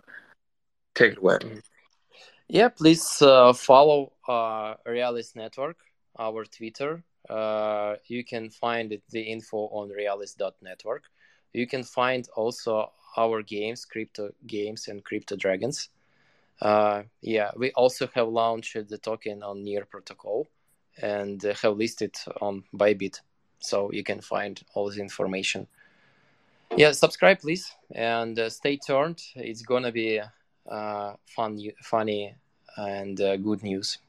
Take 0.96 1.14
it 1.14 1.18
away. 1.20 1.38
Yeah, 2.48 2.70
please 2.70 3.22
uh, 3.22 3.54
follow 3.54 4.14
uh, 4.28 4.76
Realis 4.88 5.36
Network, 5.36 5.78
our 6.18 6.46
Twitter. 6.46 7.04
Uh, 7.30 7.96
you 8.08 8.24
can 8.24 8.50
find 8.50 8.98
the 9.12 9.22
info 9.22 9.68
on 9.68 9.90
realis.network. 9.90 11.04
You 11.54 11.68
can 11.68 11.84
find 11.84 12.28
also 12.36 12.92
our 13.18 13.42
games, 13.42 13.84
crypto 13.84 14.32
games, 14.46 14.88
and 14.88 15.04
crypto 15.04 15.36
dragons. 15.36 15.90
Uh, 16.62 17.04
yeah, 17.22 17.52
we 17.56 17.72
also 17.72 18.08
have 18.16 18.28
launched 18.28 18.78
the 18.90 18.98
token 18.98 19.44
on 19.44 19.64
Near 19.64 19.86
Protocol 19.86 20.48
and 21.02 21.42
have 21.42 21.78
listed 21.78 22.16
on 22.42 22.64
Bybit, 22.74 23.20
so 23.60 23.92
you 23.92 24.04
can 24.04 24.22
find 24.22 24.60
all 24.74 24.90
the 24.90 25.02
information. 25.02 25.68
Yeah, 26.76 26.92
subscribe 26.92 27.40
please, 27.40 27.72
and 27.94 28.38
uh, 28.38 28.50
stay 28.50 28.78
tuned. 28.78 29.22
It's 29.36 29.62
gonna 29.62 29.92
be 29.92 30.22
uh, 30.70 31.14
fun, 31.36 31.60
funny, 31.84 32.36
and 32.76 33.20
uh, 33.22 33.38
good 33.38 33.64
news. 33.64 34.00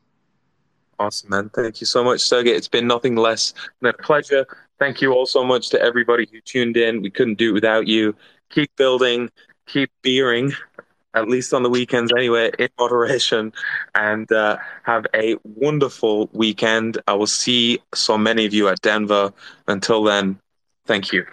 Awesome, 0.99 1.31
man. 1.31 1.51
Thank 1.51 1.81
you 1.81 1.87
so 1.87 2.03
much, 2.03 2.21
Sergey. 2.21 2.51
It's 2.51 2.67
been 2.67 2.89
nothing 2.89 3.15
less 3.15 3.55
than 3.81 3.91
a 3.91 4.03
pleasure. 4.03 4.47
Thank 4.79 5.01
you 5.01 5.13
all 5.13 5.27
so 5.27 5.45
much 5.45 5.69
to 5.71 5.81
everybody 5.81 6.27
who 6.31 6.41
tuned 6.41 6.77
in. 6.77 7.03
We 7.03 7.11
couldn't 7.11 7.39
do 7.39 7.51
it 7.51 7.53
without 7.53 7.87
you. 7.87 8.17
Keep 8.51 8.75
building, 8.77 9.31
keep 9.67 9.91
beering, 10.03 10.53
at 11.23 11.29
least 11.29 11.53
on 11.53 11.63
the 11.63 11.71
weekends 11.71 12.13
anyway, 12.17 12.51
in 12.59 12.69
moderation, 12.79 13.53
and 13.95 14.31
uh, 14.33 14.59
have 14.83 15.07
a 15.15 15.37
wonderful 15.45 16.29
weekend. 16.33 16.99
I 17.07 17.15
will 17.15 17.27
see 17.27 17.81
so 17.95 18.17
many 18.17 18.47
of 18.47 18.55
you 18.55 18.69
at 18.69 18.81
Denver. 18.81 19.33
Until 19.67 20.03
then, 20.03 20.39
thank 20.87 21.13
you. 21.13 21.27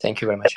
Thank 0.00 0.20
you 0.20 0.26
very 0.26 0.38
much. 0.38 0.54